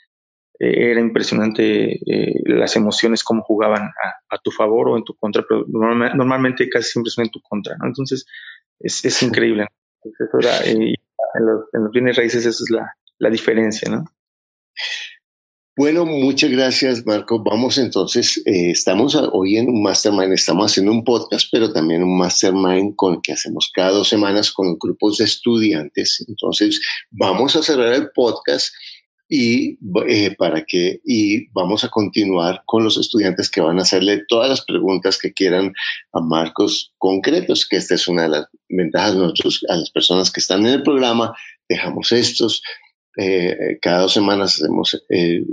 Eh, 0.60 0.92
era 0.92 1.02
impresionante 1.02 1.96
eh, 1.96 2.34
las 2.46 2.76
emociones 2.78 3.24
cómo 3.24 3.42
jugaban 3.44 3.90
a, 4.30 4.38
tu 4.44 4.52
favor 4.52 4.90
o 4.90 4.98
en 4.98 5.04
tu 5.04 5.16
contra, 5.16 5.44
pero 5.48 5.66
normalmente 5.68 6.70
casi 6.70 6.92
siempre 6.92 7.10
son 7.10 7.26
en 7.26 7.32
tu 7.32 7.42
contra, 7.42 7.76
¿no? 7.78 7.88
Entonces 7.88 8.26
es, 8.80 9.04
es 9.04 9.24
increíble. 9.24 9.68
Eh, 10.04 10.94
en, 11.34 11.46
los, 11.46 11.92
bienes 11.92 12.16
raíces 12.16 12.46
esa 12.46 12.64
es 12.64 12.70
la, 12.70 12.94
la 13.18 13.30
diferencia, 13.30 13.90
¿no? 13.90 14.06
Bueno, 15.78 16.06
muchas 16.06 16.52
gracias, 16.52 17.06
Marco. 17.06 17.44
Vamos 17.44 17.78
entonces, 17.78 18.42
estamos 18.46 19.14
hoy 19.34 19.58
en 19.58 19.68
un 19.68 19.84
mastermind, 19.84 20.32
estamos 20.32 20.72
haciendo 20.72 20.94
un 20.94 21.04
podcast, 21.04 21.50
pero 21.52 21.74
también 21.74 22.02
un 22.02 22.18
mastermind 22.18 22.96
con 22.96 23.16
el 23.16 23.20
que 23.22 23.34
hacemos 23.34 23.70
cada 23.74 23.92
dos 23.92 24.08
semanas 24.08 24.54
con 24.54 24.78
grupos 24.80 25.18
de 25.18 25.26
estudiantes. 25.26 26.24
Entonces, 26.30 26.80
vamos 27.12 27.58
a 27.58 27.62
cerrar 27.62 27.92
el 27.92 28.10
podcast 28.16 28.74
y 29.28 29.78
eh, 30.08 30.34
para 30.38 30.64
que 30.64 31.02
y 31.04 31.50
vamos 31.50 31.84
a 31.84 31.90
continuar 31.90 32.62
con 32.66 32.86
los 32.86 32.98
estudiantes 32.98 33.50
que 33.50 33.60
van 33.60 33.80
a 33.80 33.82
hacerle 33.82 34.24
todas 34.30 34.48
las 34.48 34.64
preguntas 34.64 35.18
que 35.18 35.34
quieran 35.34 35.74
a 36.14 36.22
Marcos 36.22 36.94
concretos, 36.98 37.68
que 37.68 37.76
esta 37.76 37.96
es 37.96 38.08
una 38.08 38.24
de 38.24 38.30
las 38.30 38.46
ventajas 38.70 39.16
nosotros 39.16 39.66
a 39.68 39.76
las 39.76 39.92
personas 39.92 40.32
que 40.32 40.40
están 40.40 40.66
en 40.66 40.76
el 40.76 40.84
programa, 40.84 41.36
dejamos 41.68 42.14
estos, 42.14 42.62
eh, 43.18 43.78
cada 43.82 44.02
dos 44.02 44.14
semanas 44.14 44.56
hacemos, 44.56 45.06
eh, 45.10 45.44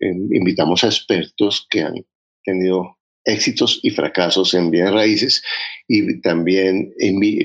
invitamos 0.00 0.84
a 0.84 0.88
expertos 0.88 1.66
que 1.68 1.82
han 1.82 1.94
tenido 2.44 2.96
éxitos 3.24 3.80
y 3.82 3.90
fracasos 3.90 4.54
en 4.54 4.70
bienes 4.70 4.92
raíces 4.92 5.42
y 5.86 6.20
también 6.22 6.94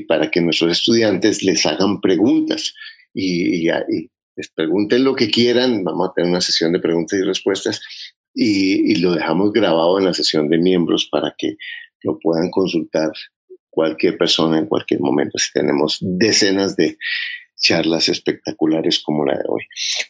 para 0.07 0.31
que 0.31 0.41
nuestros 0.41 0.71
estudiantes 0.71 1.43
les 1.43 1.65
hagan 1.65 1.99
preguntas 1.99 2.73
y, 3.13 3.67
y, 3.67 4.09
les 4.37 4.49
pregunten 4.49 5.03
lo 5.03 5.15
que 5.15 5.29
quieran, 5.29 5.83
vamos 5.83 6.09
a 6.09 6.13
tener 6.13 6.29
una 6.29 6.41
sesión 6.41 6.73
de 6.73 6.79
preguntas 6.79 7.17
y 7.17 7.23
respuestas 7.23 7.81
y, 8.33 8.95
lo 8.95 9.13
dejamos 9.13 9.53
grabado 9.53 9.97
en 9.97 10.05
la 10.05 10.13
sesión 10.13 10.49
de 10.49 10.57
miembros 10.57 11.07
para 11.09 11.33
que 11.37 11.55
lo 12.03 12.19
puedan 12.19 12.51
consultar 12.51 13.11
cualquier 13.69 14.17
persona 14.17 14.59
en 14.59 14.67
cualquier 14.67 14.99
momento. 14.99 15.37
Si 15.37 15.51
tenemos 15.53 15.97
decenas 16.01 16.75
de 16.75 16.97
charlas 17.59 18.09
espectaculares 18.09 18.99
como 18.99 19.25
la 19.25 19.33
de 19.33 19.43
hoy. 19.47 19.63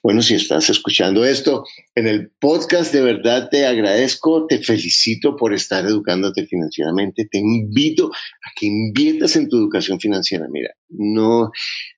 Bueno, 0.03 0.21
si 0.21 0.35
estás 0.35 0.69
escuchando 0.69 1.23
esto 1.25 1.65
en 1.95 2.07
el 2.07 2.31
podcast, 2.39 2.93
de 2.93 3.01
verdad 3.01 3.49
te 3.49 3.65
agradezco, 3.65 4.47
te 4.47 4.59
felicito 4.59 5.35
por 5.35 5.53
estar 5.53 5.85
educándote 5.85 6.45
financieramente, 6.45 7.27
te 7.29 7.37
invito 7.37 8.11
a 8.11 8.51
que 8.55 8.65
inviertas 8.67 9.35
en 9.35 9.49
tu 9.49 9.57
educación 9.57 9.99
financiera. 9.99 10.47
Mira, 10.49 10.73
no, 10.89 11.51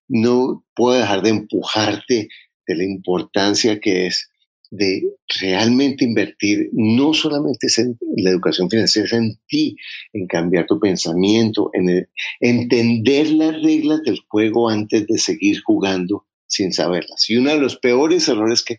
no 0.08 0.66
puedo 0.76 1.00
dejar 1.00 1.22
de 1.22 1.30
empujarte 1.30 2.30
de 2.68 2.76
la 2.76 2.84
importancia 2.84 3.80
que 3.80 4.08
es 4.08 4.30
de 4.72 5.04
realmente 5.40 6.06
invertir 6.06 6.70
no 6.74 7.14
solamente 7.14 7.68
en 7.78 7.98
la 8.18 8.32
educación 8.32 8.70
financiera, 8.70 9.06
es 9.06 9.14
en 9.14 9.40
ti, 9.48 9.76
en 10.14 10.28
cambiar 10.28 10.66
tu 10.66 10.80
pensamiento, 10.80 11.70
en 11.74 12.08
entender 12.40 13.30
las 13.32 13.62
reglas 13.62 14.02
del 14.04 14.20
juego 14.28 14.70
antes 14.70 15.08
de 15.08 15.18
seguir 15.18 15.62
jugando 15.64 16.26
sin 16.48 16.74
saberlas. 16.74 17.30
Y 17.30 17.38
uno 17.38 17.52
de 17.52 17.60
los 17.60 17.78
peores 17.78 18.28
errores 18.28 18.64
que, 18.64 18.78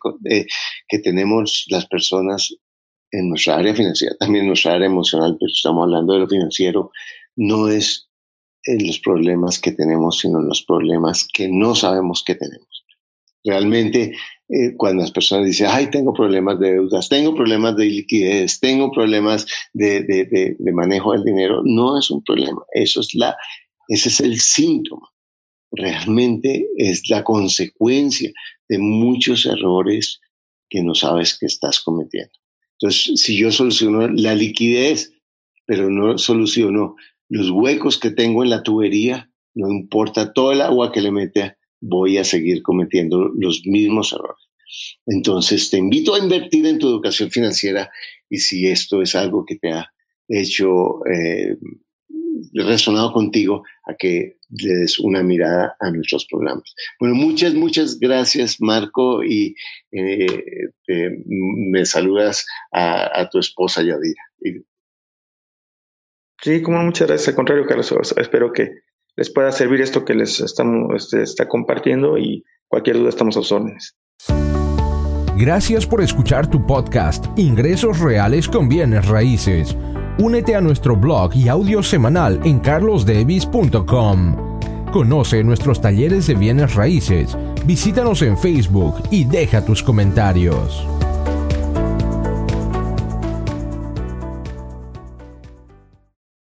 que 0.89 0.99
tenemos 0.99 1.67
las 1.69 1.87
personas 1.87 2.55
en 3.11 3.29
nuestra 3.31 3.57
área 3.57 3.75
financiera, 3.75 4.17
también 4.19 4.43
en 4.43 4.49
nuestra 4.49 4.75
área 4.75 4.87
emocional, 4.87 5.37
pero 5.39 5.51
estamos 5.51 5.85
hablando 5.85 6.15
de 6.15 6.21
lo 6.21 6.29
financiero, 6.29 6.91
no 7.37 7.69
es 7.69 8.09
en 8.65 8.87
los 8.87 8.99
problemas 8.99 9.59
que 9.59 9.73
tenemos, 9.73 10.19
sino 10.19 10.41
en 10.41 10.49
los 10.49 10.63
problemas 10.63 11.27
que 11.33 11.49
no 11.49 11.75
sabemos 11.75 12.23
que 12.25 12.35
tenemos. 12.35 12.85
Realmente, 13.45 14.15
eh, 14.51 14.75
cuando 14.77 15.03
las 15.03 15.13
personas 15.13 15.47
dicen, 15.47 15.67
ay, 15.71 15.91
tengo 15.91 16.15
problemas 16.15 16.59
de 16.59 16.73
deudas, 16.73 17.09
tengo 17.11 17.35
problemas 17.35 17.77
de 17.77 17.85
liquidez, 17.85 18.59
tengo 18.61 18.91
problemas 18.91 19.47
de, 19.75 20.03
de, 20.03 20.73
manejo 20.73 21.13
del 21.13 21.25
dinero, 21.25 21.63
no 21.65 21.99
es 21.99 22.11
un 22.11 22.23
problema, 22.25 22.63
eso 22.73 23.01
es 23.01 23.15
la, 23.15 23.37
ese 23.89 24.09
es 24.09 24.21
el 24.21 24.41
síntoma. 24.41 25.09
Realmente 25.71 26.67
es 26.79 27.11
la 27.11 27.25
consecuencia 27.25 28.33
de 28.69 28.79
muchos 28.79 29.45
errores 29.45 30.21
que 30.71 30.83
no 30.83 30.95
sabes 30.95 31.39
que 31.39 31.45
estás 31.45 31.81
cometiendo. 31.81 32.33
Entonces, 32.81 33.21
si 33.21 33.37
yo 33.37 33.53
soluciono 33.53 34.09
la 34.09 34.35
liquidez, 34.35 35.13
pero 35.67 35.91
no 35.91 36.17
soluciono 36.17 36.97
los 37.29 37.51
huecos 37.51 37.99
que 37.99 38.11
tengo 38.11 38.43
en 38.43 38.49
la 38.49 38.63
tubería, 38.63 39.31
no 39.55 39.71
importa 39.71 40.33
todo 40.33 40.53
el 40.53 40.63
agua 40.63 40.91
que 40.91 41.03
le 41.03 41.11
meta, 41.11 41.59
voy 41.81 42.19
a 42.19 42.25
seguir 42.25 42.63
cometiendo 42.63 43.29
los 43.29 43.63
mismos 43.65 44.13
errores. 44.13 44.49
Entonces, 45.07 45.71
te 45.71 45.79
invito 45.79 46.15
a 46.15 46.19
invertir 46.19 46.67
en 46.67 46.79
tu 46.79 46.89
educación 46.89 47.31
financiera 47.31 47.91
y 48.29 48.39
si 48.39 48.67
esto 48.67 49.01
es 49.03 49.15
algo 49.15 49.45
que 49.47 49.57
te 49.57 49.73
ha 49.73 49.91
hecho 50.29 51.01
eh, 51.07 51.57
resonado 52.53 53.13
contigo, 53.13 53.63
a 53.87 53.95
que 53.95 54.37
le 54.51 54.75
des 54.75 54.99
una 54.99 55.23
mirada 55.23 55.77
a 55.81 55.91
nuestros 55.91 56.27
programas. 56.27 56.75
Bueno, 57.01 57.15
muchas, 57.15 57.55
muchas 57.55 57.99
gracias, 57.99 58.61
Marco, 58.61 59.23
y 59.25 59.55
eh, 59.93 60.27
me 61.27 61.85
saludas 61.85 62.47
a, 62.73 63.29
tu 63.31 63.39
esposa 63.39 63.83
Yadira. 63.83 64.23
Sí, 66.41 66.63
como 66.63 66.83
muchas 66.83 67.09
gracias. 67.09 67.29
Al 67.29 67.35
contrario, 67.35 67.67
Carlos, 67.67 67.93
espero 68.17 68.53
que 68.53 68.71
les 69.19 69.31
pueda 69.31 69.51
servir 69.51 69.81
esto 69.81 70.05
que 70.05 70.15
les 70.15 70.39
estamos 70.39 70.95
este, 70.95 71.23
está 71.23 71.49
compartiendo 71.49 72.17
y 72.17 72.45
cualquier 72.69 72.99
duda 72.99 73.09
estamos 73.09 73.37
a 73.37 73.41
sus 73.41 73.51
órdenes. 73.51 73.97
Gracias 75.37 75.87
por 75.87 76.03
escuchar 76.03 76.49
tu 76.49 76.65
podcast 76.65 77.27
Ingresos 77.37 77.99
Reales 77.99 78.49
con 78.49 78.69
Bienes 78.69 79.09
Raíces. 79.09 79.77
Únete 80.21 80.55
a 80.55 80.61
nuestro 80.61 80.97
blog 80.97 81.35
y 81.35 81.49
audio 81.49 81.83
semanal 81.83 82.41
en 82.45 82.61
carlosdevis.com. 82.61 84.61
Conoce 84.93 85.43
nuestros 85.43 85.81
talleres 85.81 86.29
de 86.29 86.35
bienes 86.35 86.77
raíces, 86.77 87.37
visítanos 87.67 88.23
en 88.23 88.39
Facebook 88.39 89.03
y 89.11 89.25
deja 89.25 89.65
tus 89.65 89.83
comentarios. 89.83 90.87